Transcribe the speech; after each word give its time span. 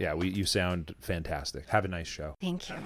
Yeah, 0.00 0.14
we 0.14 0.30
you 0.30 0.46
sound 0.46 0.94
fantastic. 1.00 1.68
Have 1.68 1.84
a 1.84 1.88
nice 1.88 2.08
show. 2.08 2.34
Thank 2.40 2.70
you. 2.70 2.76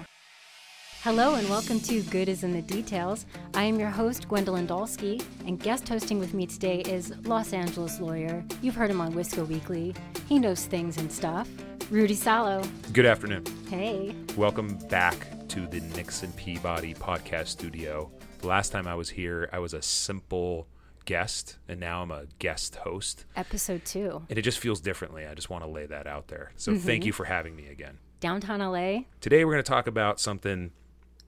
Hello 1.02 1.36
and 1.36 1.48
welcome 1.48 1.78
to 1.80 2.02
Good 2.02 2.28
is 2.28 2.42
in 2.42 2.52
the 2.52 2.62
Details. 2.62 3.24
I 3.54 3.62
am 3.62 3.78
your 3.78 3.90
host, 3.90 4.26
Gwendolyn 4.26 4.66
Dolsky, 4.66 5.24
and 5.46 5.60
guest 5.60 5.88
hosting 5.88 6.18
with 6.18 6.34
me 6.34 6.44
today 6.44 6.80
is 6.80 7.14
Los 7.22 7.52
Angeles 7.52 8.00
lawyer. 8.00 8.44
You've 8.62 8.74
heard 8.74 8.90
him 8.90 9.00
on 9.00 9.12
Wisco 9.12 9.46
Weekly. 9.46 9.94
He 10.28 10.40
knows 10.40 10.64
things 10.64 10.96
and 10.96 11.12
stuff. 11.12 11.48
Rudy 11.88 12.16
Salo. 12.16 12.64
Good 12.92 13.06
afternoon. 13.06 13.44
Hey. 13.70 14.12
Welcome 14.36 14.76
back 14.88 15.28
to 15.50 15.68
the 15.68 15.82
Nixon 15.94 16.32
Peabody 16.32 16.94
podcast 16.94 17.46
studio. 17.46 18.10
The 18.40 18.48
last 18.48 18.72
time 18.72 18.88
I 18.88 18.96
was 18.96 19.10
here, 19.10 19.48
I 19.52 19.60
was 19.60 19.72
a 19.72 19.82
simple 19.82 20.66
guest, 21.04 21.58
and 21.68 21.80
now 21.80 22.02
I'm 22.02 22.10
a 22.10 22.24
guest 22.38 22.76
host. 22.76 23.24
Episode 23.36 23.84
two. 23.84 24.22
And 24.28 24.38
it 24.38 24.42
just 24.42 24.58
feels 24.58 24.80
differently. 24.80 25.26
I 25.26 25.34
just 25.34 25.50
want 25.50 25.64
to 25.64 25.70
lay 25.70 25.86
that 25.86 26.06
out 26.06 26.28
there. 26.28 26.52
So 26.56 26.76
thank 26.76 27.04
you 27.04 27.12
for 27.12 27.24
having 27.24 27.54
me 27.56 27.68
again. 27.68 27.98
Downtown 28.20 28.60
LA. 28.60 29.00
Today 29.20 29.44
we're 29.44 29.52
going 29.52 29.64
to 29.64 29.68
talk 29.70 29.86
about 29.86 30.18
something 30.18 30.70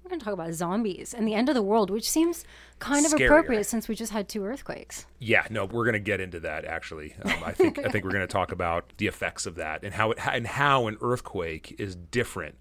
We're 0.02 0.08
going 0.08 0.20
to 0.20 0.24
talk 0.24 0.34
about 0.34 0.52
zombies 0.54 1.12
and 1.12 1.26
the 1.28 1.34
end 1.34 1.48
of 1.48 1.54
the 1.54 1.62
world, 1.62 1.90
which 1.90 2.08
seems 2.08 2.44
kind 2.78 3.04
of 3.04 3.12
Scarier. 3.12 3.26
appropriate 3.26 3.64
since 3.64 3.86
we 3.88 3.94
just 3.94 4.12
had 4.12 4.28
two 4.28 4.44
earthquakes. 4.44 5.04
Yeah, 5.18 5.46
no, 5.50 5.64
we're 5.66 5.84
going 5.84 5.94
to 5.94 5.98
get 5.98 6.20
into 6.20 6.40
that 6.40 6.64
actually. 6.64 7.14
Um, 7.24 7.42
I 7.44 7.52
think 7.52 7.78
I 7.78 7.88
think 7.90 8.04
we're 8.04 8.12
going 8.12 8.26
to 8.26 8.26
talk 8.26 8.52
about 8.52 8.92
the 8.96 9.08
effects 9.08 9.46
of 9.46 9.56
that 9.56 9.82
and 9.84 9.92
how 9.94 10.12
it 10.12 10.18
and 10.26 10.46
how 10.46 10.86
an 10.86 10.96
earthquake 11.02 11.74
is 11.78 11.96
different 11.96 12.56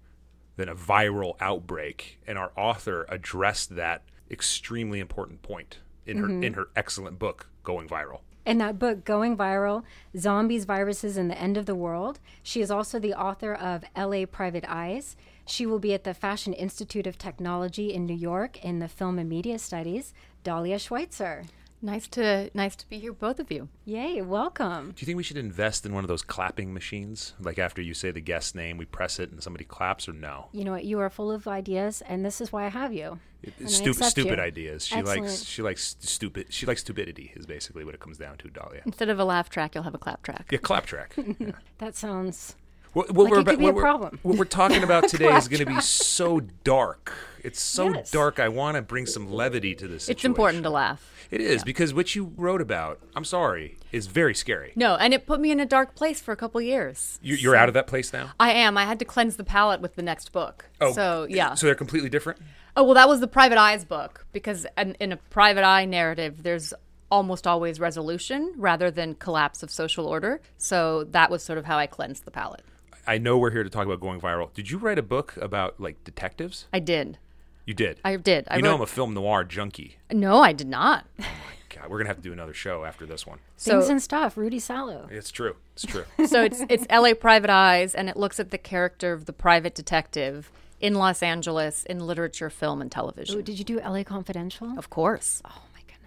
than 0.56 0.68
a 0.68 0.74
viral 0.74 1.36
outbreak. 1.40 2.18
And 2.26 2.36
our 2.36 2.50
author 2.56 3.06
addressed 3.08 3.76
that 3.76 4.02
extremely 4.30 4.98
important 5.00 5.40
point 5.42 5.78
in 6.06 6.18
her 6.18 6.28
in 6.28 6.40
mm-hmm. 6.40 6.54
her 6.54 6.68
excellent 6.76 7.18
book 7.18 7.48
Going 7.64 7.88
Viral. 7.88 8.20
In 8.44 8.58
that 8.58 8.78
book, 8.78 9.04
Going 9.04 9.36
Viral 9.36 9.82
Zombies, 10.16 10.64
Viruses, 10.64 11.16
and 11.16 11.28
the 11.28 11.38
End 11.38 11.56
of 11.56 11.66
the 11.66 11.74
World, 11.74 12.20
she 12.44 12.60
is 12.60 12.70
also 12.70 13.00
the 13.00 13.14
author 13.14 13.52
of 13.52 13.84
LA 13.96 14.24
Private 14.24 14.64
Eyes. 14.68 15.16
She 15.46 15.66
will 15.66 15.80
be 15.80 15.94
at 15.94 16.04
the 16.04 16.14
Fashion 16.14 16.52
Institute 16.52 17.08
of 17.08 17.18
Technology 17.18 17.92
in 17.92 18.06
New 18.06 18.14
York 18.14 18.64
in 18.64 18.78
the 18.78 18.88
Film 18.88 19.18
and 19.18 19.28
Media 19.28 19.58
Studies. 19.58 20.14
Dahlia 20.44 20.78
Schweitzer. 20.78 21.44
Nice 21.82 22.08
to 22.08 22.50
nice 22.54 22.74
to 22.76 22.88
be 22.88 22.98
here, 22.98 23.12
both 23.12 23.38
of 23.38 23.50
you. 23.50 23.68
Yay, 23.84 24.22
welcome. 24.22 24.86
Do 24.96 25.00
you 25.02 25.06
think 25.06 25.16
we 25.16 25.22
should 25.22 25.36
invest 25.36 25.84
in 25.84 25.92
one 25.92 26.04
of 26.04 26.08
those 26.08 26.22
clapping 26.22 26.72
machines? 26.72 27.34
Like 27.38 27.58
after 27.58 27.82
you 27.82 27.92
say 27.94 28.10
the 28.10 28.20
guest 28.20 28.54
name, 28.54 28.78
we 28.78 28.86
press 28.86 29.20
it 29.20 29.30
and 29.30 29.42
somebody 29.42 29.64
claps 29.64 30.08
or 30.08 30.12
no? 30.14 30.46
You 30.52 30.64
know 30.64 30.72
what? 30.72 30.84
You 30.84 30.98
are 31.00 31.10
full 31.10 31.30
of 31.30 31.46
ideas, 31.46 32.02
and 32.08 32.24
this 32.24 32.40
is 32.40 32.50
why 32.50 32.64
I 32.64 32.68
have 32.68 32.92
you. 32.92 33.18
It- 33.42 33.68
stupid 33.70 34.04
stupid 34.04 34.38
you. 34.38 34.44
ideas. 34.44 34.86
She 34.86 34.96
Excellent. 34.96 35.22
likes 35.24 35.44
she 35.44 35.62
likes 35.62 35.96
stupid 36.00 36.46
she 36.50 36.66
likes 36.66 36.80
stupidity 36.80 37.32
is 37.36 37.46
basically 37.46 37.84
what 37.84 37.94
it 37.94 38.00
comes 38.00 38.16
down 38.18 38.38
to, 38.38 38.48
Dahlia. 38.48 38.82
Instead 38.86 39.08
of 39.10 39.20
a 39.20 39.24
laugh 39.24 39.50
track, 39.50 39.74
you'll 39.74 39.84
have 39.84 39.94
a 39.94 39.98
clap 39.98 40.22
track. 40.22 40.48
Yeah, 40.50 40.58
clap 40.58 40.86
track. 40.86 41.14
Yeah. 41.38 41.52
That 41.78 41.94
sounds. 41.94 42.56
What, 42.96 43.10
what 43.10 43.24
Like 43.24 43.30
we're 43.30 43.40
about- 43.40 43.58
what 43.60 43.74
we're-. 43.74 44.18
What 44.22 44.38
we're 44.38 44.44
talking 44.46 44.82
about 44.82 45.08
today 45.08 45.36
is 45.36 45.48
going 45.48 45.60
to 45.60 45.66
be 45.66 45.80
so 45.82 46.40
dark. 46.64 47.12
It's 47.44 47.60
so 47.60 47.92
Yes. 47.92 48.10
dark. 48.10 48.40
I 48.40 48.48
want 48.48 48.76
to 48.76 48.82
bring 48.82 49.04
some 49.04 49.30
levity 49.30 49.74
to 49.74 49.86
this. 49.86 50.08
It's 50.08 50.24
important 50.24 50.62
to 50.62 50.70
laugh. 50.70 51.12
It 51.30 51.42
is 51.42 51.62
because 51.62 51.92
what 51.92 52.14
you 52.14 52.32
wrote 52.38 52.62
about, 52.62 52.98
I'm 53.14 53.24
sorry, 53.26 53.76
is 53.92 54.06
very 54.06 54.34
scary. 54.34 54.72
No, 54.76 54.94
and 54.96 55.12
it 55.12 55.26
put 55.26 55.40
me 55.40 55.50
in 55.50 55.60
a 55.60 55.66
dark 55.66 55.94
place 55.94 56.22
for 56.22 56.32
a 56.32 56.36
couple 56.36 56.58
years. 56.62 57.18
You, 57.20 57.34
you're 57.34 57.54
out 57.54 57.68
of 57.68 57.74
that 57.74 57.86
place 57.86 58.14
now. 58.14 58.30
I 58.40 58.52
am. 58.52 58.78
I 58.78 58.84
had 58.84 58.98
to 59.00 59.04
cleanse 59.04 59.36
the 59.36 59.44
palate 59.44 59.82
with 59.82 59.96
the 59.96 60.02
next 60.02 60.32
book. 60.32 60.64
Oh, 60.80 60.92
so 60.94 61.26
yeah. 61.28 61.52
So 61.54 61.66
they're 61.66 61.74
completely 61.74 62.08
different. 62.08 62.40
oh 62.78 62.84
well, 62.84 62.94
that 62.94 63.08
was 63.08 63.20
the 63.20 63.28
Private 63.28 63.58
Eyes 63.58 63.84
book 63.84 64.24
because 64.32 64.66
in, 64.78 64.94
in 65.00 65.12
a 65.12 65.16
Private 65.18 65.64
Eye 65.64 65.84
narrative, 65.84 66.42
there's 66.44 66.72
almost 67.10 67.46
always 67.46 67.78
resolution 67.78 68.54
rather 68.56 68.90
than 68.90 69.14
collapse 69.16 69.62
of 69.62 69.70
social 69.70 70.06
order. 70.06 70.40
So 70.56 71.04
that 71.10 71.30
was 71.30 71.42
sort 71.42 71.58
of 71.58 71.66
how 71.66 71.76
I 71.76 71.86
cleansed 71.86 72.24
the 72.24 72.30
palate. 72.30 72.62
I 73.06 73.18
know 73.18 73.38
we're 73.38 73.50
here 73.50 73.62
to 73.64 73.70
talk 73.70 73.86
about 73.86 74.00
going 74.00 74.20
viral. 74.20 74.52
Did 74.54 74.70
you 74.70 74.78
write 74.78 74.98
a 74.98 75.02
book 75.02 75.36
about 75.40 75.80
like 75.80 76.02
detectives? 76.04 76.66
I 76.72 76.80
did. 76.80 77.18
You 77.64 77.74
did. 77.74 78.00
I 78.04 78.16
did. 78.16 78.46
I 78.50 78.56
you 78.56 78.62
know 78.62 78.70
wrote- 78.70 78.76
I'm 78.76 78.82
a 78.82 78.86
film 78.86 79.14
noir 79.14 79.44
junkie. 79.44 79.96
No, 80.12 80.38
I 80.40 80.52
did 80.52 80.68
not. 80.68 81.04
Oh, 81.20 81.24
God, 81.68 81.90
we're 81.90 81.98
gonna 81.98 82.08
have 82.08 82.16
to 82.16 82.22
do 82.22 82.32
another 82.32 82.54
show 82.54 82.84
after 82.84 83.04
this 83.06 83.26
one. 83.26 83.38
So 83.56 83.72
Things 83.72 83.88
and 83.90 84.02
stuff. 84.02 84.36
Rudy 84.36 84.58
Salo. 84.58 85.08
It's 85.10 85.30
true. 85.30 85.56
It's 85.74 85.84
true. 85.84 86.04
so 86.26 86.42
it's 86.42 86.62
it's 86.68 86.86
LA 86.90 87.14
Private 87.14 87.50
Eyes, 87.50 87.94
and 87.94 88.08
it 88.08 88.16
looks 88.16 88.40
at 88.40 88.50
the 88.50 88.58
character 88.58 89.12
of 89.12 89.26
the 89.26 89.32
private 89.32 89.74
detective 89.74 90.50
in 90.80 90.94
Los 90.94 91.22
Angeles 91.22 91.84
in 91.84 92.00
literature, 92.00 92.50
film, 92.50 92.80
and 92.80 92.90
television. 92.92 93.38
Ooh, 93.38 93.42
did 93.42 93.58
you 93.58 93.64
do 93.64 93.78
LA 93.80 94.04
Confidential? 94.04 94.78
Of 94.78 94.90
course. 94.90 95.42
Oh 95.44 95.48
my 95.48 95.52
goodness. 95.52 95.65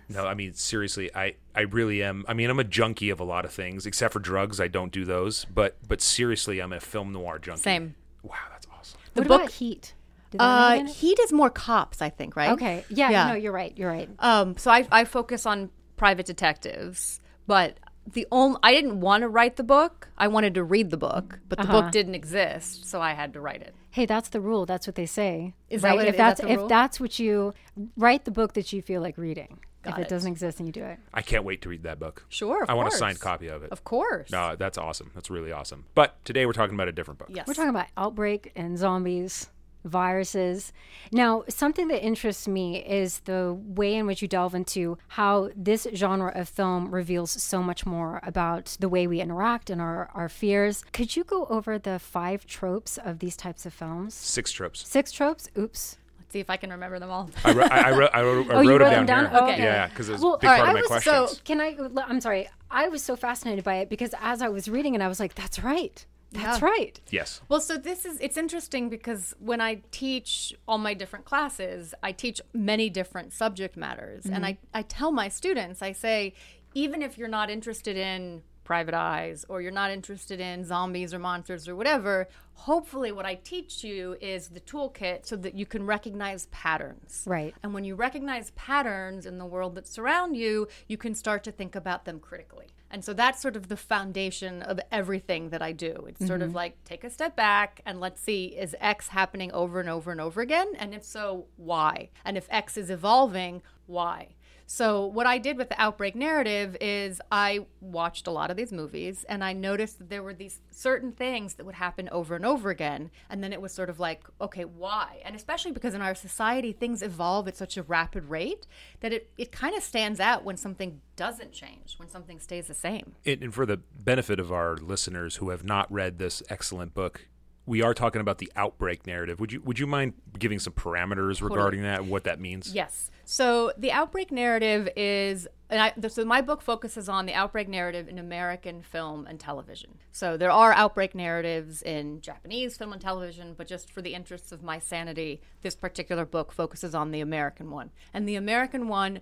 No, 0.09 0.25
I 0.25 0.33
mean 0.33 0.53
seriously, 0.53 1.09
I 1.15 1.35
I 1.55 1.61
really 1.61 2.01
am. 2.03 2.25
I 2.27 2.33
mean, 2.33 2.49
I'm 2.49 2.59
a 2.59 2.63
junkie 2.63 3.09
of 3.11 3.19
a 3.19 3.23
lot 3.23 3.45
of 3.45 3.51
things, 3.53 3.85
except 3.85 4.11
for 4.13 4.19
drugs. 4.19 4.59
I 4.59 4.67
don't 4.67 4.91
do 4.91 5.05
those. 5.05 5.45
But 5.53 5.77
but 5.87 6.01
seriously, 6.01 6.59
I'm 6.59 6.73
a 6.73 6.79
film 6.79 7.13
noir 7.13 7.37
junkie. 7.39 7.61
Same. 7.61 7.95
Wow, 8.23 8.35
that's 8.51 8.67
awesome. 8.77 8.99
The 9.13 9.21
what 9.21 9.27
book- 9.27 9.41
about 9.41 9.51
Heat? 9.51 9.93
Did 10.31 10.39
that 10.41 10.43
have 10.43 10.71
Uh, 10.71 10.75
in 10.81 10.87
it? 10.87 10.95
he 10.95 11.15
does 11.15 11.31
more 11.33 11.49
cops, 11.49 12.01
I 12.01 12.09
think, 12.09 12.35
right? 12.35 12.51
Okay. 12.51 12.83
Yeah, 12.89 13.09
Yeah. 13.09 13.27
No, 13.29 13.33
you're 13.35 13.51
right. 13.51 13.73
You're 13.77 13.89
right. 13.89 14.09
Um, 14.19 14.57
so 14.57 14.69
I 14.71 14.87
I 14.91 15.05
focus 15.05 15.45
on 15.45 15.69
private 15.97 16.25
detectives, 16.25 17.19
but 17.47 17.79
the 18.11 18.27
only 18.31 18.57
I 18.63 18.73
didn't 18.73 18.99
want 19.01 19.21
to 19.21 19.27
write 19.27 19.55
the 19.57 19.63
book. 19.63 20.09
I 20.17 20.27
wanted 20.27 20.53
to 20.55 20.63
read 20.63 20.89
the 20.89 20.97
book, 20.97 21.39
but 21.49 21.57
the 21.59 21.63
Uh-huh. 21.65 21.81
book 21.81 21.91
didn't 21.91 22.15
exist, 22.15 22.85
so 22.85 23.01
I 23.01 23.13
had 23.13 23.33
to 23.33 23.41
write 23.41 23.61
it. 23.61 23.75
Hey, 23.91 24.05
that's 24.05 24.29
the 24.29 24.41
rule. 24.41 24.65
That's 24.65 24.85
what 24.87 24.95
they 24.95 25.05
say. 25.05 25.53
Is 25.69 25.81
that 25.83 25.95
what- 25.95 26.05
if 26.07 26.13
is 26.13 26.17
that 26.17 26.37
that's 26.37 26.41
the 26.41 26.49
if 26.63 26.67
that's 26.67 26.99
what 26.99 27.19
you 27.19 27.53
write 27.97 28.25
the 28.25 28.31
book 28.31 28.53
that 28.53 28.71
you 28.73 28.81
feel 28.81 29.01
like 29.01 29.17
reading. 29.17 29.59
If 29.85 29.97
it, 29.97 30.01
it. 30.01 30.09
doesn't 30.09 30.31
exist, 30.31 30.57
then 30.57 30.67
you 30.67 30.73
do 30.73 30.83
it. 30.83 30.99
I 31.13 31.21
can't 31.21 31.43
wait 31.43 31.61
to 31.63 31.69
read 31.69 31.83
that 31.83 31.99
book. 31.99 32.25
Sure, 32.29 32.63
of 32.63 32.69
I 32.69 32.73
want 32.73 32.93
a 32.93 32.97
signed 32.97 33.19
copy 33.19 33.47
of 33.47 33.63
it. 33.63 33.71
Of 33.71 33.83
course. 33.83 34.31
No, 34.31 34.55
that's 34.55 34.77
awesome. 34.77 35.11
That's 35.13 35.29
really 35.29 35.51
awesome. 35.51 35.85
But 35.95 36.23
today 36.25 36.45
we're 36.45 36.53
talking 36.53 36.75
about 36.75 36.87
a 36.87 36.91
different 36.91 37.19
book. 37.19 37.29
Yes. 37.31 37.47
We're 37.47 37.53
talking 37.53 37.69
about 37.69 37.87
outbreak 37.95 38.51
and 38.55 38.77
zombies, 38.77 39.49
viruses. 39.85 40.73
Now, 41.11 41.43
something 41.47 41.87
that 41.87 42.03
interests 42.03 42.47
me 42.47 42.83
is 42.83 43.21
the 43.21 43.53
way 43.53 43.95
in 43.95 44.05
which 44.05 44.21
you 44.21 44.27
delve 44.27 44.53
into 44.53 44.97
how 45.07 45.51
this 45.55 45.87
genre 45.93 46.31
of 46.35 46.49
film 46.49 46.93
reveals 46.93 47.31
so 47.31 47.63
much 47.63 47.85
more 47.85 48.19
about 48.23 48.75
the 48.79 48.89
way 48.89 49.07
we 49.07 49.21
interact 49.21 49.69
and 49.69 49.79
our, 49.79 50.09
our 50.13 50.27
fears. 50.27 50.83
Could 50.91 51.15
you 51.15 51.23
go 51.23 51.45
over 51.45 51.79
the 51.79 51.99
five 51.99 52.45
tropes 52.45 52.97
of 52.97 53.19
these 53.19 53.37
types 53.37 53.65
of 53.65 53.73
films? 53.73 54.13
Six 54.13 54.51
tropes. 54.51 54.85
Six 54.87 55.11
tropes? 55.13 55.49
Oops. 55.57 55.97
Let's 56.29 56.33
see 56.35 56.39
if 56.41 56.51
I 56.51 56.57
can 56.57 56.69
remember 56.69 56.99
them 56.99 57.09
all. 57.09 57.27
I, 57.43 57.53
wrote, 57.53 57.71
I, 57.71 57.79
I 57.79 57.91
wrote, 57.97 58.11
I 58.13 58.21
wrote, 58.21 58.51
I 58.51 58.53
Oh, 58.57 58.61
you 58.61 58.69
wrote 58.69 58.81
wrote 58.81 58.89
them 58.91 58.93
them 58.93 59.05
down, 59.07 59.23
down? 59.23 59.45
here. 59.47 59.53
Okay. 59.55 59.63
Yeah, 59.63 59.87
because 59.87 60.09
it 60.09 60.11
was 60.11 60.21
Well, 60.21 60.33
a 60.35 60.37
big 60.37 60.47
part 60.47 60.59
right, 60.59 60.67
of 60.67 60.73
my 60.73 60.77
I 60.77 60.81
was 60.81 60.87
questions. 60.87 61.31
So, 61.31 61.37
can 61.43 61.59
I? 61.59 61.75
I'm 62.07 62.21
sorry. 62.21 62.47
I 62.69 62.87
was 62.87 63.01
so 63.01 63.15
fascinated 63.15 63.63
by 63.63 63.77
it 63.77 63.89
because 63.89 64.13
as 64.21 64.43
I 64.43 64.47
was 64.49 64.69
reading 64.69 64.93
it, 64.93 65.01
I 65.01 65.07
was 65.07 65.19
like, 65.19 65.33
"That's 65.33 65.57
right. 65.63 66.05
That's 66.31 66.61
Yeah. 66.61 66.67
right." 66.67 67.01
yes. 67.09 67.41
Well, 67.49 67.61
so 67.61 67.77
this 67.77 68.05
is 68.05 68.19
it's 68.21 68.37
interesting 68.37 68.89
because 68.89 69.33
when 69.39 69.59
I 69.59 69.81
teach 69.89 70.53
all 70.67 70.77
my 70.77 70.93
different 70.93 71.25
classes, 71.25 71.95
I 72.03 72.11
teach 72.11 72.39
many 72.53 72.91
different 72.91 73.33
subject 73.33 73.75
matters. 73.75 74.25
And 74.25 74.35
mm-hmm. 74.45 74.45
I, 74.45 74.57
I 74.71 74.81
tell 74.83 75.11
my 75.11 75.29
students, 75.29 75.81
I 75.81 75.93
say, 75.93 76.35
even 76.75 77.01
if 77.01 77.17
you're 77.17 77.27
not 77.27 77.49
interested 77.49 77.97
in 77.97 78.43
private 78.69 78.93
eyes 78.93 79.47
or 79.49 79.63
you're 79.63 79.71
not 79.71 79.89
interested 79.89 80.39
in 80.39 80.63
zombies 80.63 81.11
or 81.11 81.17
monsters 81.17 81.67
or 81.67 81.75
whatever, 81.75 82.27
hopefully 82.53 83.11
what 83.11 83.25
I 83.25 83.33
teach 83.33 83.83
you 83.83 84.15
is 84.21 84.49
the 84.49 84.59
toolkit 84.59 85.25
so 85.25 85.35
that 85.37 85.55
you 85.55 85.65
can 85.65 85.87
recognize 85.87 86.45
patterns. 86.51 87.23
Right. 87.25 87.55
And 87.63 87.73
when 87.73 87.83
you 87.83 87.95
recognize 87.95 88.51
patterns 88.51 89.25
in 89.25 89.39
the 89.39 89.45
world 89.47 89.73
that 89.73 89.87
surround 89.87 90.37
you, 90.37 90.67
you 90.87 90.97
can 90.97 91.15
start 91.15 91.43
to 91.45 91.51
think 91.51 91.75
about 91.75 92.05
them 92.05 92.19
critically. 92.19 92.67
And 92.91 93.03
so 93.03 93.11
that's 93.11 93.41
sort 93.41 93.55
of 93.55 93.69
the 93.69 93.77
foundation 93.77 94.61
of 94.61 94.79
everything 94.91 95.49
that 95.49 95.63
I 95.63 95.71
do. 95.71 96.05
It's 96.07 96.27
sort 96.27 96.43
of 96.43 96.49
mm-hmm. 96.49 96.57
like 96.57 96.83
take 96.83 97.03
a 97.03 97.09
step 97.09 97.35
back 97.35 97.81
and 97.87 97.99
let's 97.99 98.21
see 98.21 98.45
is 98.45 98.75
X 98.79 99.07
happening 99.07 99.51
over 99.51 99.79
and 99.79 99.89
over 99.89 100.11
and 100.11 100.21
over 100.21 100.41
again? 100.41 100.73
And 100.77 100.93
if 100.93 101.03
so, 101.03 101.47
why? 101.55 102.09
And 102.23 102.37
if 102.37 102.45
X 102.51 102.77
is 102.77 102.91
evolving, 102.91 103.63
why? 103.87 104.35
So, 104.71 105.07
what 105.07 105.25
I 105.25 105.39
did 105.39 105.57
with 105.57 105.69
the 105.69 105.81
outbreak 105.81 106.13
narrative 106.13 106.77
is 106.79 107.19
I 107.31 107.65
watched 107.81 108.27
a 108.27 108.31
lot 108.31 108.51
of 108.51 108.55
these 108.55 108.71
movies 108.71 109.25
and 109.27 109.43
I 109.43 109.51
noticed 109.51 109.97
that 109.97 110.11
there 110.11 110.21
were 110.21 110.35
these 110.35 110.59
certain 110.69 111.11
things 111.11 111.55
that 111.55 111.65
would 111.65 111.73
happen 111.73 112.07
over 112.11 112.35
and 112.35 112.45
over 112.45 112.69
again. 112.69 113.09
And 113.31 113.43
then 113.43 113.51
it 113.51 113.63
was 113.63 113.73
sort 113.73 113.89
of 113.89 113.99
like, 113.99 114.25
okay, 114.39 114.65
why? 114.65 115.21
And 115.25 115.35
especially 115.35 115.71
because 115.71 115.95
in 115.95 116.01
our 116.01 116.13
society, 116.13 116.71
things 116.71 117.01
evolve 117.01 117.47
at 117.47 117.57
such 117.57 117.77
a 117.77 117.83
rapid 117.83 118.25
rate 118.25 118.67
that 118.99 119.11
it, 119.11 119.31
it 119.39 119.51
kind 119.51 119.75
of 119.75 119.81
stands 119.81 120.19
out 120.19 120.43
when 120.43 120.55
something 120.55 121.01
doesn't 121.15 121.51
change, 121.51 121.95
when 121.97 122.07
something 122.07 122.39
stays 122.39 122.67
the 122.67 122.75
same. 122.75 123.15
And 123.25 123.41
and 123.41 123.51
for 123.55 123.65
the 123.65 123.77
benefit 123.77 124.39
of 124.39 124.51
our 124.51 124.77
listeners 124.77 125.37
who 125.37 125.49
have 125.49 125.63
not 125.63 125.91
read 125.91 126.19
this 126.19 126.43
excellent 126.47 126.93
book, 126.93 127.25
we 127.69 127.83
are 127.83 127.93
talking 127.93 128.19
about 128.19 128.39
the 128.39 128.51
outbreak 128.55 129.05
narrative. 129.05 129.39
Would 129.39 129.53
you 129.53 129.61
would 129.61 129.77
you 129.77 129.85
mind 129.85 130.13
giving 130.37 130.57
some 130.57 130.73
parameters 130.73 131.39
regarding 131.39 131.83
that 131.83 132.03
what 132.03 132.23
that 132.23 132.39
means? 132.39 132.73
Yes. 132.73 133.11
So 133.25 133.71
the 133.77 133.91
outbreak 133.91 134.31
narrative 134.31 134.89
is, 134.95 135.47
and 135.69 135.79
I, 135.79 136.07
so 136.07 136.25
my 136.25 136.41
book 136.41 136.63
focuses 136.63 137.07
on 137.07 137.27
the 137.27 137.33
outbreak 137.35 137.69
narrative 137.69 138.07
in 138.07 138.17
American 138.17 138.81
film 138.81 139.27
and 139.27 139.39
television. 139.39 139.99
So 140.11 140.35
there 140.35 140.49
are 140.49 140.73
outbreak 140.73 141.13
narratives 141.13 141.83
in 141.83 142.21
Japanese 142.21 142.75
film 142.75 142.91
and 142.91 142.99
television, 142.99 143.53
but 143.55 143.67
just 143.67 143.91
for 143.91 144.01
the 144.01 144.15
interests 144.15 144.51
of 144.51 144.63
my 144.63 144.79
sanity, 144.79 145.43
this 145.61 145.75
particular 145.75 146.25
book 146.25 146.51
focuses 146.51 146.95
on 146.95 147.11
the 147.11 147.21
American 147.21 147.69
one. 147.69 147.91
And 148.15 148.27
the 148.27 148.35
American 148.35 148.87
one 148.87 149.19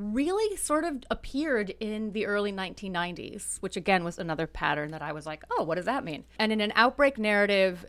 really 0.00 0.56
sort 0.56 0.84
of 0.84 0.96
appeared 1.10 1.70
in 1.78 2.12
the 2.12 2.26
early 2.26 2.52
1990s, 2.52 3.58
which 3.58 3.76
again 3.76 4.02
was 4.02 4.18
another 4.18 4.46
pattern 4.46 4.92
that 4.92 5.02
I 5.02 5.12
was 5.12 5.26
like, 5.26 5.44
oh, 5.50 5.64
what 5.64 5.76
does 5.76 5.84
that 5.84 6.04
mean? 6.04 6.24
And 6.38 6.50
in 6.52 6.60
an 6.60 6.72
outbreak 6.74 7.18
narrative, 7.18 7.84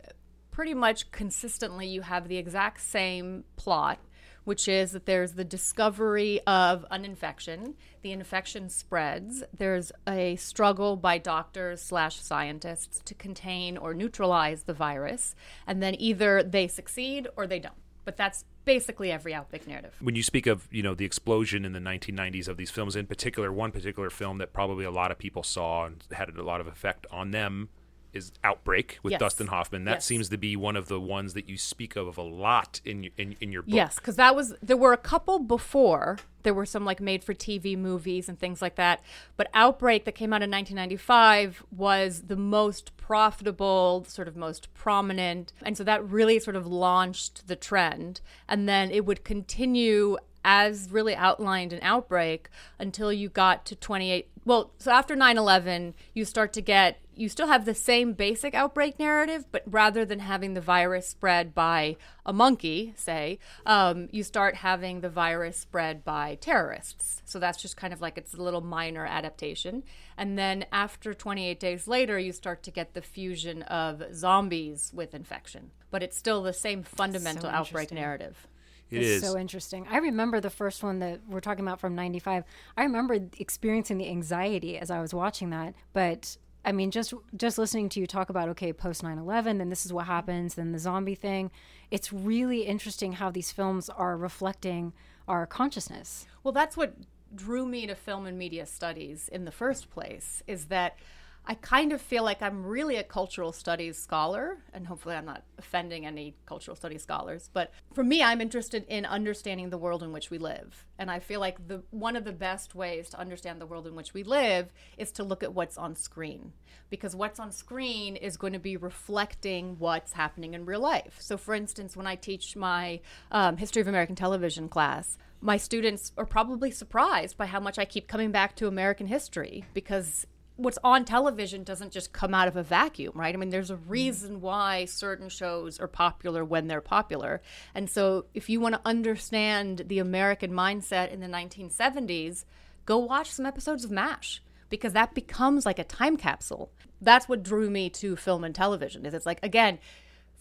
pretty 0.50 0.74
much 0.74 1.10
consistently 1.10 1.86
you 1.86 2.02
have 2.02 2.28
the 2.28 2.36
exact 2.36 2.82
same 2.82 3.44
plot 3.56 3.98
which 4.44 4.68
is 4.68 4.92
that 4.92 5.06
there's 5.06 5.32
the 5.32 5.44
discovery 5.44 6.40
of 6.46 6.84
an 6.90 7.04
infection. 7.04 7.74
The 8.02 8.12
infection 8.12 8.68
spreads. 8.68 9.44
There's 9.56 9.92
a 10.06 10.36
struggle 10.36 10.96
by 10.96 11.18
doctors 11.18 11.80
slash 11.80 12.20
scientists 12.20 13.00
to 13.04 13.14
contain 13.14 13.76
or 13.76 13.94
neutralize 13.94 14.64
the 14.64 14.74
virus 14.74 15.34
and 15.66 15.82
then 15.82 15.94
either 15.98 16.42
they 16.42 16.66
succeed 16.66 17.28
or 17.36 17.46
they 17.46 17.60
don't 17.60 17.74
but 18.04 18.16
that's 18.16 18.44
basically 18.64 19.10
every 19.10 19.34
outbreak 19.34 19.66
narrative. 19.66 19.94
When 20.00 20.16
you 20.16 20.22
speak 20.22 20.46
of 20.46 20.68
you 20.70 20.82
know 20.82 20.94
the 20.94 21.04
explosion 21.04 21.64
in 21.64 21.72
the 21.72 21.80
1990s 21.80 22.48
of 22.48 22.56
these 22.56 22.70
films 22.70 22.96
in 22.96 23.06
particular 23.06 23.52
one 23.52 23.72
particular 23.72 24.10
film 24.10 24.38
that 24.38 24.52
probably 24.52 24.84
a 24.84 24.90
lot 24.90 25.10
of 25.10 25.18
people 25.18 25.42
saw 25.42 25.86
and 25.86 26.02
had 26.12 26.28
a 26.30 26.42
lot 26.42 26.60
of 26.60 26.66
effect 26.66 27.06
on 27.10 27.30
them 27.30 27.68
is 28.12 28.32
Outbreak 28.44 28.98
with 29.02 29.12
Yes. 29.12 29.20
Dustin 29.20 29.46
Hoffman. 29.48 29.84
That 29.84 29.96
Yes. 29.96 30.04
seems 30.04 30.28
to 30.30 30.36
be 30.36 30.56
one 30.56 30.76
of 30.76 30.88
the 30.88 31.00
ones 31.00 31.34
that 31.34 31.48
you 31.48 31.56
speak 31.56 31.96
of 31.96 32.16
a 32.18 32.22
lot 32.22 32.80
in 32.84 33.04
your, 33.04 33.12
in, 33.16 33.36
in 33.40 33.52
your 33.52 33.62
book. 33.62 33.74
Yes, 33.74 33.96
because 33.96 34.16
that 34.16 34.34
was 34.36 34.54
there 34.62 34.76
were 34.76 34.92
a 34.92 34.98
couple 34.98 35.38
before. 35.38 36.18
There 36.42 36.54
were 36.54 36.66
some 36.66 36.84
like 36.84 37.00
made 37.00 37.22
for 37.22 37.34
TV 37.34 37.76
movies 37.78 38.28
and 38.28 38.38
things 38.38 38.60
like 38.60 38.74
that. 38.76 39.00
But 39.36 39.48
Outbreak 39.54 40.04
that 40.04 40.12
came 40.14 40.32
out 40.32 40.42
in 40.42 40.50
1995 40.50 41.62
was 41.70 42.22
the 42.26 42.36
most 42.36 42.96
profitable, 42.96 44.04
sort 44.08 44.26
of 44.28 44.36
most 44.36 44.72
prominent, 44.74 45.52
and 45.62 45.76
so 45.76 45.84
that 45.84 46.04
really 46.04 46.38
sort 46.38 46.56
of 46.56 46.66
launched 46.66 47.46
the 47.46 47.56
trend. 47.56 48.20
And 48.48 48.68
then 48.68 48.90
it 48.90 49.04
would 49.06 49.24
continue 49.24 50.16
as 50.44 50.90
really 50.90 51.14
outlined 51.14 51.72
in 51.72 51.80
Outbreak 51.82 52.48
until 52.78 53.12
you 53.12 53.28
got 53.28 53.64
to 53.66 53.76
28. 53.76 54.28
Well, 54.44 54.72
so 54.78 54.90
after 54.90 55.14
9 55.14 55.38
11, 55.38 55.94
you 56.14 56.24
start 56.24 56.52
to 56.54 56.60
get, 56.60 56.98
you 57.14 57.28
still 57.28 57.46
have 57.46 57.64
the 57.64 57.74
same 57.74 58.12
basic 58.12 58.54
outbreak 58.54 58.98
narrative, 58.98 59.44
but 59.52 59.62
rather 59.66 60.04
than 60.04 60.18
having 60.18 60.54
the 60.54 60.60
virus 60.60 61.06
spread 61.06 61.54
by 61.54 61.96
a 62.26 62.32
monkey, 62.32 62.92
say, 62.96 63.38
um, 63.66 64.08
you 64.10 64.24
start 64.24 64.56
having 64.56 65.00
the 65.00 65.08
virus 65.08 65.58
spread 65.58 66.04
by 66.04 66.38
terrorists. 66.40 67.22
So 67.24 67.38
that's 67.38 67.62
just 67.62 67.76
kind 67.76 67.92
of 67.92 68.00
like 68.00 68.18
it's 68.18 68.34
a 68.34 68.42
little 68.42 68.62
minor 68.62 69.06
adaptation. 69.06 69.84
And 70.16 70.36
then 70.36 70.66
after 70.72 71.14
28 71.14 71.60
days 71.60 71.86
later, 71.86 72.18
you 72.18 72.32
start 72.32 72.64
to 72.64 72.72
get 72.72 72.94
the 72.94 73.02
fusion 73.02 73.62
of 73.62 74.02
zombies 74.12 74.90
with 74.92 75.14
infection. 75.14 75.70
But 75.92 76.02
it's 76.02 76.16
still 76.16 76.42
the 76.42 76.52
same 76.52 76.82
fundamental 76.82 77.48
outbreak 77.48 77.92
narrative. 77.92 78.48
It 78.92 78.98
it's 78.98 79.06
is. 79.06 79.22
so 79.22 79.38
interesting. 79.38 79.86
I 79.90 79.98
remember 79.98 80.40
the 80.40 80.50
first 80.50 80.82
one 80.82 80.98
that 81.00 81.20
we're 81.28 81.40
talking 81.40 81.64
about 81.64 81.80
from 81.80 81.94
95. 81.94 82.44
I 82.76 82.82
remember 82.82 83.18
experiencing 83.38 83.98
the 83.98 84.08
anxiety 84.08 84.78
as 84.78 84.90
I 84.90 85.00
was 85.00 85.14
watching 85.14 85.50
that. 85.50 85.74
But 85.92 86.36
I 86.64 86.72
mean, 86.72 86.90
just 86.90 87.14
just 87.36 87.58
listening 87.58 87.88
to 87.90 88.00
you 88.00 88.06
talk 88.06 88.30
about 88.30 88.48
okay, 88.50 88.72
post 88.72 89.02
9/11, 89.02 89.58
then 89.58 89.68
this 89.68 89.84
is 89.84 89.92
what 89.92 90.06
happens, 90.06 90.54
then 90.54 90.72
the 90.72 90.78
zombie 90.78 91.14
thing. 91.14 91.50
It's 91.90 92.12
really 92.12 92.62
interesting 92.62 93.12
how 93.12 93.30
these 93.30 93.50
films 93.50 93.88
are 93.88 94.16
reflecting 94.16 94.92
our 95.26 95.46
consciousness. 95.46 96.26
Well, 96.42 96.52
that's 96.52 96.76
what 96.76 96.94
drew 97.34 97.66
me 97.66 97.86
to 97.86 97.94
film 97.94 98.26
and 98.26 98.38
media 98.38 98.66
studies 98.66 99.28
in 99.28 99.44
the 99.44 99.50
first 99.50 99.90
place 99.90 100.42
is 100.46 100.66
that 100.66 100.98
I 101.44 101.54
kind 101.54 101.92
of 101.92 102.00
feel 102.00 102.22
like 102.22 102.40
I'm 102.40 102.64
really 102.64 102.96
a 102.96 103.02
cultural 103.02 103.52
studies 103.52 103.98
scholar, 103.98 104.58
and 104.72 104.86
hopefully 104.86 105.16
I'm 105.16 105.24
not 105.24 105.42
offending 105.58 106.06
any 106.06 106.36
cultural 106.46 106.76
studies 106.76 107.02
scholars. 107.02 107.50
But 107.52 107.72
for 107.94 108.04
me, 108.04 108.22
I'm 108.22 108.40
interested 108.40 108.86
in 108.88 109.04
understanding 109.04 109.70
the 109.70 109.78
world 109.78 110.04
in 110.04 110.12
which 110.12 110.30
we 110.30 110.38
live, 110.38 110.86
and 110.98 111.10
I 111.10 111.18
feel 111.18 111.40
like 111.40 111.66
the 111.66 111.82
one 111.90 112.14
of 112.14 112.24
the 112.24 112.32
best 112.32 112.76
ways 112.76 113.10
to 113.10 113.18
understand 113.18 113.60
the 113.60 113.66
world 113.66 113.88
in 113.88 113.96
which 113.96 114.14
we 114.14 114.22
live 114.22 114.72
is 114.96 115.10
to 115.12 115.24
look 115.24 115.42
at 115.42 115.52
what's 115.52 115.76
on 115.76 115.96
screen, 115.96 116.52
because 116.90 117.16
what's 117.16 117.40
on 117.40 117.50
screen 117.50 118.14
is 118.14 118.36
going 118.36 118.52
to 118.52 118.60
be 118.60 118.76
reflecting 118.76 119.76
what's 119.80 120.12
happening 120.12 120.54
in 120.54 120.64
real 120.64 120.80
life. 120.80 121.16
So, 121.18 121.36
for 121.36 121.54
instance, 121.54 121.96
when 121.96 122.06
I 122.06 122.14
teach 122.14 122.54
my 122.54 123.00
um, 123.32 123.56
history 123.56 123.82
of 123.82 123.88
American 123.88 124.14
television 124.14 124.68
class, 124.68 125.18
my 125.40 125.56
students 125.56 126.12
are 126.16 126.24
probably 126.24 126.70
surprised 126.70 127.36
by 127.36 127.46
how 127.46 127.58
much 127.58 127.76
I 127.76 127.84
keep 127.84 128.06
coming 128.06 128.30
back 128.30 128.54
to 128.56 128.68
American 128.68 129.08
history 129.08 129.64
because 129.74 130.24
what's 130.56 130.78
on 130.84 131.04
television 131.04 131.64
doesn't 131.64 131.92
just 131.92 132.12
come 132.12 132.34
out 132.34 132.48
of 132.48 132.56
a 132.56 132.62
vacuum, 132.62 133.12
right? 133.14 133.34
I 133.34 133.38
mean, 133.38 133.50
there's 133.50 133.70
a 133.70 133.76
reason 133.76 134.40
why 134.40 134.84
certain 134.84 135.28
shows 135.28 135.80
are 135.80 135.88
popular 135.88 136.44
when 136.44 136.66
they're 136.66 136.80
popular. 136.80 137.40
And 137.74 137.88
so, 137.88 138.26
if 138.34 138.48
you 138.48 138.60
want 138.60 138.74
to 138.74 138.80
understand 138.84 139.84
the 139.86 139.98
American 139.98 140.52
mindset 140.52 141.10
in 141.10 141.20
the 141.20 141.26
1970s, 141.26 142.44
go 142.84 142.98
watch 142.98 143.30
some 143.30 143.46
episodes 143.46 143.84
of 143.84 143.90
MASH 143.90 144.42
because 144.68 144.92
that 144.92 145.14
becomes 145.14 145.66
like 145.66 145.78
a 145.78 145.84
time 145.84 146.16
capsule. 146.16 146.70
That's 147.00 147.28
what 147.28 147.42
drew 147.42 147.68
me 147.68 147.90
to 147.90 148.16
film 148.16 148.44
and 148.44 148.54
television. 148.54 149.04
Is 149.06 149.14
it's 149.14 149.26
like 149.26 149.40
again, 149.42 149.78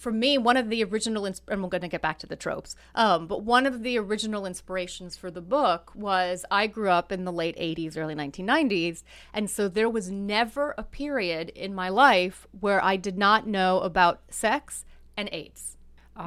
for 0.02 0.12
me, 0.12 0.38
one 0.38 0.58
of 0.58 0.70
the 0.70 0.84
original, 0.84 1.26
ins- 1.28 1.44
and 1.48 1.62
we're 1.62 1.70
going 1.70 1.82
to 1.82 1.88
get 1.88 2.02
back 2.02 2.18
to 2.20 2.28
the 2.28 2.36
tropes, 2.36 2.76
um, 2.96 3.28
but 3.28 3.44
one 3.44 3.68
of 3.68 3.84
the 3.84 4.00
original 4.00 4.48
inspirations 4.48 5.16
for 5.16 5.30
the 5.30 5.42
book 5.42 5.92
was 5.94 6.44
I 6.50 6.66
grew 6.66 6.90
up 6.90 7.12
in 7.12 7.24
the 7.24 7.32
late 7.32 7.56
80s, 7.58 7.96
early 7.98 8.16
1990s. 8.16 9.04
And 9.32 9.48
so 9.48 9.68
there 9.68 9.90
was 9.90 10.10
never 10.10 10.74
a 10.78 10.84
period 10.84 11.50
in 11.50 11.76
my 11.76 11.90
life 11.90 12.48
where 12.60 12.84
I 12.84 12.96
did 12.98 13.18
not 13.18 13.46
know 13.46 13.80
about 13.82 14.22
sex 14.30 14.86
and 15.16 15.30
AIDS. 15.32 15.78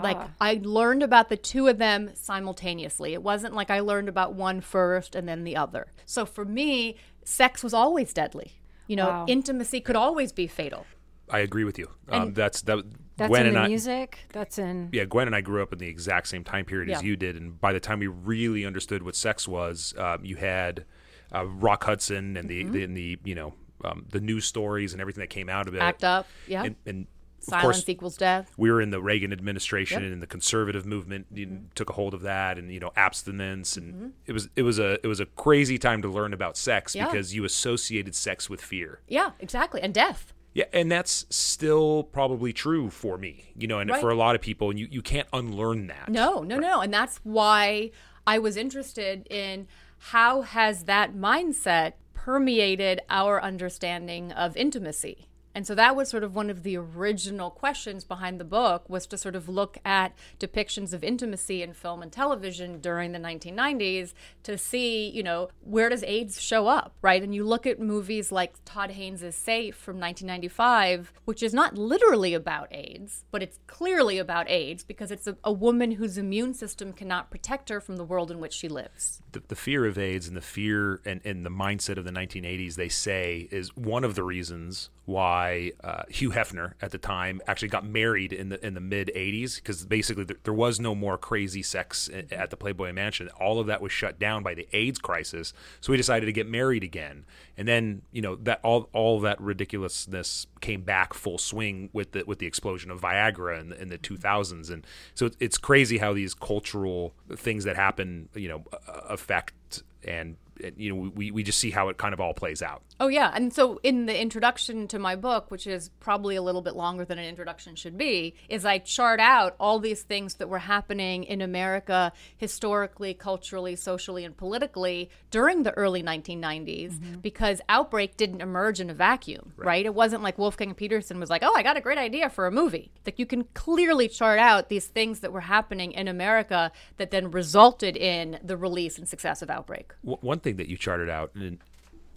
Like 0.02 0.18
I 0.40 0.58
learned 0.60 1.02
about 1.04 1.28
the 1.28 1.36
two 1.36 1.68
of 1.68 1.78
them 1.78 2.10
simultaneously. 2.14 3.12
It 3.12 3.22
wasn't 3.22 3.54
like 3.54 3.70
I 3.70 3.78
learned 3.80 4.08
about 4.08 4.34
one 4.34 4.60
first 4.60 5.14
and 5.14 5.28
then 5.28 5.44
the 5.44 5.56
other. 5.56 5.86
So 6.04 6.24
for 6.26 6.44
me, 6.44 6.96
sex 7.24 7.62
was 7.62 7.72
always 7.74 8.12
deadly. 8.12 8.52
You 8.88 8.96
know, 8.96 9.08
Wow. 9.08 9.24
intimacy 9.28 9.80
could 9.80 9.94
always 9.96 10.32
be 10.32 10.46
fatal. 10.48 10.84
I 11.30 11.38
agree 11.40 11.64
with 11.64 11.78
you. 11.78 11.88
Um, 12.08 12.34
that's 12.34 12.62
that. 12.62 12.84
That's 13.16 13.28
Gwen 13.28 13.42
in 13.42 13.46
and 13.48 13.56
the 13.56 13.60
I, 13.60 13.68
music. 13.68 14.18
That's 14.32 14.58
in 14.58 14.88
yeah, 14.92 15.04
Gwen 15.04 15.26
and 15.28 15.36
I 15.36 15.40
grew 15.40 15.62
up 15.62 15.72
in 15.72 15.78
the 15.78 15.86
exact 15.88 16.26
same 16.28 16.42
time 16.44 16.64
period 16.64 16.90
as 16.90 17.02
you 17.02 17.14
did, 17.16 17.36
and 17.36 17.60
by 17.60 17.72
the 17.72 17.80
time 17.80 18.00
we 18.00 18.06
really 18.08 18.64
understood 18.66 19.02
what 19.02 19.14
sex 19.16 19.46
was, 19.46 19.94
um, 19.98 20.24
you 20.24 20.36
had 20.36 20.84
uh, 21.32 21.46
Rock 21.46 21.84
Hudson 21.84 22.36
and 22.36 22.48
the, 22.48 22.64
Mm-hmm. 22.64 22.72
the 22.72 22.84
and 22.84 22.96
the 22.96 23.18
you 23.24 23.34
know 23.34 23.54
um, 23.84 24.06
the 24.10 24.20
news 24.20 24.44
stories 24.46 24.92
and 24.92 25.00
everything 25.00 25.20
that 25.20 25.30
came 25.30 25.48
out 25.48 25.68
of 25.68 25.74
it. 25.74 25.80
Act 25.82 26.02
up. 26.04 26.26
Yeah. 26.48 26.64
and, 26.64 26.76
and 26.86 27.06
of 27.38 27.44
Silence 27.50 27.76
course, 27.76 27.88
equals 27.90 28.16
death. 28.16 28.50
we 28.56 28.72
were 28.72 28.80
in 28.80 28.88
the 28.90 29.02
Reagan 29.02 29.30
administration 29.32 29.96
Yep. 29.98 30.04
Mm-hmm. 30.06 30.12
and 30.14 30.22
the 30.22 30.26
conservative 30.26 30.86
movement 30.86 31.26
you 31.32 31.44
know, 31.46 31.58
took 31.74 31.90
a 31.90 31.92
hold 31.92 32.14
of 32.14 32.22
that 32.22 32.56
and 32.58 32.72
you 32.72 32.80
know 32.80 32.90
abstinence 32.96 33.76
and 33.76 34.14
it 34.26 34.32
was 34.32 34.48
it 34.56 34.62
was 34.62 34.78
a 34.78 34.94
it 35.04 35.06
was 35.06 35.20
a 35.20 35.26
crazy 35.26 35.76
time 35.78 36.00
to 36.02 36.08
learn 36.08 36.32
about 36.32 36.56
sex 36.56 36.94
Yeah. 36.94 37.04
because 37.04 37.34
you 37.34 37.44
associated 37.44 38.14
sex 38.14 38.48
with 38.48 38.60
fear. 38.62 39.00
Yeah, 39.08 39.32
exactly. 39.40 39.80
And 39.82 39.92
death. 39.92 40.32
Yeah, 40.54 40.64
and 40.72 40.90
that's 40.90 41.26
still 41.30 42.04
probably 42.04 42.52
true 42.52 42.88
for 42.88 43.18
me, 43.18 43.52
you 43.56 43.66
know, 43.66 43.80
and 43.80 43.90
Right. 43.90 44.00
for 44.00 44.10
a 44.10 44.14
lot 44.14 44.34
of 44.36 44.40
people 44.40 44.70
and 44.70 44.78
you 44.78 44.86
you 44.90 45.02
can't 45.02 45.28
unlearn 45.32 45.88
that. 45.88 46.08
No, 46.08 46.42
no, 46.42 46.58
no. 46.58 46.80
And 46.80 46.94
that's 46.94 47.18
why 47.24 47.90
I 48.26 48.38
was 48.38 48.56
interested 48.56 49.26
in 49.28 49.66
how 49.98 50.42
has 50.42 50.84
that 50.84 51.12
mindset 51.14 51.94
permeated 52.14 53.00
our 53.10 53.42
understanding 53.42 54.32
of 54.32 54.56
intimacy. 54.56 55.26
And 55.54 55.66
so 55.66 55.74
that 55.74 55.94
was 55.94 56.08
sort 56.08 56.24
of 56.24 56.34
one 56.34 56.50
of 56.50 56.62
the 56.62 56.76
original 56.76 57.50
questions 57.50 58.04
behind 58.04 58.40
the 58.40 58.44
book 58.44 58.88
was 58.88 59.06
to 59.06 59.16
sort 59.16 59.36
of 59.36 59.48
look 59.48 59.78
at 59.84 60.12
depictions 60.40 60.92
of 60.92 61.04
intimacy 61.04 61.62
in 61.62 61.72
film 61.72 62.02
and 62.02 62.10
television 62.10 62.80
during 62.80 63.12
the 63.12 63.18
1990s 63.18 64.14
to 64.42 64.58
see, 64.58 65.08
you 65.08 65.22
know, 65.22 65.48
where 65.62 65.88
does 65.88 66.02
AIDS 66.04 66.40
show 66.40 66.66
up, 66.66 66.94
right? 67.02 67.22
And 67.22 67.34
you 67.34 67.44
look 67.44 67.66
at 67.66 67.78
movies 67.78 68.32
like 68.32 68.54
Todd 68.64 68.92
Haynes' 68.92 69.34
Safe 69.34 69.76
from 69.76 70.00
1995, 70.00 71.12
which 71.24 71.42
is 71.42 71.54
not 71.54 71.76
literally 71.76 72.34
about 72.34 72.68
AIDS, 72.72 73.24
but 73.30 73.42
it's 73.42 73.58
clearly 73.66 74.18
about 74.18 74.50
AIDS 74.50 74.82
because 74.82 75.10
it's 75.10 75.26
a, 75.26 75.36
a 75.44 75.52
woman 75.52 75.92
whose 75.92 76.18
immune 76.18 76.54
system 76.54 76.92
cannot 76.92 77.30
protect 77.30 77.68
her 77.68 77.80
from 77.80 77.96
the 77.96 78.04
world 78.04 78.30
in 78.30 78.40
which 78.40 78.52
she 78.52 78.68
lives. 78.68 79.22
the, 79.32 79.42
the 79.48 79.56
fear 79.56 79.86
of 79.86 79.98
AIDS 79.98 80.26
and 80.26 80.36
the 80.36 80.40
fear 80.40 81.00
and, 81.04 81.20
and 81.24 81.44
the 81.44 81.50
mindset 81.50 81.98
of 81.98 82.04
the 82.04 82.10
1980s, 82.10 82.74
they 82.74 82.88
say, 82.88 83.48
is 83.50 83.76
one 83.76 84.04
of 84.04 84.14
the 84.14 84.22
reasons 84.22 84.90
why 85.06 85.72
uh, 85.82 86.04
Hugh 86.08 86.30
Hefner 86.30 86.72
at 86.80 86.90
the 86.90 86.98
time 86.98 87.40
actually 87.46 87.68
got 87.68 87.84
married 87.86 88.32
in 88.32 88.48
the 88.48 88.64
in 88.64 88.74
the 88.74 88.80
mid 88.80 89.10
80s 89.14 89.56
because 89.56 89.84
basically 89.84 90.24
there, 90.24 90.38
there 90.44 90.54
was 90.54 90.80
no 90.80 90.94
more 90.94 91.18
crazy 91.18 91.62
sex 91.62 92.08
at 92.32 92.50
the 92.50 92.56
Playboy 92.56 92.92
Mansion. 92.92 93.28
All 93.40 93.60
of 93.60 93.66
that 93.66 93.82
was 93.82 93.92
shut 93.92 94.18
down 94.18 94.42
by 94.42 94.54
the 94.54 94.66
AIDS 94.72 94.98
crisis, 94.98 95.52
so 95.80 95.92
he 95.92 95.96
decided 95.96 96.26
to 96.26 96.32
get 96.32 96.48
married 96.48 96.82
again. 96.82 97.26
And 97.56 97.68
then 97.68 98.02
you 98.12 98.22
know 98.22 98.36
that 98.36 98.60
all 98.62 98.88
all 98.92 99.20
that 99.20 99.40
ridiculousness 99.40 100.46
came 100.60 100.82
back 100.82 101.12
full 101.12 101.38
swing 101.38 101.90
with 101.92 102.12
the 102.12 102.24
with 102.26 102.38
the 102.38 102.46
explosion 102.46 102.90
of 102.90 103.00
Viagra 103.00 103.60
in 103.60 103.68
the, 103.68 103.80
in 103.82 103.88
the 103.90 103.98
2000s, 103.98 104.70
and 104.70 104.86
so 105.14 105.26
it's- 105.26 105.36
it's 105.40 105.58
crazy 105.58 105.98
how 105.98 106.12
these 106.14 106.32
cultural 106.32 107.14
things 107.36 107.64
that 107.64 107.76
happen, 107.76 108.28
you 108.34 108.48
know, 108.48 108.64
affect 109.08 109.82
and 110.04 110.36
you 110.76 110.94
know 110.94 111.10
we, 111.14 111.30
we 111.30 111.42
just 111.42 111.58
see 111.58 111.70
how 111.70 111.88
it 111.88 111.98
kind 111.98 112.14
of 112.14 112.20
all 112.20 112.34
plays 112.34 112.62
out. 112.62 112.82
Oh 113.00 113.08
yeah, 113.08 113.30
and 113.34 113.52
so 113.52 113.80
in 113.82 114.06
the 114.06 114.18
introduction 114.20 114.88
to 114.88 114.98
my 114.98 115.16
book, 115.16 115.50
which 115.50 115.66
is 115.66 115.90
probably 116.00 116.36
a 116.36 116.42
little 116.42 116.62
bit 116.62 116.76
longer 116.76 117.04
than 117.04 117.18
an 117.18 117.24
introduction 117.24 117.74
should 117.74 117.98
be, 117.98 118.34
is 118.48 118.64
I 118.64 118.78
chart 118.78 119.20
out 119.20 119.56
all 119.58 119.78
these 119.78 120.02
things 120.02 120.34
that 120.34 120.48
were 120.48 120.58
happening 120.58 121.24
in 121.24 121.40
America 121.40 122.12
historically, 122.36 123.14
culturally, 123.14 123.76
socially, 123.76 124.24
and 124.24 124.36
politically 124.36 125.10
during 125.30 125.62
the 125.62 125.72
early 125.72 126.02
1990s 126.02 126.92
mm-hmm. 126.92 127.14
because 127.20 127.60
outbreak 127.68 128.16
didn't 128.16 128.40
emerge 128.40 128.80
in 128.80 128.90
a 128.90 128.94
vacuum, 128.94 129.52
right. 129.56 129.66
right? 129.66 129.86
It 129.86 129.94
wasn't 129.94 130.22
like 130.22 130.38
Wolfgang 130.38 130.74
Petersen 130.74 131.20
was 131.20 131.30
like, 131.30 131.42
"Oh, 131.44 131.54
I 131.54 131.62
got 131.62 131.76
a 131.76 131.80
great 131.80 131.98
idea 131.98 132.30
for 132.30 132.46
a 132.46 132.52
movie." 132.52 132.92
Like 133.04 133.18
you 133.18 133.26
can 133.26 133.44
clearly 133.54 134.08
chart 134.08 134.38
out 134.38 134.68
these 134.68 134.86
things 134.86 135.20
that 135.20 135.32
were 135.32 135.40
happening 135.40 135.92
in 135.92 136.08
America 136.08 136.70
that 136.96 137.10
then 137.10 137.30
resulted 137.30 137.96
in 137.96 138.38
the 138.42 138.56
release 138.56 138.98
and 138.98 139.08
success 139.08 139.42
of 139.42 139.50
Outbreak. 139.50 139.92
One 140.02 140.40
thing 140.44 140.56
that 140.56 140.68
you 140.68 140.76
charted 140.76 141.10
out 141.10 141.32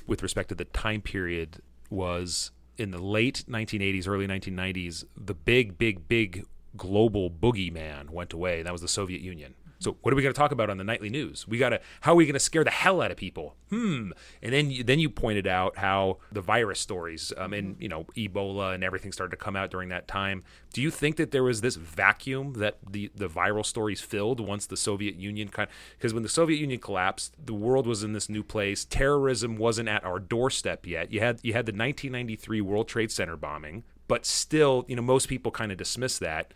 with 0.06 0.22
respect 0.22 0.50
to 0.50 0.56
the 0.56 0.66
time 0.66 1.02
period 1.02 1.62
was 1.90 2.52
in 2.78 2.92
the 2.92 3.02
late 3.02 3.44
1980s, 3.50 4.08
early 4.08 4.28
1990s, 4.28 5.06
the 5.16 5.34
big, 5.34 5.78
big, 5.78 6.08
big 6.08 6.46
global 6.76 7.32
boogeyman 7.32 8.10
went 8.12 8.34
away. 8.34 8.60
and 8.60 8.68
That 8.68 8.74
was 8.74 8.82
the 8.82 8.88
Soviet 8.88 9.22
Union. 9.22 9.56
So 9.80 9.98
what 10.02 10.12
are 10.14 10.16
we 10.16 10.24
going 10.24 10.34
to 10.34 10.38
talk 10.38 10.52
about 10.52 10.70
on 10.70 10.78
the 10.78 10.84
nightly 10.84 11.10
news? 11.10 11.48
We 11.48 11.58
got 11.58 11.70
to 11.70 11.82
how 12.02 12.14
are 12.14 12.16
we 12.16 12.26
going 12.26 12.34
to 12.34 12.40
scare 12.40 12.64
the 12.64 12.72
hell 12.72 13.02
out 13.02 13.12
of 13.12 13.18
people? 13.18 13.56
Hmm. 13.70 14.12
And 14.42 14.54
then 14.54 14.72
you, 14.72 14.84
then 14.84 15.00
you 15.00 15.10
pointed 15.10 15.46
out 15.46 15.78
how 15.78 16.18
the 16.32 16.42
virus 16.42 16.80
stories 16.80 17.32
um, 17.38 17.54
and 17.54 17.76
you 17.80 17.90
know 17.90 18.06
Ebola 18.16 18.74
and 18.74 18.84
everything 18.84 19.12
started 19.12 19.32
to 19.32 19.44
come 19.44 19.56
out 19.56 19.70
during 19.70 19.90
that 19.90 20.08
time. 20.08 20.44
Do 20.74 20.82
you 20.82 20.92
think 20.92 21.18
that 21.18 21.32
there 21.32 21.44
was 21.44 21.62
this 21.62 21.76
vacuum 21.76 22.54
that 22.54 22.78
the 22.90 23.12
the 23.16 23.28
viral 23.28 23.66
stories 23.66 24.02
filled 24.02 24.40
once 24.40 24.66
the 24.66 24.78
Soviet 24.78 25.16
Union 25.16 25.50
kind 25.50 25.70
because 25.98 26.14
when 26.14 26.24
the 26.24 26.30
Soviet 26.30 26.58
Union 26.58 26.80
collapsed, 26.80 27.36
the 27.44 27.54
world 27.54 27.86
was 27.86 28.04
in 28.04 28.14
this 28.14 28.30
new 28.30 28.44
place. 28.44 28.86
Terrorism 28.86 29.58
wasn't 29.58 29.90
at 29.90 30.04
our 30.04 30.20
doorstep 30.20 30.86
yet. 30.86 31.12
You 31.12 31.20
had 31.20 31.40
you 31.44 31.54
had 31.54 31.66
the 31.66 31.72
1993 31.72 32.62
World 32.62 32.88
Trade 32.88 33.12
Center 33.12 33.38
bombing, 33.38 33.84
but 34.08 34.26
still, 34.26 34.86
you 34.88 34.96
know, 34.96 35.02
most 35.02 35.28
people 35.28 35.52
kind 35.52 35.72
of 35.72 35.78
dismiss 35.78 36.18
that 36.20 36.54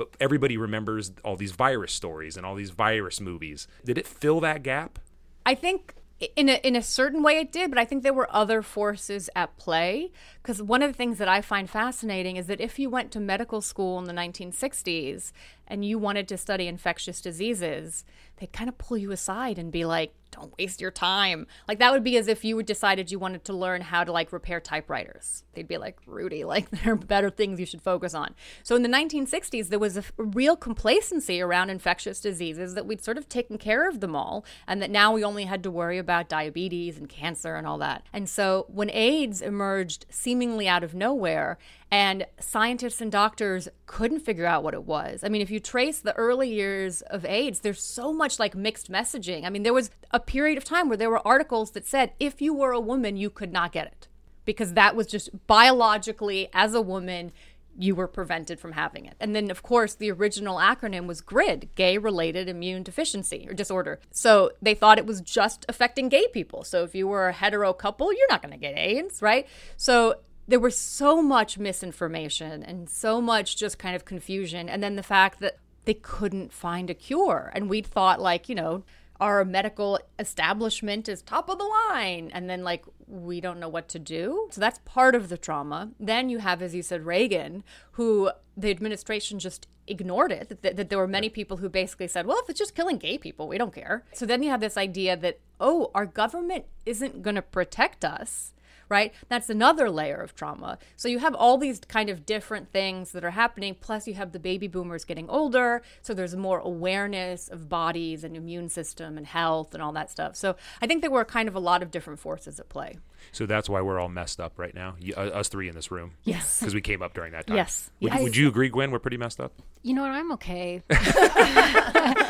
but 0.00 0.08
everybody 0.18 0.56
remembers 0.56 1.12
all 1.22 1.36
these 1.36 1.52
virus 1.52 1.92
stories 1.92 2.38
and 2.38 2.46
all 2.46 2.54
these 2.54 2.70
virus 2.70 3.20
movies. 3.20 3.68
Did 3.84 3.98
it 3.98 4.06
fill 4.06 4.40
that 4.40 4.62
gap? 4.62 4.98
I 5.44 5.54
think 5.54 5.94
in 6.36 6.48
a, 6.48 6.54
in 6.66 6.74
a 6.74 6.82
certain 6.82 7.22
way 7.22 7.38
it 7.38 7.52
did, 7.52 7.70
but 7.70 7.78
I 7.78 7.84
think 7.84 8.02
there 8.02 8.14
were 8.14 8.34
other 8.34 8.62
forces 8.62 9.28
at 9.36 9.58
play. 9.58 10.10
Because 10.42 10.62
one 10.62 10.82
of 10.82 10.90
the 10.90 10.96
things 10.96 11.18
that 11.18 11.28
I 11.28 11.42
find 11.42 11.68
fascinating 11.68 12.36
is 12.36 12.46
that 12.46 12.60
if 12.60 12.78
you 12.78 12.88
went 12.88 13.10
to 13.12 13.20
medical 13.20 13.60
school 13.60 13.98
in 13.98 14.04
the 14.04 14.12
1960s 14.12 15.32
and 15.66 15.84
you 15.84 15.98
wanted 15.98 16.26
to 16.28 16.36
study 16.36 16.66
infectious 16.66 17.20
diseases, 17.20 18.04
they'd 18.38 18.52
kind 18.52 18.68
of 18.68 18.78
pull 18.78 18.96
you 18.96 19.12
aside 19.12 19.58
and 19.58 19.70
be 19.70 19.84
like, 19.84 20.14
don't 20.30 20.56
waste 20.58 20.80
your 20.80 20.90
time. 20.90 21.46
Like 21.68 21.78
that 21.78 21.92
would 21.92 22.04
be 22.04 22.16
as 22.16 22.28
if 22.28 22.44
you 22.44 22.62
decided 22.62 23.10
you 23.10 23.18
wanted 23.18 23.44
to 23.44 23.52
learn 23.52 23.80
how 23.80 24.04
to 24.04 24.12
like 24.12 24.32
repair 24.32 24.60
typewriters. 24.60 25.44
They'd 25.54 25.68
be 25.68 25.78
like, 25.78 25.98
Rudy, 26.06 26.44
like 26.44 26.70
there 26.82 26.92
are 26.92 26.96
better 26.96 27.30
things 27.30 27.60
you 27.60 27.66
should 27.66 27.82
focus 27.82 28.14
on. 28.14 28.34
So 28.62 28.76
in 28.76 28.82
the 28.82 28.88
1960s, 28.88 29.68
there 29.68 29.78
was 29.78 29.96
a 29.96 30.04
real 30.16 30.56
complacency 30.56 31.40
around 31.40 31.70
infectious 31.70 32.20
diseases 32.20 32.74
that 32.74 32.86
we'd 32.86 33.04
sort 33.04 33.18
of 33.18 33.28
taken 33.28 33.58
care 33.58 33.88
of 33.88 34.00
them 34.00 34.14
all, 34.14 34.44
and 34.66 34.80
that 34.82 34.90
now 34.90 35.12
we 35.12 35.24
only 35.24 35.44
had 35.44 35.62
to 35.64 35.70
worry 35.70 35.98
about 35.98 36.28
diabetes 36.28 36.96
and 36.96 37.08
cancer 37.08 37.56
and 37.56 37.66
all 37.66 37.78
that. 37.78 38.04
And 38.12 38.28
so 38.28 38.66
when 38.68 38.90
AIDS 38.90 39.42
emerged 39.42 40.06
seemingly 40.30 40.68
out 40.68 40.84
of 40.84 40.94
nowhere, 40.94 41.58
and 41.90 42.24
scientists 42.38 43.00
and 43.00 43.10
doctors 43.10 43.68
couldn't 43.86 44.20
figure 44.20 44.46
out 44.46 44.62
what 44.62 44.74
it 44.74 44.84
was. 44.84 45.24
I 45.24 45.28
mean, 45.28 45.42
if 45.42 45.50
you 45.50 45.58
trace 45.58 45.98
the 45.98 46.14
early 46.14 46.48
years 46.48 47.02
of 47.02 47.24
AIDS, 47.24 47.60
there's 47.60 47.82
so 47.82 48.12
much 48.12 48.38
like 48.38 48.54
mixed 48.54 48.88
messaging. 48.92 49.44
I 49.44 49.50
mean, 49.50 49.64
there 49.64 49.74
was 49.74 49.90
a 50.12 50.20
period 50.20 50.56
of 50.56 50.62
time 50.62 50.88
where 50.88 50.96
there 50.96 51.10
were 51.10 51.26
articles 51.26 51.72
that 51.72 51.84
said 51.84 52.12
if 52.20 52.40
you 52.40 52.54
were 52.54 52.70
a 52.70 52.78
woman, 52.78 53.16
you 53.16 53.28
could 53.28 53.52
not 53.52 53.72
get 53.72 53.88
it 53.88 54.06
because 54.44 54.74
that 54.74 54.94
was 54.94 55.08
just 55.08 55.30
biologically, 55.48 56.48
as 56.52 56.74
a 56.74 56.80
woman, 56.80 57.32
you 57.80 57.94
were 57.94 58.06
prevented 58.06 58.60
from 58.60 58.72
having 58.72 59.06
it. 59.06 59.14
And 59.18 59.34
then, 59.34 59.50
of 59.50 59.62
course, 59.62 59.94
the 59.94 60.10
original 60.10 60.58
acronym 60.58 61.06
was 61.06 61.22
GRID, 61.22 61.70
Gay 61.74 61.96
Related 61.96 62.48
Immune 62.48 62.82
Deficiency 62.82 63.46
or 63.48 63.54
Disorder. 63.54 64.00
So 64.10 64.50
they 64.60 64.74
thought 64.74 64.98
it 64.98 65.06
was 65.06 65.22
just 65.22 65.64
affecting 65.68 66.10
gay 66.10 66.26
people. 66.28 66.62
So 66.62 66.84
if 66.84 66.94
you 66.94 67.08
were 67.08 67.28
a 67.28 67.32
hetero 67.32 67.72
couple, 67.72 68.12
you're 68.12 68.28
not 68.28 68.42
going 68.42 68.52
to 68.52 68.58
get 68.58 68.76
AIDS, 68.76 69.22
right? 69.22 69.48
So 69.78 70.16
there 70.46 70.60
was 70.60 70.76
so 70.76 71.22
much 71.22 71.58
misinformation 71.58 72.62
and 72.62 72.90
so 72.90 73.20
much 73.20 73.56
just 73.56 73.78
kind 73.78 73.96
of 73.96 74.04
confusion. 74.04 74.68
And 74.68 74.82
then 74.82 74.96
the 74.96 75.02
fact 75.02 75.40
that 75.40 75.58
they 75.86 75.94
couldn't 75.94 76.52
find 76.52 76.90
a 76.90 76.94
cure. 76.94 77.50
And 77.54 77.70
we 77.70 77.80
thought, 77.80 78.20
like, 78.20 78.48
you 78.48 78.54
know, 78.54 78.84
our 79.20 79.44
medical 79.44 79.98
establishment 80.18 81.08
is 81.08 81.22
top 81.22 81.48
of 81.48 81.58
the 81.58 81.64
line. 81.64 82.30
And 82.32 82.48
then, 82.48 82.64
like, 82.64 82.84
we 83.06 83.40
don't 83.40 83.60
know 83.60 83.68
what 83.68 83.88
to 83.90 83.98
do. 83.98 84.48
So 84.50 84.60
that's 84.60 84.80
part 84.84 85.14
of 85.14 85.28
the 85.28 85.36
trauma. 85.36 85.90
Then 86.00 86.28
you 86.28 86.38
have, 86.38 86.62
as 86.62 86.74
you 86.74 86.82
said, 86.82 87.04
Reagan, 87.04 87.62
who 87.92 88.30
the 88.56 88.70
administration 88.70 89.38
just 89.38 89.66
ignored 89.86 90.32
it, 90.32 90.62
that, 90.62 90.76
that, 90.76 90.88
there 90.88 90.98
were 90.98 91.08
many 91.08 91.28
people 91.28 91.58
who 91.58 91.68
basically 91.68 92.08
said, 92.08 92.26
well, 92.26 92.38
if 92.42 92.48
it's 92.48 92.58
just 92.58 92.74
killing 92.74 92.96
gay 92.96 93.18
people, 93.18 93.48
we 93.48 93.58
don't 93.58 93.74
care. 93.74 94.04
So 94.14 94.24
then 94.24 94.42
you 94.42 94.50
have 94.50 94.60
this 94.60 94.76
idea 94.76 95.16
that, 95.16 95.40
oh, 95.58 95.90
our 95.94 96.06
government 96.06 96.64
isn't 96.86 97.22
going 97.22 97.36
to 97.36 97.42
protect 97.42 98.04
us 98.04 98.54
right? 98.90 99.14
That's 99.28 99.48
another 99.48 99.88
layer 99.88 100.16
of 100.16 100.34
trauma. 100.34 100.78
So 100.96 101.08
you 101.08 101.20
have 101.20 101.34
all 101.34 101.56
these 101.56 101.80
kind 101.80 102.10
of 102.10 102.26
different 102.26 102.72
things 102.72 103.12
that 103.12 103.24
are 103.24 103.30
happening. 103.30 103.76
Plus, 103.80 104.06
you 104.06 104.14
have 104.14 104.32
the 104.32 104.40
baby 104.40 104.68
boomers 104.68 105.04
getting 105.04 105.30
older. 105.30 105.82
So 106.02 106.12
there's 106.12 106.36
more 106.36 106.58
awareness 106.58 107.48
of 107.48 107.68
bodies 107.68 108.24
and 108.24 108.36
immune 108.36 108.68
system 108.68 109.16
and 109.16 109.26
health 109.26 109.72
and 109.72 109.82
all 109.82 109.92
that 109.92 110.10
stuff. 110.10 110.36
So 110.36 110.56
I 110.82 110.86
think 110.86 111.00
there 111.00 111.10
were 111.10 111.24
kind 111.24 111.48
of 111.48 111.54
a 111.54 111.60
lot 111.60 111.82
of 111.82 111.90
different 111.90 112.18
forces 112.18 112.58
at 112.60 112.68
play. 112.68 112.98
So 113.32 113.46
that's 113.46 113.68
why 113.68 113.80
we're 113.80 114.00
all 114.00 114.08
messed 114.08 114.40
up 114.40 114.58
right 114.58 114.74
now, 114.74 114.96
you, 114.98 115.14
uh, 115.16 115.20
us 115.20 115.48
three 115.48 115.68
in 115.68 115.74
this 115.74 115.90
room. 115.90 116.12
Yes. 116.24 116.58
Because 116.58 116.74
we 116.74 116.80
came 116.80 117.02
up 117.02 117.14
during 117.14 117.32
that 117.32 117.46
time. 117.46 117.56
Yes. 117.56 117.90
Would, 118.00 118.12
yes. 118.12 118.22
would 118.22 118.36
you 118.36 118.48
agree, 118.48 118.70
Gwen? 118.70 118.90
We're 118.90 118.98
pretty 118.98 119.18
messed 119.18 119.40
up? 119.40 119.52
You 119.82 119.94
know 119.94 120.02
what? 120.02 120.12
I'm 120.12 120.32
okay. 120.32 120.82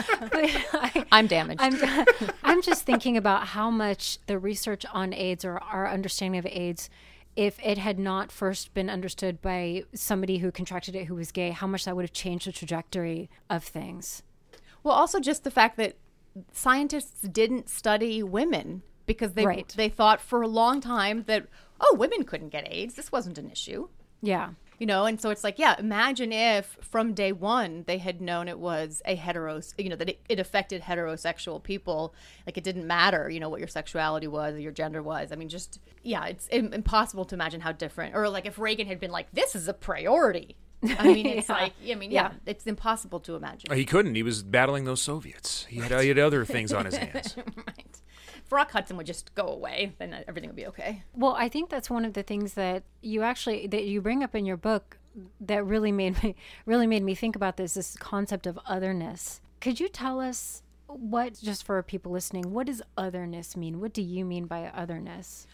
I, 0.33 1.07
am 1.13 1.27
damaged. 1.27 1.61
I'm, 1.61 2.07
I'm 2.43 2.63
just 2.63 2.85
thinking 2.85 3.17
about 3.17 3.49
how 3.49 3.71
much 3.71 4.19
the 4.27 4.39
research 4.39 4.85
on 4.93 5.13
AIDS 5.13 5.45
or 5.45 5.59
our 5.59 5.89
understanding 5.89 6.39
of 6.39 6.47
AIDS 6.47 6.91
if 7.37 7.59
it 7.65 7.79
had 7.79 7.99
not 7.99 8.33
first 8.33 8.75
been 8.75 8.91
understood 8.91 9.41
by 9.41 9.85
somebody 9.95 10.39
who 10.39 10.51
contracted 10.51 10.97
it 10.97 11.07
who 11.07 11.15
was 11.15 11.31
gay, 11.31 11.51
how 11.51 11.67
much 11.67 11.85
that 11.85 11.95
would 11.95 12.03
have 12.03 12.13
changed 12.13 12.47
the 12.47 12.53
trajectory 12.53 13.31
of 13.49 13.63
things. 13.63 14.23
Well, 14.83 14.95
also 14.95 15.21
just 15.21 15.45
the 15.45 15.51
fact 15.51 15.77
that 15.77 15.97
scientists 16.53 17.23
didn't 17.23 17.69
study 17.69 18.23
women 18.23 18.83
because 19.07 19.33
they 19.33 19.47
right. 19.47 19.69
they 19.77 19.89
thought 19.89 20.21
for 20.21 20.43
a 20.43 20.49
long 20.49 20.81
time 20.81 21.25
that 21.27 21.47
oh, 21.81 21.97
women 21.99 22.25
couldn't 22.25 22.51
get 22.51 22.71
AIDS. 22.71 22.95
This 22.95 23.13
wasn't 23.13 23.39
an 23.39 23.51
issue. 23.51 23.89
Yeah 24.21 24.51
you 24.81 24.87
know 24.87 25.05
and 25.05 25.21
so 25.21 25.31
it's 25.31 25.45
like 25.45 25.59
yeah 25.59 25.77
imagine 25.79 26.33
if 26.33 26.77
from 26.81 27.13
day 27.13 27.31
one 27.31 27.85
they 27.87 27.99
had 27.99 28.21
known 28.21 28.49
it 28.49 28.59
was 28.59 29.01
a 29.05 29.15
hetero 29.15 29.61
you 29.79 29.89
know 29.89 29.95
that 29.95 30.09
it, 30.09 30.21
it 30.29 30.41
affected 30.41 30.83
heterosexual 30.83 31.63
people 31.63 32.15
like 32.47 32.59
it 32.59 32.65
didn't 32.65 32.87
matter 32.87 33.31
you 33.31 33.39
know 33.39 33.49
what 33.49 33.61
your 33.61 33.69
sexuality 33.69 34.27
was 34.27 34.55
or 34.55 34.59
your 34.59 34.73
gender 34.73 35.03
was 35.03 35.31
i 35.31 35.37
mean 35.37 35.49
just 35.49 35.79
yeah 36.03 36.25
it's 36.25 36.49
impossible 36.49 37.25
to 37.25 37.37
imagine 37.37 37.61
how 37.61 37.71
different 37.71 38.17
or 38.17 38.29
like 38.29 38.47
if 38.47 38.59
reagan 38.59 38.89
had 38.89 38.99
been 38.99 39.13
like 39.13 39.31
this 39.33 39.55
is 39.55 39.69
a 39.69 39.75
priority 39.75 40.57
I 40.83 41.13
mean, 41.13 41.27
it's 41.27 41.49
yeah. 41.51 41.55
like, 41.55 41.73
I 41.91 41.95
mean, 41.95 42.11
yeah, 42.11 42.31
yeah, 42.31 42.33
it's 42.47 42.67
impossible 42.67 43.21
to 43.21 43.35
imagine. 43.37 43.71
He 43.77 43.85
couldn't. 43.85 44.15
He 44.15 44.23
was 44.23 44.43
battling 44.43 44.85
those 44.85 45.03
Soviets. 45.03 45.67
He 45.69 45.79
had, 45.79 46.01
he 46.01 46.09
had 46.09 46.19
other 46.19 46.47
things 46.47 46.73
on 46.73 46.87
his 46.87 46.97
hands. 46.97 47.37
right. 47.57 48.01
Rock 48.51 48.73
Hudson 48.73 48.97
would 48.97 49.07
just 49.07 49.35
go 49.35 49.47
away, 49.47 49.95
then 49.99 50.25
everything 50.27 50.49
would 50.49 50.57
be 50.57 50.67
okay. 50.67 51.03
Well, 51.15 51.35
I 51.37 51.49
think 51.49 51.71
that's 51.71 51.91
one 51.91 52.05
of 52.05 52.15
the 52.15 52.23
things 52.23 52.55
that 52.55 52.83
you 53.01 53.23
actually 53.23 53.67
that 53.69 53.85
you 53.85 54.01
bring 54.01 54.23
up 54.23 54.35
in 54.35 54.45
your 54.45 54.57
book 54.57 54.99
that 55.41 55.65
really 55.65 55.93
made 55.93 56.23
me 56.23 56.35
really 56.67 56.87
made 56.87 57.03
me 57.03 57.15
think 57.15 57.37
about 57.37 57.57
this 57.57 57.75
this 57.75 57.97
concept 57.97 58.47
of 58.47 58.59
otherness. 58.67 59.41
Could 59.61 59.81
you 59.81 59.89
tell 59.89 60.21
us 60.21 60.63
what 60.87 61.39
just 61.41 61.65
for 61.65 61.83
people 61.83 62.13
listening, 62.13 62.53
what 62.53 62.67
does 62.67 62.83
otherness 62.97 63.57
mean? 63.57 63.81
What 63.81 63.93
do 63.93 64.03
you 64.03 64.25
mean 64.25 64.47
by 64.47 64.67
otherness? 64.67 65.47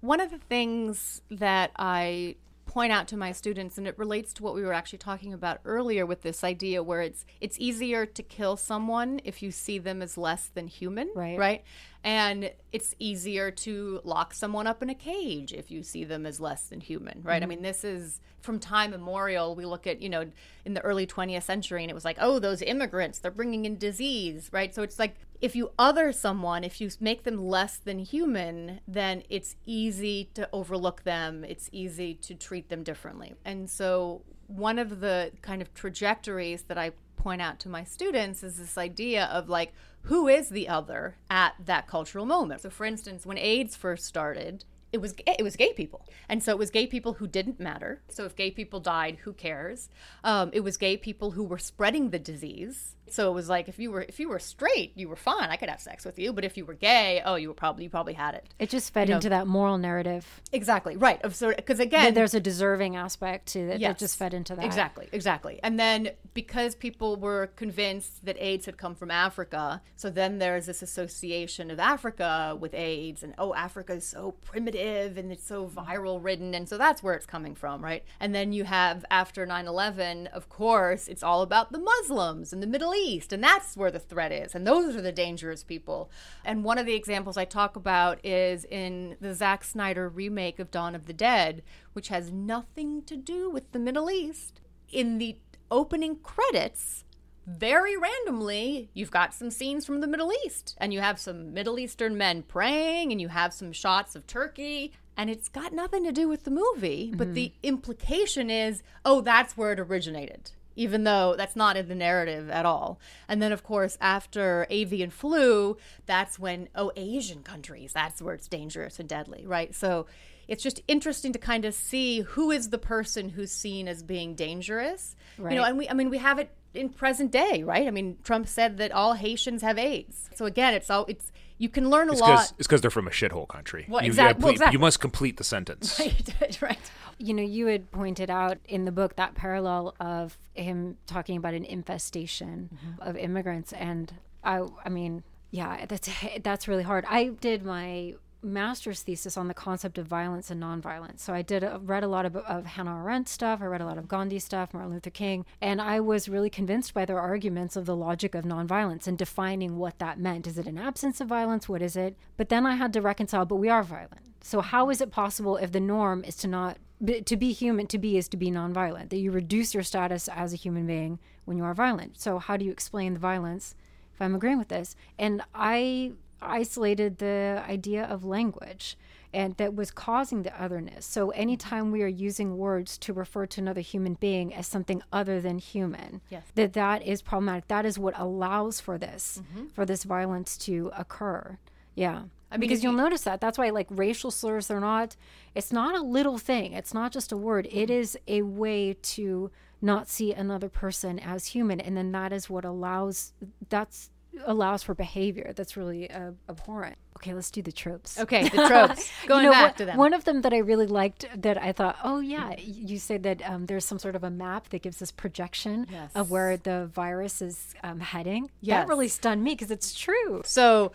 One 0.00 0.20
of 0.20 0.30
the 0.30 0.38
things 0.38 1.22
that 1.30 1.70
I 1.76 2.36
point 2.70 2.92
out 2.92 3.08
to 3.08 3.16
my 3.16 3.32
students 3.32 3.76
and 3.78 3.88
it 3.88 3.98
relates 3.98 4.32
to 4.32 4.44
what 4.44 4.54
we 4.54 4.62
were 4.62 4.72
actually 4.72 4.98
talking 4.98 5.32
about 5.32 5.58
earlier 5.64 6.06
with 6.06 6.22
this 6.22 6.44
idea 6.44 6.80
where 6.80 7.02
it's 7.02 7.24
it's 7.40 7.58
easier 7.58 8.06
to 8.06 8.22
kill 8.22 8.56
someone 8.56 9.20
if 9.24 9.42
you 9.42 9.50
see 9.50 9.76
them 9.76 10.00
as 10.00 10.16
less 10.16 10.46
than 10.54 10.68
human 10.68 11.10
right 11.16 11.36
right 11.36 11.64
and 12.02 12.50
it's 12.72 12.94
easier 12.98 13.50
to 13.50 14.00
lock 14.04 14.32
someone 14.32 14.66
up 14.66 14.82
in 14.82 14.88
a 14.88 14.94
cage 14.94 15.52
if 15.52 15.70
you 15.70 15.82
see 15.82 16.04
them 16.04 16.24
as 16.24 16.40
less 16.40 16.64
than 16.64 16.80
human, 16.80 17.20
right? 17.22 17.42
Mm-hmm. 17.42 17.44
I 17.44 17.54
mean, 17.54 17.62
this 17.62 17.84
is 17.84 18.20
from 18.40 18.58
time 18.58 18.94
immemorial. 18.94 19.54
We 19.54 19.66
look 19.66 19.86
at, 19.86 20.00
you 20.00 20.08
know, 20.08 20.24
in 20.64 20.72
the 20.72 20.80
early 20.80 21.06
20th 21.06 21.42
century, 21.42 21.82
and 21.82 21.90
it 21.90 21.94
was 21.94 22.04
like, 22.04 22.16
oh, 22.18 22.38
those 22.38 22.62
immigrants, 22.62 23.18
they're 23.18 23.30
bringing 23.30 23.66
in 23.66 23.76
disease, 23.76 24.48
right? 24.50 24.74
So 24.74 24.82
it's 24.82 24.98
like 24.98 25.16
if 25.40 25.56
you 25.56 25.70
other 25.78 26.12
someone, 26.12 26.64
if 26.64 26.80
you 26.80 26.90
make 27.00 27.24
them 27.24 27.38
less 27.38 27.76
than 27.78 27.98
human, 27.98 28.80
then 28.86 29.22
it's 29.28 29.56
easy 29.66 30.30
to 30.34 30.48
overlook 30.52 31.02
them, 31.04 31.44
it's 31.44 31.68
easy 31.72 32.14
to 32.14 32.34
treat 32.34 32.68
them 32.68 32.82
differently. 32.82 33.34
And 33.44 33.68
so 33.70 34.22
one 34.46 34.78
of 34.78 35.00
the 35.00 35.32
kind 35.42 35.62
of 35.62 35.72
trajectories 35.74 36.64
that 36.64 36.76
I 36.76 36.92
point 37.16 37.42
out 37.42 37.58
to 37.60 37.68
my 37.68 37.84
students 37.84 38.42
is 38.42 38.56
this 38.56 38.76
idea 38.76 39.26
of 39.26 39.48
like, 39.48 39.72
who 40.02 40.28
is 40.28 40.48
the 40.48 40.68
other 40.68 41.16
at 41.28 41.54
that 41.64 41.86
cultural 41.86 42.26
moment? 42.26 42.62
So, 42.62 42.70
for 42.70 42.86
instance, 42.86 43.26
when 43.26 43.38
AIDS 43.38 43.76
first 43.76 44.06
started, 44.06 44.64
it 44.92 45.00
was 45.00 45.14
it 45.26 45.42
was 45.42 45.56
gay 45.56 45.72
people, 45.72 46.04
and 46.28 46.42
so 46.42 46.50
it 46.50 46.58
was 46.58 46.70
gay 46.70 46.86
people 46.86 47.14
who 47.14 47.28
didn't 47.28 47.60
matter. 47.60 48.02
So 48.08 48.24
if 48.24 48.34
gay 48.34 48.50
people 48.50 48.80
died, 48.80 49.18
who 49.22 49.32
cares? 49.32 49.88
Um, 50.24 50.50
it 50.52 50.60
was 50.60 50.76
gay 50.76 50.96
people 50.96 51.32
who 51.32 51.44
were 51.44 51.58
spreading 51.58 52.10
the 52.10 52.18
disease, 52.18 52.96
so 53.12 53.30
it 53.30 53.34
was 53.34 53.48
like 53.48 53.68
if 53.68 53.78
you 53.78 53.90
were 53.90 54.02
if 54.02 54.20
you 54.20 54.28
were 54.28 54.38
straight, 54.38 54.92
you 54.94 55.08
were 55.08 55.16
fine. 55.16 55.50
I 55.50 55.56
could 55.56 55.68
have 55.68 55.80
sex 55.80 56.04
with 56.04 56.18
you. 56.18 56.32
But 56.32 56.44
if 56.44 56.56
you 56.56 56.64
were 56.64 56.74
gay, 56.74 57.22
oh, 57.24 57.34
you 57.36 57.48
were 57.48 57.54
probably 57.54 57.84
you 57.84 57.90
probably 57.90 58.14
had 58.14 58.34
it. 58.34 58.44
It 58.58 58.70
just 58.70 58.92
fed 58.92 59.10
into 59.10 59.28
that 59.28 59.46
moral 59.46 59.78
narrative. 59.78 60.40
Exactly 60.52 60.96
right. 60.96 61.20
Of 61.22 61.34
sort 61.34 61.56
because 61.56 61.80
again, 61.80 62.14
there's 62.14 62.34
a 62.34 62.40
deserving 62.40 62.96
aspect 62.96 63.46
to 63.48 63.60
it 63.60 63.80
Yes. 63.80 63.90
that 63.90 63.98
just 63.98 64.18
fed 64.18 64.34
into 64.34 64.54
that. 64.56 64.64
Exactly, 64.64 65.08
exactly. 65.12 65.60
And 65.62 65.78
then 65.78 66.10
because 66.34 66.74
people 66.74 67.16
were 67.16 67.48
convinced 67.56 68.24
that 68.24 68.36
AIDS 68.38 68.66
had 68.66 68.76
come 68.76 68.94
from 68.94 69.10
Africa, 69.10 69.82
so 69.96 70.10
then 70.10 70.38
there's 70.38 70.66
this 70.66 70.82
association 70.82 71.70
of 71.70 71.78
Africa 71.80 72.56
with 72.58 72.74
AIDS, 72.74 73.22
and 73.22 73.34
oh, 73.38 73.54
Africa 73.54 73.94
is 73.94 74.06
so 74.06 74.32
primitive 74.44 75.16
and 75.16 75.32
it's 75.32 75.46
so 75.46 75.66
viral 75.66 76.22
ridden, 76.22 76.54
and 76.54 76.68
so 76.68 76.78
that's 76.78 77.02
where 77.02 77.14
it's 77.14 77.26
coming 77.26 77.54
from, 77.54 77.82
right? 77.82 78.04
And 78.20 78.34
then 78.34 78.52
you 78.52 78.64
have 78.64 79.04
after 79.10 79.44
9 79.46 79.66
11, 79.66 80.26
of 80.28 80.48
course, 80.48 81.08
it's 81.08 81.22
all 81.22 81.42
about 81.42 81.72
the 81.72 81.78
Muslims 81.78 82.52
and 82.52 82.62
the 82.62 82.66
Middle 82.66 82.94
East, 82.94 82.99
and 83.32 83.42
that's 83.42 83.76
where 83.76 83.90
the 83.90 83.98
threat 83.98 84.32
is, 84.32 84.54
and 84.54 84.66
those 84.66 84.96
are 84.96 85.02
the 85.02 85.12
dangerous 85.12 85.62
people. 85.62 86.10
And 86.44 86.64
one 86.64 86.78
of 86.78 86.86
the 86.86 86.94
examples 86.94 87.36
I 87.36 87.44
talk 87.44 87.76
about 87.76 88.24
is 88.24 88.64
in 88.64 89.16
the 89.20 89.34
Zack 89.34 89.64
Snyder 89.64 90.08
remake 90.08 90.58
of 90.58 90.70
Dawn 90.70 90.94
of 90.94 91.06
the 91.06 91.12
Dead, 91.12 91.62
which 91.92 92.08
has 92.08 92.30
nothing 92.30 93.02
to 93.02 93.16
do 93.16 93.50
with 93.50 93.72
the 93.72 93.78
Middle 93.78 94.10
East 94.10 94.60
in 94.90 95.18
the 95.18 95.36
opening 95.70 96.16
credits, 96.16 97.04
very 97.46 97.96
randomly, 97.96 98.90
you've 98.94 99.10
got 99.10 99.34
some 99.34 99.50
scenes 99.50 99.86
from 99.86 100.00
the 100.00 100.06
Middle 100.06 100.32
East, 100.44 100.76
and 100.78 100.92
you 100.92 101.00
have 101.00 101.18
some 101.18 101.52
Middle 101.52 101.78
Eastern 101.78 102.16
men 102.16 102.42
praying, 102.42 103.10
and 103.10 103.20
you 103.20 103.28
have 103.28 103.52
some 103.52 103.72
shots 103.72 104.14
of 104.14 104.26
Turkey, 104.26 104.92
and 105.16 105.30
it's 105.30 105.48
got 105.48 105.72
nothing 105.72 106.04
to 106.04 106.12
do 106.12 106.28
with 106.28 106.44
the 106.44 106.50
movie, 106.50 107.12
but 107.16 107.28
mm-hmm. 107.28 107.34
the 107.34 107.52
implication 107.62 108.50
is, 108.50 108.82
oh, 109.04 109.20
that's 109.20 109.56
where 109.56 109.72
it 109.72 109.80
originated. 109.80 110.52
Even 110.76 111.04
though 111.04 111.34
that's 111.36 111.56
not 111.56 111.76
in 111.76 111.88
the 111.88 111.94
narrative 111.94 112.48
at 112.50 112.64
all. 112.64 112.98
And 113.28 113.42
then, 113.42 113.52
of 113.52 113.62
course, 113.62 113.98
after 114.00 114.66
avian 114.70 115.10
flu, 115.10 115.76
that's 116.06 116.38
when, 116.38 116.68
oh, 116.74 116.92
Asian 116.96 117.42
countries, 117.42 117.92
that's 117.92 118.22
where 118.22 118.34
it's 118.34 118.48
dangerous 118.48 118.98
and 118.98 119.08
deadly, 119.08 119.44
right? 119.46 119.74
So 119.74 120.06
it's 120.48 120.62
just 120.62 120.80
interesting 120.88 121.32
to 121.32 121.38
kind 121.38 121.64
of 121.64 121.74
see 121.74 122.20
who 122.22 122.50
is 122.50 122.70
the 122.70 122.78
person 122.78 123.28
who's 123.28 123.52
seen 123.52 123.86
as 123.86 124.02
being 124.02 124.34
dangerous 124.34 125.14
you 125.38 125.44
know 125.50 125.62
and 125.62 125.78
we 125.78 125.88
i 125.88 125.94
mean 125.94 126.10
we 126.10 126.18
have 126.18 126.40
it 126.40 126.50
in 126.74 126.88
present 126.88 127.30
day 127.30 127.62
right 127.62 127.86
i 127.86 127.90
mean 127.90 128.18
trump 128.24 128.48
said 128.48 128.76
that 128.78 128.90
all 128.90 129.14
haitians 129.14 129.62
have 129.62 129.78
aids 129.78 130.28
so 130.34 130.46
again 130.46 130.74
it's 130.74 130.90
all 130.90 131.06
it's 131.08 131.30
you 131.60 131.68
can 131.68 131.90
learn 131.90 132.08
a 132.08 132.12
It's 132.12 132.20
lot 132.22 132.52
It's 132.58 132.66
because 132.66 132.80
they're 132.80 132.90
from 132.90 133.06
a 133.06 133.10
shithole 133.10 133.46
country. 133.46 133.84
Well, 133.86 134.02
you, 134.02 134.08
exact- 134.08 134.38
yeah, 134.38 134.44
well, 134.44 134.52
exactly. 134.52 134.72
you 134.72 134.78
must 134.78 134.98
complete 134.98 135.36
the 135.36 135.44
sentence. 135.44 136.00
right 136.40 136.62
right 136.62 136.90
You 137.22 137.34
know, 137.34 137.42
you 137.42 137.66
had 137.66 137.90
pointed 137.90 138.30
out 138.30 138.58
in 138.66 138.86
the 138.86 138.92
book 138.92 139.16
that 139.16 139.34
parallel 139.34 139.94
of 140.00 140.38
him 140.54 140.96
talking 141.06 141.36
about 141.36 141.52
an 141.52 141.64
infestation 141.64 142.70
mm-hmm. 142.74 143.02
of 143.02 143.16
immigrants, 143.16 143.72
and 143.74 144.12
I, 144.42 144.66
I 144.84 144.88
mean, 144.88 145.22
yeah, 145.50 145.84
that's 145.86 146.08
that's 146.42 146.66
really 146.66 146.82
hard. 146.82 147.04
I 147.08 147.28
did 147.40 147.64
my 147.64 148.14
master's 148.42 149.02
thesis 149.02 149.36
on 149.36 149.48
the 149.48 149.54
concept 149.54 149.98
of 149.98 150.06
violence 150.06 150.50
and 150.50 150.62
nonviolence. 150.62 151.20
So 151.20 151.34
I 151.34 151.42
did 151.42 151.62
uh, 151.62 151.78
read 151.82 152.02
a 152.02 152.08
lot 152.08 152.26
of, 152.26 152.36
of 152.36 152.66
Hannah 152.66 152.96
Arendt 152.96 153.28
stuff. 153.28 153.60
I 153.60 153.66
read 153.66 153.80
a 153.80 153.86
lot 153.86 153.98
of 153.98 154.08
Gandhi 154.08 154.38
stuff, 154.38 154.72
Martin 154.72 154.92
Luther 154.92 155.10
King, 155.10 155.44
and 155.60 155.80
I 155.80 156.00
was 156.00 156.28
really 156.28 156.50
convinced 156.50 156.94
by 156.94 157.04
their 157.04 157.20
arguments 157.20 157.76
of 157.76 157.86
the 157.86 157.96
logic 157.96 158.34
of 158.34 158.44
nonviolence 158.44 159.06
and 159.06 159.18
defining 159.18 159.76
what 159.76 159.98
that 159.98 160.18
meant. 160.18 160.46
Is 160.46 160.58
it 160.58 160.66
an 160.66 160.78
absence 160.78 161.20
of 161.20 161.28
violence? 161.28 161.68
What 161.68 161.82
is 161.82 161.96
it? 161.96 162.16
But 162.36 162.48
then 162.48 162.66
I 162.66 162.76
had 162.76 162.92
to 162.94 163.02
reconcile. 163.02 163.44
But 163.44 163.56
we 163.56 163.68
are 163.68 163.82
violent. 163.82 164.22
So 164.42 164.60
how 164.60 164.90
is 164.90 165.00
it 165.00 165.10
possible 165.10 165.56
if 165.56 165.72
the 165.72 165.80
norm 165.80 166.24
is 166.24 166.36
to 166.36 166.48
not 166.48 166.78
to 167.26 167.36
be 167.36 167.52
human? 167.52 167.86
To 167.88 167.98
be 167.98 168.16
is 168.16 168.28
to 168.28 168.36
be 168.36 168.50
nonviolent. 168.50 169.10
That 169.10 169.18
you 169.18 169.30
reduce 169.30 169.74
your 169.74 169.82
status 169.82 170.28
as 170.28 170.52
a 170.52 170.56
human 170.56 170.86
being 170.86 171.18
when 171.44 171.56
you 171.56 171.64
are 171.64 171.74
violent. 171.74 172.18
So 172.20 172.38
how 172.38 172.56
do 172.56 172.64
you 172.64 172.72
explain 172.72 173.14
the 173.14 173.20
violence? 173.20 173.74
If 174.14 174.22
I'm 174.22 174.34
agreeing 174.34 174.58
with 174.58 174.68
this, 174.68 174.96
and 175.18 175.42
I 175.54 176.12
isolated 176.42 177.18
the 177.18 177.62
idea 177.68 178.04
of 178.04 178.24
language 178.24 178.96
and 179.32 179.56
that 179.58 179.74
was 179.74 179.90
causing 179.90 180.42
the 180.42 180.62
otherness. 180.62 181.06
So 181.06 181.30
anytime 181.30 181.92
we 181.92 182.02
are 182.02 182.08
using 182.08 182.56
words 182.58 182.98
to 182.98 183.12
refer 183.12 183.46
to 183.46 183.60
another 183.60 183.80
human 183.80 184.14
being 184.14 184.52
as 184.52 184.66
something 184.66 185.02
other 185.12 185.40
than 185.40 185.58
human, 185.58 186.20
Yes. 186.30 186.42
that 186.56 186.72
that 186.72 187.02
is 187.02 187.22
problematic. 187.22 187.68
That 187.68 187.86
is 187.86 187.98
what 187.98 188.18
allows 188.18 188.80
for 188.80 188.98
this, 188.98 189.40
mm-hmm. 189.42 189.68
for 189.68 189.86
this 189.86 190.04
violence 190.04 190.56
to 190.58 190.90
occur. 190.96 191.58
Yeah. 191.94 192.22
I 192.50 192.56
mean, 192.56 192.60
because 192.68 192.82
you'll 192.82 192.94
you- 192.94 192.98
notice 192.98 193.22
that 193.22 193.40
that's 193.40 193.58
why 193.58 193.70
like 193.70 193.86
racial 193.90 194.32
slurs 194.32 194.66
they're 194.66 194.80
not 194.80 195.14
it's 195.54 195.72
not 195.72 195.94
a 195.94 196.02
little 196.02 196.36
thing 196.36 196.72
it's 196.72 196.92
not 196.92 197.12
just 197.12 197.30
a 197.30 197.36
word 197.36 197.66
it 197.66 197.88
mm-hmm. 197.88 197.92
is 197.92 198.18
a 198.26 198.42
way 198.42 198.96
to 199.02 199.52
not 199.80 200.08
see 200.08 200.32
another 200.32 200.68
person 200.68 201.20
as 201.20 201.46
human 201.46 201.80
and 201.80 201.96
then 201.96 202.10
that 202.10 202.32
is 202.32 202.50
what 202.50 202.64
allows 202.64 203.32
that's 203.68 204.10
allows 204.46 204.82
for 204.82 204.94
behavior 204.94 205.52
that's 205.56 205.76
really 205.76 206.10
uh, 206.10 206.30
abhorrent 206.48 206.96
okay 207.16 207.34
let's 207.34 207.50
do 207.50 207.60
the 207.62 207.72
tropes 207.72 208.18
okay 208.18 208.44
the 208.48 208.66
tropes 208.68 209.10
going 209.26 209.44
you 209.44 209.50
know, 209.50 209.52
back 209.52 209.64
one, 209.72 209.74
to 209.74 209.84
them 209.84 209.96
One 209.98 210.14
of 210.14 210.24
them 210.24 210.40
that 210.42 210.52
I 210.54 210.58
really 210.58 210.86
liked 210.86 211.26
that 211.42 211.60
I 211.60 211.72
thought, 211.72 211.96
oh 212.04 212.20
yeah, 212.20 212.54
you 212.58 212.98
said 212.98 213.22
that 213.24 213.42
um, 213.48 213.66
there's 213.66 213.84
some 213.84 213.98
sort 213.98 214.16
of 214.16 214.24
a 214.24 214.30
map 214.30 214.68
that 214.70 214.82
gives 214.82 215.02
us 215.02 215.10
projection 215.10 215.86
Yes. 215.90 216.10
of 216.14 216.30
where 216.30 216.56
the 216.56 216.86
virus 216.86 217.42
is 217.42 217.74
um, 217.82 218.00
heading. 218.00 218.50
Yes. 218.60 218.82
That 218.82 218.88
really 218.88 219.08
stunned 219.08 219.42
me 219.42 219.52
because 219.52 219.70
it's 219.70 219.92
true. 219.92 220.42
So 220.44 220.92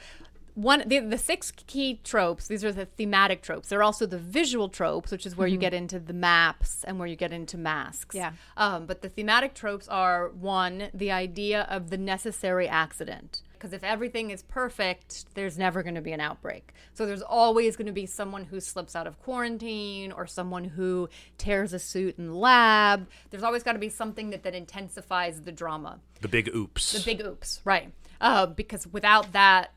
one 0.55 0.83
the, 0.85 0.99
the 0.99 1.17
six 1.17 1.51
key 1.51 1.99
tropes 2.03 2.47
these 2.47 2.63
are 2.63 2.71
the 2.71 2.85
thematic 2.85 3.41
tropes. 3.41 3.69
They're 3.69 3.83
also 3.83 4.05
the 4.05 4.17
visual 4.17 4.69
tropes 4.69 5.11
which 5.11 5.25
is 5.25 5.35
where 5.35 5.47
you 5.47 5.57
get 5.57 5.73
into 5.73 5.99
the 5.99 6.13
maps 6.13 6.83
and 6.85 6.97
where 6.97 7.07
you 7.07 7.15
get 7.15 7.31
into 7.31 7.57
masks. 7.57 8.15
Yeah. 8.15 8.31
um, 8.57 8.85
but 8.85 9.01
the 9.01 9.09
thematic 9.09 9.53
tropes 9.53 9.87
are 9.87 10.29
one 10.29 10.89
the 10.93 11.11
idea 11.11 11.67
of 11.69 11.89
the 11.89 11.97
necessary 11.97 12.67
accident. 12.67 13.41
Because 13.53 13.73
if 13.73 13.83
everything 13.83 14.31
is 14.31 14.43
perfect 14.43 15.25
there's 15.35 15.57
never 15.57 15.83
going 15.83 15.95
to 15.95 16.01
be 16.01 16.13
an 16.13 16.21
outbreak. 16.21 16.73
So 16.93 17.05
there's 17.05 17.21
always 17.21 17.75
going 17.75 17.87
to 17.87 17.93
be 17.93 18.05
someone 18.05 18.45
who 18.45 18.61
slips 18.61 18.95
out 18.95 19.07
of 19.07 19.19
quarantine 19.19 20.13
or 20.13 20.25
someone 20.25 20.63
who 20.63 21.09
tears 21.37 21.73
a 21.73 21.79
suit 21.79 22.17
in 22.17 22.27
the 22.27 22.33
lab. 22.33 23.07
There's 23.29 23.43
always 23.43 23.63
got 23.63 23.73
to 23.73 23.79
be 23.79 23.89
something 23.89 24.29
that, 24.29 24.43
that 24.43 24.55
intensifies 24.55 25.41
the 25.41 25.51
drama. 25.51 25.99
The 26.21 26.29
big 26.29 26.47
oops. 26.55 26.93
the 26.93 27.03
big 27.03 27.25
oops, 27.25 27.61
right? 27.65 27.91
Uh, 28.21 28.45
because 28.45 28.87
without 28.87 29.33
that, 29.33 29.71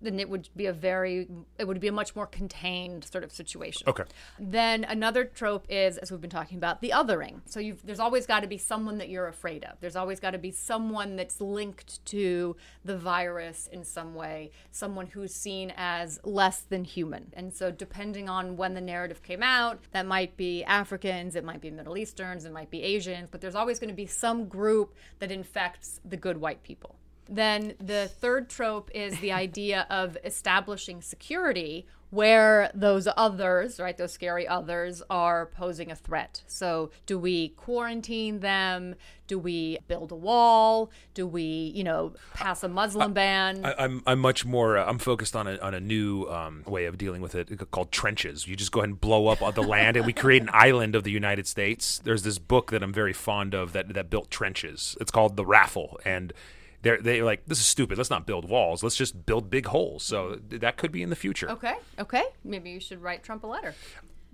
then 0.00 0.20
it 0.20 0.28
would 0.28 0.48
be 0.56 0.66
a 0.66 0.72
very, 0.72 1.28
it 1.58 1.66
would 1.66 1.80
be 1.80 1.88
a 1.88 1.92
much 1.92 2.14
more 2.14 2.26
contained 2.26 3.04
sort 3.04 3.24
of 3.24 3.32
situation. 3.32 3.88
Okay. 3.88 4.04
Then 4.38 4.84
another 4.84 5.24
trope 5.24 5.66
is, 5.68 5.98
as 5.98 6.10
we've 6.10 6.20
been 6.20 6.30
talking 6.30 6.58
about, 6.58 6.80
the 6.80 6.90
othering. 6.90 7.40
So 7.46 7.60
you've, 7.60 7.84
there's 7.84 8.00
always 8.00 8.26
got 8.26 8.40
to 8.40 8.46
be 8.46 8.58
someone 8.58 8.98
that 8.98 9.08
you're 9.08 9.28
afraid 9.28 9.64
of. 9.64 9.78
There's 9.80 9.96
always 9.96 10.20
got 10.20 10.32
to 10.32 10.38
be 10.38 10.50
someone 10.50 11.16
that's 11.16 11.40
linked 11.40 12.04
to 12.06 12.56
the 12.84 12.96
virus 12.96 13.68
in 13.72 13.84
some 13.84 14.14
way, 14.14 14.50
someone 14.70 15.06
who's 15.06 15.34
seen 15.34 15.72
as 15.76 16.20
less 16.24 16.60
than 16.60 16.84
human. 16.84 17.32
And 17.34 17.52
so 17.52 17.70
depending 17.70 18.28
on 18.28 18.56
when 18.56 18.74
the 18.74 18.80
narrative 18.80 19.22
came 19.22 19.42
out, 19.42 19.80
that 19.92 20.06
might 20.06 20.36
be 20.36 20.64
Africans, 20.64 21.36
it 21.36 21.44
might 21.44 21.60
be 21.60 21.70
Middle 21.70 21.96
Easterns, 21.96 22.44
it 22.44 22.52
might 22.52 22.70
be 22.70 22.82
Asians, 22.82 23.28
but 23.30 23.40
there's 23.40 23.54
always 23.54 23.78
going 23.78 23.90
to 23.90 23.96
be 23.96 24.06
some 24.06 24.46
group 24.46 24.94
that 25.18 25.30
infects 25.30 26.00
the 26.04 26.16
good 26.16 26.38
white 26.38 26.62
people. 26.62 26.96
Then 27.28 27.74
the 27.78 28.08
third 28.08 28.48
trope 28.48 28.90
is 28.94 29.18
the 29.20 29.32
idea 29.32 29.86
of 29.90 30.16
establishing 30.24 31.00
security 31.02 31.86
where 32.14 32.70
those 32.74 33.08
others, 33.16 33.80
right, 33.80 33.96
those 33.96 34.12
scary 34.12 34.46
others 34.46 35.02
are 35.10 35.46
posing 35.46 35.90
a 35.90 35.96
threat. 35.96 36.42
So, 36.46 36.90
do 37.06 37.18
we 37.18 37.48
quarantine 37.50 38.38
them? 38.38 38.94
Do 39.26 39.36
we 39.36 39.78
build 39.88 40.12
a 40.12 40.14
wall? 40.14 40.92
Do 41.14 41.26
we, 41.26 41.42
you 41.74 41.82
know, 41.82 42.12
pass 42.34 42.62
a 42.62 42.68
Muslim 42.68 43.14
ban? 43.14 43.64
I, 43.64 43.74
I'm 43.78 44.02
I'm 44.06 44.20
much 44.20 44.44
more 44.44 44.78
uh, 44.78 44.86
I'm 44.86 44.98
focused 44.98 45.34
on 45.34 45.48
a 45.48 45.58
on 45.58 45.74
a 45.74 45.80
new 45.80 46.26
um, 46.26 46.62
way 46.66 46.84
of 46.84 46.98
dealing 46.98 47.20
with 47.20 47.34
it 47.34 47.50
called 47.72 47.90
trenches. 47.90 48.46
You 48.46 48.54
just 48.54 48.70
go 48.70 48.80
ahead 48.80 48.90
and 48.90 49.00
blow 49.00 49.26
up 49.26 49.42
all 49.42 49.50
the 49.50 49.62
land, 49.76 49.96
and 49.96 50.06
we 50.06 50.12
create 50.12 50.42
an 50.42 50.50
island 50.52 50.94
of 50.94 51.02
the 51.02 51.10
United 51.10 51.48
States. 51.48 52.00
There's 52.04 52.22
this 52.22 52.38
book 52.38 52.70
that 52.70 52.82
I'm 52.82 52.92
very 52.92 53.12
fond 53.12 53.54
of 53.54 53.72
that 53.72 53.92
that 53.92 54.08
built 54.08 54.30
trenches. 54.30 54.96
It's 55.00 55.10
called 55.10 55.36
The 55.36 55.44
Raffle, 55.44 55.98
and 56.04 56.32
they're 56.84 56.98
they 57.00 57.20
are 57.20 57.24
like 57.24 57.46
this 57.46 57.58
is 57.58 57.66
stupid. 57.66 57.98
Let's 57.98 58.10
not 58.10 58.26
build 58.26 58.48
walls. 58.48 58.82
Let's 58.82 58.96
just 58.96 59.26
build 59.26 59.50
big 59.50 59.66
holes. 59.66 60.04
So 60.04 60.24
mm-hmm. 60.24 60.48
th- 60.48 60.60
that 60.60 60.76
could 60.76 60.92
be 60.92 61.02
in 61.02 61.10
the 61.10 61.16
future. 61.16 61.50
okay, 61.50 61.74
okay. 61.98 62.24
Maybe 62.44 62.70
you 62.70 62.80
should 62.80 63.02
write 63.02 63.24
Trump 63.24 63.42
a 63.42 63.48
letter. 63.48 63.74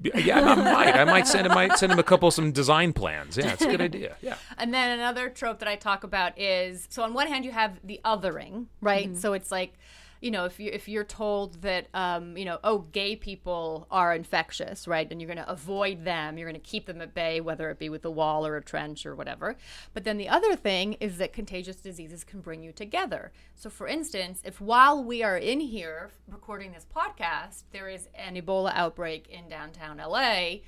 Yeah, 0.02 0.40
I 0.40 0.54
might. 0.54 0.96
I 0.96 1.04
might 1.04 1.26
send 1.26 1.46
him. 1.46 1.52
Might 1.52 1.76
send 1.78 1.92
him 1.92 1.98
a 1.98 2.02
couple 2.02 2.30
some 2.30 2.52
design 2.52 2.92
plans. 2.92 3.36
Yeah, 3.36 3.52
it's 3.52 3.62
a 3.62 3.66
good 3.66 3.80
idea. 3.80 4.16
Yeah. 4.22 4.36
And 4.58 4.72
then 4.74 4.98
another 4.98 5.30
trope 5.30 5.60
that 5.60 5.68
I 5.68 5.76
talk 5.76 6.04
about 6.04 6.38
is 6.38 6.86
so 6.90 7.02
on 7.02 7.14
one 7.14 7.26
hand 7.26 7.44
you 7.44 7.52
have 7.52 7.78
the 7.84 8.00
othering, 8.04 8.66
right? 8.80 9.08
Mm-hmm. 9.08 9.18
So 9.18 9.32
it's 9.32 9.50
like 9.50 9.74
you 10.20 10.30
know, 10.30 10.44
if 10.44 10.60
you 10.60 10.70
if 10.70 10.86
you're 10.88 11.04
told 11.04 11.62
that, 11.62 11.88
um, 11.94 12.36
you 12.36 12.44
know, 12.44 12.58
oh, 12.62 12.80
gay 12.92 13.16
people 13.16 13.86
are 13.90 14.14
infectious, 14.14 14.86
right? 14.86 15.10
And 15.10 15.20
you're 15.20 15.32
going 15.32 15.44
to 15.44 15.50
avoid 15.50 16.04
them. 16.04 16.36
You're 16.36 16.48
going 16.48 16.60
to 16.60 16.68
keep 16.68 16.86
them 16.86 17.00
at 17.00 17.14
bay, 17.14 17.40
whether 17.40 17.70
it 17.70 17.78
be 17.78 17.88
with 17.88 18.04
a 18.04 18.10
wall 18.10 18.46
or 18.46 18.56
a 18.56 18.62
trench 18.62 19.06
or 19.06 19.14
whatever. 19.14 19.56
But 19.94 20.04
then 20.04 20.18
the 20.18 20.28
other 20.28 20.56
thing 20.56 20.94
is 20.94 21.16
that 21.18 21.32
contagious 21.32 21.76
diseases 21.76 22.22
can 22.22 22.40
bring 22.40 22.62
you 22.62 22.72
together. 22.72 23.32
So, 23.54 23.70
for 23.70 23.88
instance, 23.88 24.42
if 24.44 24.60
while 24.60 25.02
we 25.02 25.22
are 25.22 25.38
in 25.38 25.60
here 25.60 26.10
recording 26.28 26.72
this 26.72 26.86
podcast, 26.94 27.64
there 27.72 27.88
is 27.88 28.08
an 28.14 28.36
Ebola 28.36 28.72
outbreak 28.74 29.26
in 29.28 29.48
downtown 29.48 29.96
LA 29.98 30.60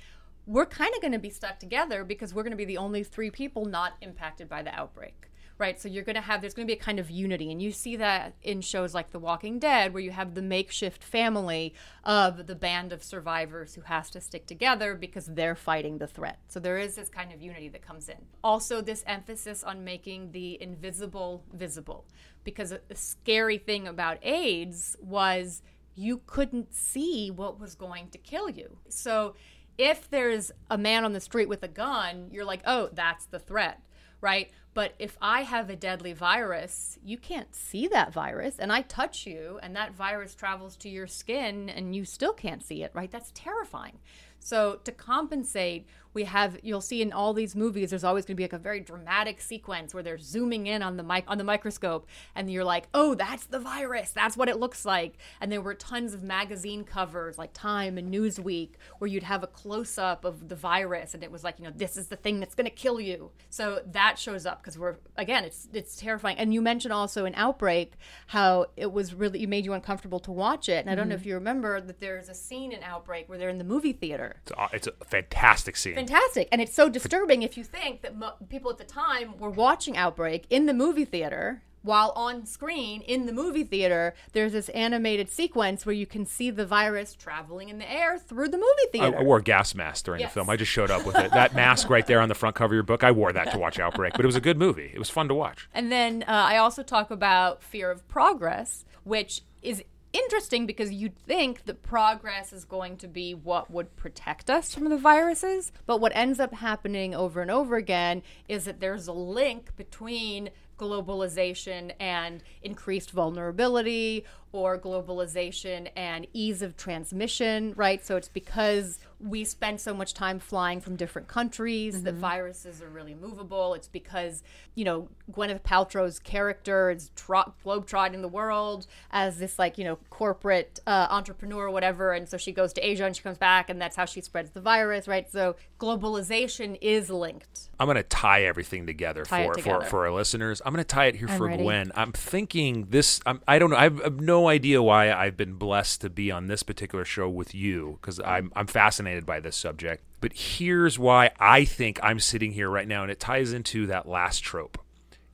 we're 0.45 0.65
kind 0.65 0.93
of 0.93 0.99
going 0.99 1.13
to 1.13 1.19
be 1.19 1.29
stuck 1.29 1.57
together 1.57 2.03
because 2.03 2.33
we're 2.33 2.43
going 2.43 2.51
to 2.51 2.57
be 2.57 2.65
the 2.65 2.75
only 2.75 3.01
three 3.01 3.31
people 3.31 3.63
not 3.63 3.93
impacted 4.01 4.49
by 4.49 4.61
the 4.61 4.77
outbreak 4.77 5.29
right? 5.57 5.79
So 5.79 5.87
you're 5.87 6.03
going 6.03 6.15
to 6.15 6.21
have 6.21 6.41
there's 6.41 6.53
going 6.53 6.67
to 6.67 6.73
be 6.73 6.79
a 6.79 6.83
kind 6.83 6.99
of 6.99 7.09
unity, 7.09 7.51
and 7.51 7.61
you 7.61 7.71
see 7.71 7.95
that 7.97 8.35
in 8.41 8.61
shows 8.61 8.93
like 8.93 9.11
The 9.11 9.19
Walking 9.19 9.59
Dead, 9.59 9.93
where 9.93 10.03
you 10.03 10.11
have 10.11 10.33
the 10.33 10.41
makeshift 10.41 11.03
family 11.03 11.73
of 12.03 12.47
the 12.47 12.55
band 12.55 12.91
of 12.91 13.03
survivors 13.03 13.75
who 13.75 13.81
has 13.81 14.09
to 14.11 14.21
stick 14.21 14.45
together 14.45 14.95
because 14.95 15.27
they're 15.27 15.55
fighting 15.55 15.97
the 15.97 16.07
threat. 16.07 16.39
So 16.47 16.59
there 16.59 16.77
is 16.77 16.95
this 16.95 17.09
kind 17.09 17.31
of 17.31 17.41
unity 17.41 17.69
that 17.69 17.81
comes 17.81 18.09
in. 18.09 18.17
Also, 18.43 18.81
this 18.81 19.03
emphasis 19.07 19.63
on 19.63 19.83
making 19.83 20.31
the 20.31 20.61
invisible 20.61 21.43
visible, 21.53 22.05
because 22.43 22.69
the 22.71 22.95
scary 22.95 23.57
thing 23.57 23.87
about 23.87 24.17
AIDS 24.21 24.95
was 25.01 25.61
you 25.95 26.21
couldn't 26.25 26.73
see 26.73 27.29
what 27.29 27.59
was 27.59 27.75
going 27.75 28.09
to 28.09 28.17
kill 28.17 28.49
you. 28.49 28.77
So 28.89 29.35
if 29.77 30.09
there's 30.09 30.51
a 30.69 30.77
man 30.77 31.05
on 31.05 31.13
the 31.13 31.19
street 31.19 31.47
with 31.47 31.63
a 31.63 31.67
gun, 31.67 32.29
you're 32.31 32.45
like, 32.45 32.61
oh, 32.65 32.89
that's 32.93 33.25
the 33.25 33.39
threat, 33.39 33.81
right? 34.23 34.49
But 34.73 34.93
if 34.97 35.17
I 35.21 35.43
have 35.43 35.69
a 35.69 35.75
deadly 35.75 36.13
virus, 36.13 36.97
you 37.03 37.17
can't 37.17 37.53
see 37.53 37.87
that 37.89 38.11
virus, 38.11 38.57
and 38.57 38.71
I 38.71 38.81
touch 38.81 39.27
you, 39.27 39.59
and 39.61 39.75
that 39.75 39.93
virus 39.93 40.33
travels 40.33 40.75
to 40.77 40.89
your 40.89 41.05
skin, 41.05 41.69
and 41.69 41.95
you 41.95 42.05
still 42.05 42.33
can't 42.33 42.63
see 42.63 42.81
it, 42.81 42.91
right? 42.95 43.11
That's 43.11 43.31
terrifying. 43.35 43.99
So 44.39 44.79
to 44.83 44.91
compensate, 44.91 45.85
we 46.13 46.25
have 46.25 46.59
you'll 46.61 46.81
see 46.81 47.01
in 47.01 47.11
all 47.11 47.33
these 47.33 47.55
movies 47.55 47.89
there's 47.89 48.03
always 48.03 48.25
going 48.25 48.35
to 48.35 48.37
be 48.37 48.43
like 48.43 48.53
a 48.53 48.57
very 48.57 48.79
dramatic 48.79 49.41
sequence 49.41 49.93
where 49.93 50.03
they're 50.03 50.17
zooming 50.17 50.67
in 50.67 50.81
on 50.81 50.97
the 50.97 51.03
mic 51.03 51.23
on 51.27 51.37
the 51.37 51.43
microscope 51.43 52.07
and 52.35 52.51
you're 52.51 52.63
like 52.63 52.87
oh 52.93 53.15
that's 53.15 53.45
the 53.45 53.59
virus. 53.59 54.11
That's 54.11 54.35
what 54.35 54.49
it 54.49 54.57
looks 54.59 54.85
like. 54.85 55.17
And 55.39 55.51
there 55.51 55.61
were 55.61 55.73
tons 55.73 56.13
of 56.13 56.23
magazine 56.23 56.83
covers 56.83 57.37
like 57.37 57.53
time 57.53 57.97
and 57.97 58.13
newsweek 58.13 58.71
where 58.99 59.07
you'd 59.07 59.23
have 59.23 59.43
a 59.43 59.47
close 59.47 59.97
up 59.97 60.25
of 60.25 60.49
the 60.49 60.55
virus 60.55 61.13
and 61.13 61.23
it 61.23 61.31
was 61.31 61.43
like 61.43 61.59
you 61.59 61.65
know 61.65 61.71
this 61.75 61.97
is 61.97 62.07
the 62.07 62.15
thing 62.15 62.39
that's 62.39 62.55
going 62.55 62.65
to 62.65 62.71
kill 62.71 62.99
you. 62.99 63.31
So 63.49 63.81
that 63.85 64.19
shows 64.19 64.45
up 64.45 64.61
because 64.61 64.77
we're 64.77 64.97
again 65.17 65.45
it's 65.45 65.67
it's 65.73 65.95
terrifying. 65.95 66.37
And 66.37 66.53
you 66.53 66.61
mentioned 66.61 66.93
also 66.93 67.25
in 67.25 67.33
outbreak 67.35 67.93
how 68.27 68.67
it 68.75 68.91
was 68.91 69.13
really 69.13 69.43
it 69.43 69.49
made 69.49 69.65
you 69.65 69.73
uncomfortable 69.73 70.19
to 70.21 70.31
watch 70.31 70.69
it. 70.69 70.81
And 70.85 70.89
i 70.89 70.95
don't 70.95 71.07
know 71.07 71.15
if 71.15 71.21
mm-hmm. 71.21 71.29
you 71.29 71.35
remember 71.35 71.79
that 71.79 71.99
there's 71.99 72.29
a 72.29 72.35
scene 72.35 72.71
in 72.71 72.83
outbreak 72.83 73.29
where 73.29 73.37
they're 73.37 73.49
in 73.49 73.57
the 73.57 73.63
movie 73.63 73.93
theater. 73.93 74.37
It's 74.43 74.51
a, 74.51 74.69
it's 74.73 74.87
a 74.87 75.05
fantastic 75.05 75.77
scene. 75.77 75.95
Fantastic 76.07 76.47
and 76.51 76.61
it's 76.61 76.73
so 76.73 76.89
disturbing 76.89 77.41
if 77.43 77.57
you 77.57 77.63
think 77.63 78.01
that 78.01 78.15
mo- 78.17 78.33
people 78.49 78.69
at 78.71 78.77
the 78.77 78.83
time 78.83 79.37
were 79.37 79.49
watching 79.49 79.95
outbreak 79.97 80.45
in 80.49 80.65
the 80.65 80.73
movie 80.73 81.05
theater 81.05 81.61
while 81.81 82.11
on 82.15 82.45
screen 82.45 83.01
in 83.01 83.25
the 83.25 83.33
movie 83.33 83.63
theater 83.63 84.13
there's 84.33 84.51
this 84.53 84.69
animated 84.69 85.29
sequence 85.29 85.85
where 85.85 85.93
you 85.93 86.05
can 86.05 86.25
see 86.25 86.49
the 86.49 86.65
virus 86.65 87.13
traveling 87.13 87.69
in 87.69 87.77
the 87.77 87.89
air 87.91 88.17
through 88.17 88.47
the 88.47 88.57
movie 88.57 88.67
I, 88.67 88.91
theater 88.91 89.17
I 89.19 89.23
wore 89.23 89.37
a 89.37 89.41
gas 89.43 89.75
mask 89.75 90.05
during 90.05 90.21
Yes. 90.21 90.31
the 90.31 90.33
film. 90.35 90.49
I 90.49 90.55
just 90.55 90.71
showed 90.71 90.91
up 90.91 91.05
with 91.05 91.17
it. 91.17 91.31
That 91.31 91.53
mask 91.63 91.89
right 91.89 92.05
there 92.07 92.21
on 92.21 92.29
the 92.29 92.35
front 92.35 92.55
cover 92.55 92.73
of 92.73 92.75
your 92.75 92.83
book, 92.83 93.03
I 93.03 93.11
wore 93.11 93.33
that 93.33 93.51
to 93.51 93.57
watch 93.57 93.79
Outbreak, 93.79 94.13
but 94.15 94.23
it 94.23 94.27
was 94.27 94.35
a 94.37 94.41
good 94.41 94.57
movie. 94.57 94.91
It 94.93 94.99
was 94.99 95.09
fun 95.09 95.27
to 95.27 95.33
watch. 95.33 95.67
And 95.73 95.91
then 95.91 96.23
uh, 96.23 96.31
I 96.31 96.57
also 96.57 96.83
talk 96.83 97.11
about 97.11 97.61
fear 97.63 97.91
of 97.91 98.07
progress, 98.07 98.85
which 99.03 99.41
is 99.61 99.83
interesting 100.13 100.65
because 100.65 100.91
you'd 100.91 101.17
think 101.17 101.65
that 101.65 101.81
progress 101.81 102.53
is 102.53 102.63
going 102.63 102.97
to 102.97 103.07
be 103.07 103.33
what 103.33 103.69
would 103.69 103.95
protect 103.95 104.49
us 104.49 104.73
from 104.73 104.89
the 104.89 104.97
viruses. 104.97 105.71
But 105.85 105.99
what 105.99 106.15
ends 106.15 106.39
up 106.39 106.53
happening 106.53 107.13
over 107.13 107.41
and 107.41 107.51
over 107.51 107.75
again 107.75 108.23
is 108.47 108.65
that 108.65 108.79
there's 108.79 109.07
a 109.07 109.13
link 109.13 109.75
between 109.75 110.51
globalization 110.77 111.91
and 111.99 112.43
increased 112.61 113.11
vulnerability 113.11 114.25
or 114.53 114.77
globalization 114.77 115.89
and 115.95 116.25
ease 116.31 116.61
of 116.61 116.77
transmission, 116.77 117.73
right? 117.75 118.05
So 118.05 118.15
it's 118.15 118.29
because 118.29 118.99
we 119.19 119.43
spend 119.43 119.79
so 119.79 119.93
much 119.93 120.13
time 120.13 120.37
flying 120.37 120.79
from 120.81 120.95
different 120.95 121.27
countries 121.27 122.03
that 122.03 122.13
viruses 122.13 122.81
are 122.81 122.89
really 122.89 123.15
movable. 123.15 123.73
It's 123.73 123.87
because, 123.87 124.43
you 124.75 124.83
know, 124.83 125.07
Gwyneth 125.31 125.61
Paltrow's 125.61 126.19
character 126.19 126.91
is 126.91 127.09
tro- 127.15 127.53
globetrotting 127.65 128.21
the 128.21 128.27
world 128.27 128.85
as 129.11 129.39
this, 129.39 129.57
like, 129.57 129.77
you 129.77 129.85
know, 129.85 129.97
corporate 130.09 130.81
uh, 130.85 131.07
entrepreneur 131.09 131.65
or 131.67 131.71
whatever. 131.71 132.11
And 132.11 132.27
so 132.27 132.37
she 132.37 132.51
goes 132.51 132.73
to 132.73 132.81
Asia 132.81 133.05
and 133.05 133.15
she 133.15 133.23
comes 133.23 133.37
back, 133.37 133.69
and 133.69 133.81
that's 133.81 133.95
how 133.95 134.05
she 134.05 134.19
spreads 134.21 134.51
the 134.51 134.61
virus, 134.61 135.07
right? 135.07 135.31
So 135.31 135.55
globalization 135.79 136.77
is 136.81 137.09
linked. 137.09 137.69
I'm 137.79 137.87
going 137.87 137.95
to 137.95 138.03
tie 138.03 138.43
everything 138.43 138.85
together 138.85 139.23
Tie 139.23 139.45
for, 139.45 139.53
together. 139.53 139.85
for 139.85 139.89
for 139.89 140.05
our 140.05 140.11
listeners. 140.11 140.61
I'm 140.65 140.73
going 140.73 140.83
to 140.83 140.87
tie 140.87 141.05
it 141.05 141.15
here 141.15 141.27
for 141.29 141.47
ready. 141.47 141.63
Gwen. 141.63 141.91
I'm 141.95 142.11
thinking 142.11 142.87
this. 142.89 143.21
I'm, 143.25 143.41
I 143.47 143.57
don't 143.57 143.69
know. 143.69 143.77
I 143.77 143.83
have 143.83 144.19
no 144.19 144.42
idea 144.47 144.81
why 144.81 145.11
I've 145.11 145.37
been 145.37 145.53
blessed 145.53 146.01
to 146.01 146.09
be 146.09 146.31
on 146.31 146.47
this 146.47 146.63
particular 146.63 147.05
show 147.05 147.29
with 147.29 147.53
you 147.53 147.99
because 148.01 148.19
I'm 148.19 148.51
I'm 148.55 148.67
fascinated 148.67 149.25
by 149.25 149.39
this 149.39 149.55
subject. 149.55 150.03
But 150.21 150.33
here's 150.33 150.97
why 150.97 151.31
I 151.39 151.65
think 151.65 151.99
I'm 152.01 152.19
sitting 152.19 152.53
here 152.53 152.69
right 152.69 152.87
now, 152.87 153.03
and 153.03 153.11
it 153.11 153.19
ties 153.19 153.53
into 153.53 153.87
that 153.87 154.07
last 154.07 154.43
trope. 154.43 154.79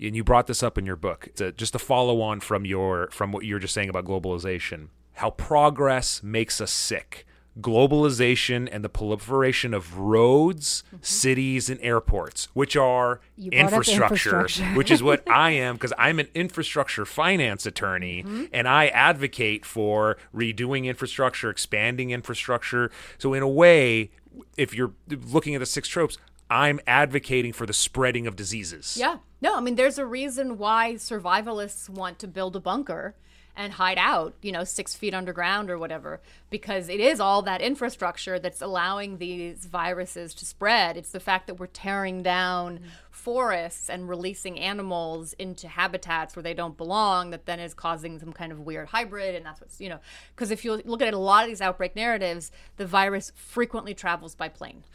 And 0.02 0.15
you 0.15 0.24
brought 0.24 0.48
this 0.48 0.63
up 0.63 0.78
in 0.78 0.86
your 0.86 0.95
book. 0.95 1.28
It's 1.28 1.41
a, 1.41 1.52
just 1.52 1.76
a 1.76 1.80
follow 1.80 2.22
on 2.22 2.39
from 2.39 2.65
your 2.65 3.10
from 3.12 3.32
what 3.32 3.45
you 3.45 3.56
were 3.56 3.60
just 3.60 3.74
saying 3.74 3.89
about 3.89 4.06
globalization. 4.06 4.88
How 5.13 5.32
progress 5.32 6.24
makes 6.24 6.62
us 6.62 6.72
sick. 6.72 7.26
Globalization 7.62 8.69
and 8.72 8.84
the 8.84 8.89
proliferation 8.89 9.74
of 9.74 9.98
roads, 9.98 10.84
mm-hmm. 10.88 10.98
cities, 11.02 11.69
and 11.69 11.80
airports, 11.82 12.48
which 12.54 12.76
are 12.76 13.22
You 13.36 13.52
brought 13.52 13.60
up 13.60 13.72
infrastructure, 13.72 14.30
infrastructure. 14.36 14.78
which 14.78 14.91
is 14.91 15.04
what 15.04 15.30
I 15.30 15.52
am 15.52 15.76
because 15.76 15.93
I'm 15.98 16.19
an 16.19 16.28
infrastructure 16.34 17.06
finance 17.06 17.65
attorney 17.65 18.24
mm-hmm. 18.24 18.45
and 18.54 18.67
I 18.67 18.88
advocate 18.88 19.65
for 19.65 20.17
redoing 20.36 20.86
infrastructure, 20.86 21.50
expanding 21.50 22.12
infrastructure. 22.12 22.91
So, 23.17 23.34
in 23.34 23.43
a 23.43 23.50
way, 23.50 24.12
if 24.58 24.74
you're 24.74 24.93
looking 25.08 25.56
at 25.56 25.60
the 25.60 25.65
six 25.65 25.88
tropes, 25.88 26.17
I'm 26.50 26.80
advocating 26.88 27.54
for 27.54 27.65
the 27.65 27.74
spreading 27.74 28.26
of 28.26 28.36
diseases. 28.36 28.98
Yeah. 29.00 29.17
No, 29.41 29.56
I 29.56 29.62
mean, 29.62 29.76
there's 29.76 29.98
a 29.98 30.06
reason 30.06 30.58
why 30.58 30.93
survivalists 30.95 31.88
want 31.88 32.19
to 32.19 32.28
build 32.28 32.56
a 32.56 32.60
bunker 32.60 33.15
and 33.60 33.74
hide 33.74 33.98
out, 33.98 34.34
you 34.41 34.54
know, 34.54 34.63
six 34.63 34.95
feet 34.95 35.13
underground 35.13 35.69
or 35.69 35.78
whatever, 35.78 36.22
because 36.50 36.88
it 36.88 37.02
is 37.02 37.19
all 37.19 37.41
that 37.41 37.62
infrastructure 37.62 38.39
that's 38.39 38.62
allowing 38.62 39.17
these 39.17 39.65
viruses 39.65 40.34
to 40.34 40.45
spread. 40.45 40.95
It's 40.95 41.12
the 41.12 41.19
fact 41.19 41.45
that 41.48 41.56
we're 41.56 41.67
tearing 41.67 42.24
down 42.24 42.80
forests 43.12 43.89
and 43.89 44.08
releasing 44.08 44.58
animals 44.58 45.34
into 45.34 45.67
habitats 45.67 46.38
where 46.38 46.43
they 46.43 46.54
don't 46.54 46.78
belong 46.78 47.32
that 47.32 47.45
then 47.45 47.60
is 47.60 47.74
causing 47.74 48.17
some 48.17 48.32
kind 48.32 48.54
of 48.54 48.62
weird 48.62 48.88
hybrid. 48.88 49.36
And 49.36 49.45
that's 49.45 49.60
what's, 49.60 49.82
you 49.82 49.89
know, 49.89 50.00
because 50.34 50.52
if 50.52 50.63
you 50.63 50.82
look 50.86 51.02
at 51.02 51.13
a 51.13 51.17
lot 51.17 51.43
of 51.43 51.50
these 51.50 51.60
outbreak 51.60 51.98
narratives, 51.98 52.54
the 52.78 52.86
virus 52.86 53.34
frequently 53.36 53.93
travels 53.93 54.36
by 54.36 54.48
plane. 54.48 54.86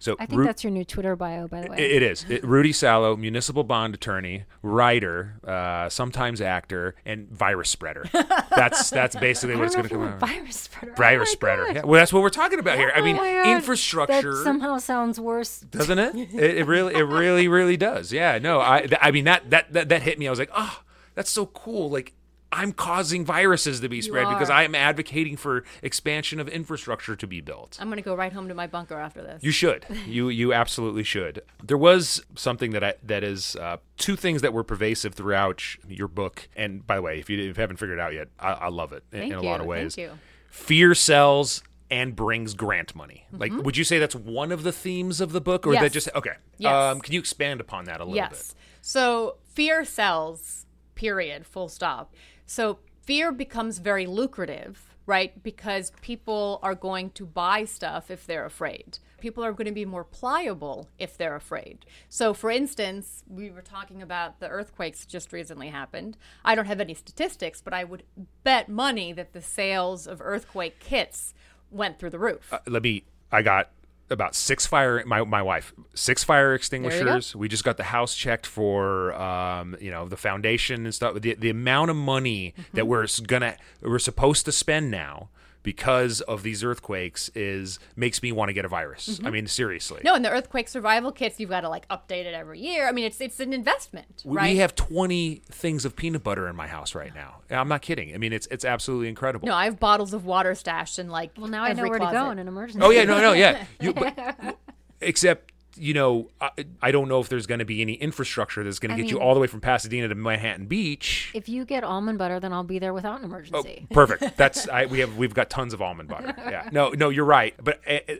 So 0.00 0.14
I 0.20 0.26
think 0.26 0.38
Ru- 0.40 0.44
that's 0.46 0.62
your 0.62 0.70
new 0.70 0.84
Twitter 0.84 1.16
bio, 1.16 1.48
by 1.48 1.62
the 1.62 1.70
way. 1.70 1.78
It- 1.78 1.90
it 1.90 2.02
is. 2.02 2.24
It- 2.28 2.44
Rudy 2.44 2.72
Salo, 2.72 3.16
municipal 3.16 3.64
bond 3.64 3.94
attorney, 3.94 4.44
writer, 4.62 5.40
uh, 5.44 5.88
sometimes 5.88 6.40
actor, 6.40 6.94
and 7.04 7.28
virus 7.30 7.68
spreader. 7.70 8.04
That's 8.50 8.90
that's 8.90 9.14
basically 9.16 9.54
what 9.56 9.66
it's 9.66 9.74
going 9.76 9.88
to 9.88 9.94
come 9.94 10.02
out. 10.04 10.18
virus 10.20 10.56
spreader. 10.56 10.94
Virus 10.96 11.28
Oh 11.30 11.32
spreader. 11.32 11.64
God. 11.66 11.74
Yeah, 11.76 11.84
well, 11.84 12.00
that's 12.00 12.12
what 12.12 12.22
we're 12.22 12.28
talking 12.30 12.58
about 12.58 12.76
here. 12.76 12.90
I 12.94 13.00
mean, 13.02 13.16
Oh 13.18 13.52
infrastructure. 13.52 14.34
That 14.34 14.42
somehow 14.44 14.78
sounds 14.78 15.20
worse. 15.20 15.60
doesn't 15.60 15.98
it? 15.98 16.14
it? 16.34 16.58
It 16.58 16.66
really, 16.66 16.94
it 16.94 17.02
really, 17.04 17.46
really 17.48 17.76
does. 17.76 18.12
Yeah. 18.12 18.38
No, 18.38 18.60
I, 18.60 18.80
th- 18.80 19.00
I 19.00 19.10
mean 19.12 19.24
that, 19.26 19.50
that 19.50 19.72
that 19.72 19.88
that 19.90 20.02
hit 20.02 20.18
me. 20.18 20.26
I 20.26 20.30
was 20.30 20.38
like, 20.40 20.50
oh, 20.56 20.80
that's 21.14 21.30
so 21.30 21.46
cool. 21.46 21.88
Like 21.90 22.14
I'm 22.50 22.72
causing 22.72 23.24
viruses 23.24 23.80
to 23.80 23.88
be 23.88 24.00
spread 24.00 24.28
because. 24.28 24.48
I 24.48 24.62
am 24.62 24.74
advocating 24.74 25.36
for 25.36 25.64
expansion 25.82 26.40
of 26.40 26.48
infrastructure 26.48 27.14
to 27.14 27.26
be 27.26 27.40
built. 27.42 27.76
I'm 27.80 27.88
going 27.88 27.98
to 27.98 28.02
go 28.02 28.14
right 28.14 28.32
home 28.32 28.48
to 28.48 28.54
my 28.54 28.66
bunker 28.66 28.98
after 28.98 29.22
this. 29.22 29.42
You 29.42 29.50
should. 29.50 29.84
You 30.08 30.30
you 30.30 30.54
absolutely 30.54 31.02
should. 31.02 31.42
There 31.62 31.76
was 31.76 32.24
something 32.34 32.70
that 32.70 32.82
I 32.82 32.94
that 33.02 33.22
is 33.22 33.56
uh, 33.56 33.76
two 33.98 34.16
things 34.16 34.40
that 34.40 34.54
were 34.54 34.64
pervasive 34.64 35.14
throughout 35.14 35.62
your 35.86 36.08
book. 36.08 36.48
And 36.56 36.86
by 36.86 36.96
the 36.96 37.02
way, 37.02 37.18
if 37.18 37.28
you, 37.28 37.38
if 37.38 37.58
you 37.58 37.60
haven't 37.60 37.76
figured 37.76 37.98
it 37.98 38.00
out 38.00 38.14
yet, 38.14 38.28
I, 38.38 38.52
I 38.52 38.68
love 38.68 38.92
it 38.94 39.04
in, 39.12 39.24
in 39.24 39.32
a 39.32 39.42
lot 39.42 39.60
of 39.60 39.66
ways. 39.66 39.94
Thank 39.96 40.08
you. 40.08 40.18
Fear 40.50 40.94
sells 40.94 41.62
and 41.90 42.16
brings 42.16 42.54
grant 42.54 42.94
money. 42.94 43.26
Like, 43.32 43.52
would 43.52 43.76
you 43.76 43.84
say 43.84 43.98
that's 43.98 44.14
one 44.14 44.52
of 44.52 44.62
the 44.62 44.72
themes 44.72 45.20
of 45.20 45.32
the 45.32 45.40
book, 45.40 45.66
or 45.66 45.72
that 45.72 45.82
Mm-hmm. 45.82 45.92
Just 45.92 46.08
okay? 46.14 46.34
Yes. 46.58 46.72
Um, 46.72 47.00
can 47.00 47.12
you 47.12 47.20
expand 47.20 47.60
upon 47.60 47.84
that 47.84 48.00
a 48.00 48.04
little 48.04 48.14
bit? 48.14 48.32
Yes. 48.32 48.54
So 48.80 49.36
fear 49.52 49.84
sells, 49.84 50.66
period, 50.94 51.46
full 51.46 51.68
stop. 51.68 52.14
So 52.48 52.78
fear 53.02 53.30
becomes 53.30 53.78
very 53.78 54.06
lucrative, 54.06 54.96
right? 55.04 55.40
Because 55.42 55.92
people 56.00 56.58
are 56.62 56.74
going 56.74 57.10
to 57.10 57.26
buy 57.26 57.66
stuff 57.66 58.10
if 58.10 58.26
they're 58.26 58.46
afraid, 58.46 58.98
people 59.20 59.44
are 59.44 59.52
going 59.52 59.66
to 59.66 59.72
be 59.72 59.84
more 59.84 60.02
pliable 60.02 60.88
if 60.98 61.18
they're 61.18 61.36
afraid. 61.36 61.84
So, 62.08 62.32
for 62.32 62.50
instance, 62.50 63.22
we 63.28 63.50
were 63.50 63.60
talking 63.60 64.00
about 64.00 64.40
the 64.40 64.48
earthquakes 64.48 65.04
just 65.04 65.30
recently 65.30 65.68
happened. 65.68 66.16
I 66.42 66.54
don't 66.54 66.64
have 66.64 66.80
any 66.80 66.94
statistics, 66.94 67.60
but 67.60 67.74
I 67.74 67.84
would 67.84 68.04
bet 68.44 68.70
money 68.70 69.12
that 69.12 69.34
the 69.34 69.42
sales 69.42 70.06
of 70.06 70.22
earthquake 70.22 70.80
kits 70.80 71.34
went 71.70 71.98
through 71.98 72.10
the 72.10 72.18
roof. 72.18 72.50
Uh, 72.50 72.60
let 72.66 72.82
me. 72.82 73.04
I 73.30 73.42
got 73.42 73.70
about 74.10 74.34
six 74.34 74.66
fire. 74.66 75.02
My 75.06 75.22
my 75.24 75.42
wife 75.42 75.72
six 75.94 76.24
fire 76.24 76.54
extinguishers. 76.54 77.34
We 77.36 77.48
just 77.48 77.64
got 77.64 77.76
the 77.76 77.84
house 77.84 78.14
checked 78.14 78.46
for 78.46 79.12
um 79.14 79.76
you 79.80 79.90
know 79.90 80.06
the 80.08 80.16
foundation 80.16 80.84
and 80.84 80.94
stuff. 80.94 81.20
The 81.20 81.34
the 81.34 81.50
amount 81.50 81.90
of 81.90 81.96
money 81.96 82.54
Mm-hmm. 82.58 82.76
that 82.76 82.86
we're 82.86 83.06
gonna 83.26 83.56
we're 83.82 83.98
supposed 83.98 84.44
to 84.46 84.52
spend 84.52 84.90
now 84.90 85.28
because 85.68 86.22
of 86.22 86.42
these 86.42 86.64
earthquakes 86.64 87.28
is 87.34 87.78
makes 87.94 88.22
me 88.22 88.32
want 88.32 88.48
to 88.48 88.54
get 88.54 88.64
a 88.64 88.68
virus. 88.68 89.20
I 89.22 89.28
mean 89.28 89.46
seriously. 89.46 89.98
Mm-hmm. 89.98 90.06
no, 90.06 90.14
and 90.14 90.24
the 90.24 90.30
earthquake 90.30 90.66
survival 90.66 91.12
kits, 91.12 91.38
you've 91.38 91.50
got 91.50 91.60
to 91.60 91.68
like 91.68 91.86
update 91.88 92.24
it 92.24 92.32
every 92.32 92.58
year. 92.58 92.88
I 92.88 92.92
mean, 92.92 93.04
it's 93.04 93.20
it's 93.20 93.38
an 93.38 93.52
investment, 93.52 94.22
We- 94.24 94.34
right? 94.38 94.52
We 94.52 94.56
have 94.60 94.74
20 94.74 95.42
things 95.50 95.84
of 95.84 95.94
peanut 95.94 96.24
butter 96.24 96.48
in 96.48 96.56
my 96.56 96.68
house 96.68 96.94
right 96.94 97.14
now. 97.14 97.42
I'm 97.50 97.68
not 97.68 97.82
kidding. 97.82 98.14
I 98.14 98.16
mean, 98.16 98.32
it's 98.32 98.46
it's 98.50 98.64
absolutely 98.64 99.08
incredible. 99.08 99.46
no, 99.46 99.54
I 99.54 99.66
have 99.66 99.78
bottles 99.78 100.14
of 100.14 100.24
water 100.24 100.54
stashed 100.54 100.98
in 100.98 101.10
like 101.10 101.32
Well, 101.36 101.48
now 101.50 101.64
I 101.64 101.68
know 101.74 101.84
every 101.84 101.90
where 101.90 101.98
to 101.98 102.10
go 102.10 102.30
in 102.30 102.38
an 102.38 102.48
emergency. 102.48 102.80
Oh 102.82 102.88
yeah, 102.88 103.04
no, 103.04 103.20
no, 103.20 103.34
yeah. 103.34 103.66
You, 103.82 103.92
but, 103.92 104.56
except 105.02 105.52
you 105.76 105.94
know, 105.94 106.30
I, 106.40 106.50
I 106.82 106.90
don't 106.90 107.08
know 107.08 107.20
if 107.20 107.28
there's 107.28 107.46
going 107.46 107.58
to 107.60 107.64
be 107.64 107.80
any 107.82 107.94
infrastructure 107.94 108.64
that's 108.64 108.78
going 108.78 108.96
to 108.96 109.00
get 109.00 109.10
you 109.10 109.20
all 109.20 109.34
the 109.34 109.40
way 109.40 109.46
from 109.46 109.60
Pasadena 109.60 110.08
to 110.08 110.14
Manhattan 110.14 110.66
Beach. 110.66 111.30
If 111.34 111.48
you 111.48 111.64
get 111.64 111.84
almond 111.84 112.18
butter, 112.18 112.40
then 112.40 112.52
I'll 112.52 112.64
be 112.64 112.78
there 112.78 112.92
without 112.92 113.18
an 113.18 113.24
emergency. 113.24 113.86
Perfect. 113.90 114.36
That's 114.36 114.68
I, 114.68 114.86
we 114.86 115.00
have 115.00 115.16
we've 115.16 115.34
got 115.34 115.50
tons 115.50 115.72
of 115.74 115.82
almond 115.82 116.08
butter. 116.08 116.34
Yeah. 116.48 116.68
No, 116.72 116.90
no, 116.90 117.10
you're 117.10 117.26
right. 117.26 117.54
But 117.62 117.80
uh, 117.86 117.98
uh, 118.08 118.14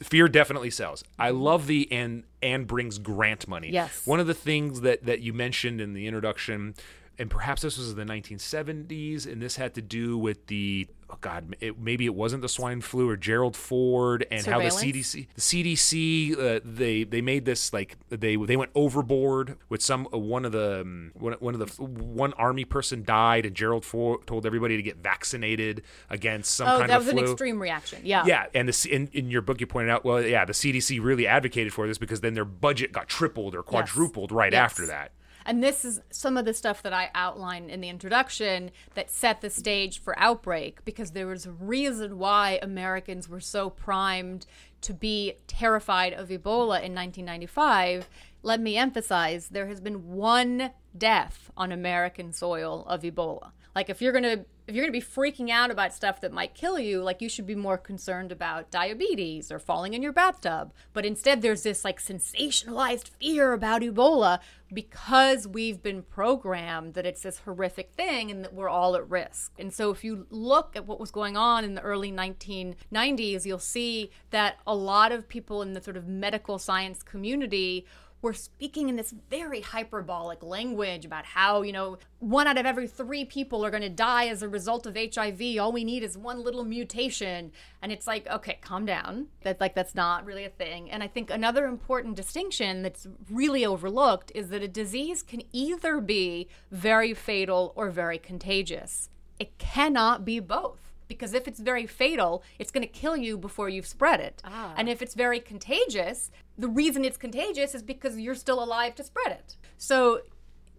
fear 0.00 0.28
definitely 0.28 0.70
sells. 0.70 1.02
I 1.18 1.30
love 1.30 1.66
the 1.66 1.90
and 1.90 2.24
and 2.42 2.66
brings 2.66 2.98
grant 2.98 3.48
money. 3.48 3.70
Yes. 3.70 4.06
One 4.06 4.20
of 4.20 4.26
the 4.26 4.34
things 4.34 4.82
that 4.82 5.06
that 5.06 5.20
you 5.20 5.32
mentioned 5.32 5.80
in 5.80 5.94
the 5.94 6.06
introduction, 6.06 6.74
and 7.20 7.30
perhaps 7.30 7.62
this 7.62 7.78
was 7.78 7.94
the 7.94 8.04
1970s, 8.04 9.30
and 9.30 9.40
this 9.40 9.56
had 9.56 9.74
to 9.74 9.82
do 9.82 10.18
with 10.18 10.46
the 10.48 10.88
oh 11.12 11.18
God, 11.20 11.56
it, 11.60 11.78
maybe 11.78 12.06
it 12.06 12.14
wasn't 12.14 12.40
the 12.40 12.48
swine 12.48 12.80
flu 12.80 13.08
or 13.08 13.16
Gerald 13.16 13.56
Ford, 13.56 14.24
and 14.30 14.44
how 14.46 14.58
the 14.58 14.64
CDC 14.66 15.26
the 15.34 15.40
CDC 15.40 16.38
uh, 16.56 16.60
they 16.64 17.04
they 17.04 17.20
made 17.20 17.44
this 17.44 17.72
like 17.72 17.96
they 18.08 18.36
they 18.36 18.56
went 18.56 18.70
overboard 18.74 19.56
with 19.68 19.82
some 19.82 20.08
uh, 20.12 20.18
one 20.18 20.44
of 20.44 20.52
the 20.52 20.80
um, 20.82 21.12
one, 21.14 21.34
one 21.40 21.54
of 21.54 21.60
the 21.60 21.82
one 21.84 22.32
army 22.34 22.64
person 22.64 23.04
died, 23.04 23.44
and 23.46 23.54
Gerald 23.54 23.84
Ford 23.84 24.26
told 24.26 24.46
everybody 24.46 24.76
to 24.76 24.82
get 24.82 24.98
vaccinated 24.98 25.82
against 26.08 26.54
some 26.54 26.68
Oh, 26.68 26.78
kind 26.78 26.90
that 26.90 26.98
of 27.00 27.04
was 27.06 27.12
flu. 27.12 27.22
an 27.24 27.30
extreme 27.30 27.60
reaction. 27.60 28.00
Yeah. 28.04 28.24
Yeah, 28.26 28.46
and 28.54 28.68
the, 28.68 28.88
in, 28.90 29.08
in 29.12 29.30
your 29.30 29.42
book 29.42 29.60
you 29.60 29.66
pointed 29.66 29.90
out, 29.90 30.04
well, 30.04 30.22
yeah, 30.22 30.44
the 30.44 30.52
CDC 30.52 31.02
really 31.02 31.26
advocated 31.26 31.72
for 31.72 31.86
this 31.86 31.98
because 31.98 32.20
then 32.20 32.34
their 32.34 32.44
budget 32.44 32.92
got 32.92 33.08
tripled 33.08 33.54
or 33.54 33.62
quadrupled 33.62 34.30
right 34.32 34.52
Yes. 34.52 34.60
after 34.72 34.86
that. 34.86 35.12
And 35.44 35.62
this 35.62 35.84
is 35.84 36.00
some 36.10 36.36
of 36.36 36.44
the 36.44 36.54
stuff 36.54 36.82
that 36.82 36.92
I 36.92 37.10
outline 37.14 37.70
in 37.70 37.80
the 37.80 37.88
introduction 37.88 38.70
that 38.94 39.10
set 39.10 39.40
the 39.40 39.50
stage 39.50 40.00
for 40.00 40.18
Outbreak 40.18 40.84
because 40.84 41.12
there 41.12 41.26
was 41.26 41.46
a 41.46 41.52
reason 41.52 42.18
why 42.18 42.58
Americans 42.62 43.28
were 43.28 43.40
so 43.40 43.70
primed 43.70 44.46
to 44.82 44.94
be 44.94 45.34
terrified 45.46 46.12
of 46.12 46.28
Ebola 46.28 46.82
in 46.82 46.94
1995. 46.94 48.08
Let 48.42 48.60
me 48.60 48.76
emphasize 48.76 49.48
there 49.48 49.66
has 49.66 49.80
been 49.80 50.08
one 50.08 50.70
death 50.96 51.50
on 51.56 51.72
American 51.72 52.32
soil 52.32 52.84
of 52.86 53.02
Ebola. 53.02 53.52
Like 53.74 53.90
if 53.90 54.02
you're 54.02 54.12
going 54.12 54.24
to 54.24 54.44
if 54.70 54.76
you're 54.76 54.84
going 54.84 55.00
to 55.00 55.06
be 55.06 55.14
freaking 55.14 55.50
out 55.50 55.72
about 55.72 55.92
stuff 55.92 56.20
that 56.20 56.32
might 56.32 56.54
kill 56.54 56.78
you, 56.78 57.02
like 57.02 57.20
you 57.20 57.28
should 57.28 57.46
be 57.46 57.56
more 57.56 57.76
concerned 57.76 58.30
about 58.30 58.70
diabetes 58.70 59.50
or 59.50 59.58
falling 59.58 59.94
in 59.94 60.02
your 60.02 60.12
bathtub. 60.12 60.72
But 60.92 61.04
instead, 61.04 61.42
there's 61.42 61.64
this 61.64 61.84
like 61.84 62.00
sensationalized 62.00 63.08
fear 63.18 63.52
about 63.52 63.82
Ebola 63.82 64.38
because 64.72 65.48
we've 65.48 65.82
been 65.82 66.02
programmed 66.02 66.94
that 66.94 67.04
it's 67.04 67.22
this 67.22 67.40
horrific 67.40 67.90
thing 67.94 68.30
and 68.30 68.44
that 68.44 68.54
we're 68.54 68.68
all 68.68 68.94
at 68.94 69.10
risk. 69.10 69.52
And 69.58 69.74
so, 69.74 69.90
if 69.90 70.04
you 70.04 70.26
look 70.30 70.76
at 70.76 70.86
what 70.86 71.00
was 71.00 71.10
going 71.10 71.36
on 71.36 71.64
in 71.64 71.74
the 71.74 71.82
early 71.82 72.12
1990s, 72.12 73.44
you'll 73.44 73.58
see 73.58 74.12
that 74.30 74.58
a 74.68 74.74
lot 74.74 75.10
of 75.10 75.28
people 75.28 75.62
in 75.62 75.72
the 75.72 75.82
sort 75.82 75.96
of 75.96 76.06
medical 76.06 76.60
science 76.60 77.02
community 77.02 77.84
were 78.22 78.34
speaking 78.34 78.88
in 78.88 78.96
this 78.96 79.14
very 79.30 79.60
hyperbolic 79.60 80.42
language 80.42 81.04
about 81.04 81.24
how, 81.24 81.62
you 81.62 81.72
know, 81.72 81.98
one 82.18 82.46
out 82.46 82.58
of 82.58 82.66
every 82.66 82.86
three 82.86 83.24
people 83.24 83.64
are 83.64 83.70
going 83.70 83.82
to 83.82 83.88
die 83.88 84.26
as 84.26 84.42
a 84.42 84.48
result 84.48 84.86
of 84.86 84.96
HIV. 84.96 85.40
All 85.58 85.72
we 85.72 85.84
need 85.84 86.02
is 86.02 86.18
one 86.18 86.42
little 86.44 86.64
mutation. 86.64 87.52
And 87.80 87.90
it's 87.90 88.06
like, 88.06 88.26
okay, 88.28 88.58
calm 88.60 88.84
down. 88.84 89.28
That 89.42 89.60
like 89.60 89.74
that's 89.74 89.94
not 89.94 90.26
really 90.26 90.44
a 90.44 90.50
thing. 90.50 90.90
And 90.90 91.02
I 91.02 91.06
think 91.06 91.30
another 91.30 91.66
important 91.66 92.16
distinction 92.16 92.82
that's 92.82 93.06
really 93.30 93.64
overlooked 93.64 94.32
is 94.34 94.50
that 94.50 94.62
a 94.62 94.68
disease 94.68 95.22
can 95.22 95.42
either 95.52 96.00
be 96.00 96.48
very 96.70 97.14
fatal 97.14 97.72
or 97.74 97.90
very 97.90 98.18
contagious. 98.18 99.08
It 99.38 99.56
cannot 99.58 100.24
be 100.24 100.40
both 100.40 100.90
because 101.10 101.34
if 101.34 101.48
it's 101.48 101.58
very 101.58 101.86
fatal, 101.86 102.42
it's 102.60 102.70
going 102.70 102.86
to 102.86 102.92
kill 102.92 103.16
you 103.16 103.36
before 103.36 103.68
you've 103.68 103.86
spread 103.86 104.20
it. 104.20 104.40
Ah. 104.44 104.72
And 104.76 104.88
if 104.88 105.02
it's 105.02 105.14
very 105.14 105.40
contagious, 105.40 106.30
the 106.60 106.68
reason 106.68 107.04
it's 107.04 107.16
contagious 107.16 107.74
is 107.74 107.82
because 107.82 108.18
you're 108.18 108.34
still 108.34 108.62
alive 108.62 108.94
to 108.96 109.04
spread 109.04 109.32
it. 109.32 109.56
So 109.78 110.20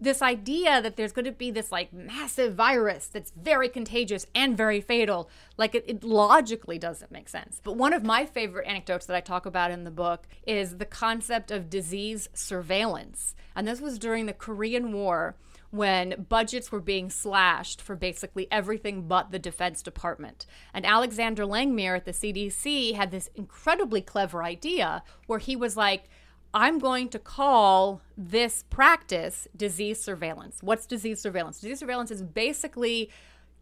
this 0.00 0.20
idea 0.20 0.82
that 0.82 0.96
there's 0.96 1.12
going 1.12 1.24
to 1.24 1.32
be 1.32 1.50
this 1.50 1.70
like 1.70 1.92
massive 1.92 2.54
virus 2.54 3.06
that's 3.06 3.30
very 3.30 3.68
contagious 3.68 4.26
and 4.34 4.56
very 4.56 4.80
fatal, 4.80 5.30
like 5.56 5.74
it, 5.74 5.84
it 5.86 6.02
logically 6.02 6.78
doesn't 6.78 7.12
make 7.12 7.28
sense. 7.28 7.60
But 7.62 7.76
one 7.76 7.92
of 7.92 8.02
my 8.02 8.26
favorite 8.26 8.66
anecdotes 8.66 9.06
that 9.06 9.16
I 9.16 9.20
talk 9.20 9.46
about 9.46 9.70
in 9.70 9.84
the 9.84 9.90
book 9.90 10.26
is 10.46 10.78
the 10.78 10.84
concept 10.84 11.50
of 11.50 11.70
disease 11.70 12.28
surveillance. 12.34 13.34
And 13.54 13.66
this 13.66 13.80
was 13.80 13.98
during 13.98 14.26
the 14.26 14.32
Korean 14.32 14.92
War 14.92 15.36
when 15.72 16.26
budgets 16.28 16.70
were 16.70 16.80
being 16.80 17.08
slashed 17.08 17.80
for 17.80 17.96
basically 17.96 18.46
everything 18.52 19.08
but 19.08 19.32
the 19.32 19.38
Defense 19.38 19.82
Department. 19.82 20.44
And 20.74 20.84
Alexander 20.84 21.44
Langmuir 21.44 21.96
at 21.96 22.04
the 22.04 22.12
CDC 22.12 22.94
had 22.94 23.10
this 23.10 23.30
incredibly 23.34 24.02
clever 24.02 24.44
idea 24.44 25.02
where 25.26 25.38
he 25.38 25.56
was 25.56 25.74
like, 25.74 26.10
I'm 26.52 26.78
going 26.78 27.08
to 27.08 27.18
call 27.18 28.02
this 28.18 28.64
practice 28.68 29.48
disease 29.56 29.98
surveillance. 29.98 30.58
What's 30.60 30.84
disease 30.84 31.20
surveillance? 31.20 31.58
Disease 31.58 31.78
surveillance 31.78 32.10
is 32.10 32.22
basically 32.22 33.10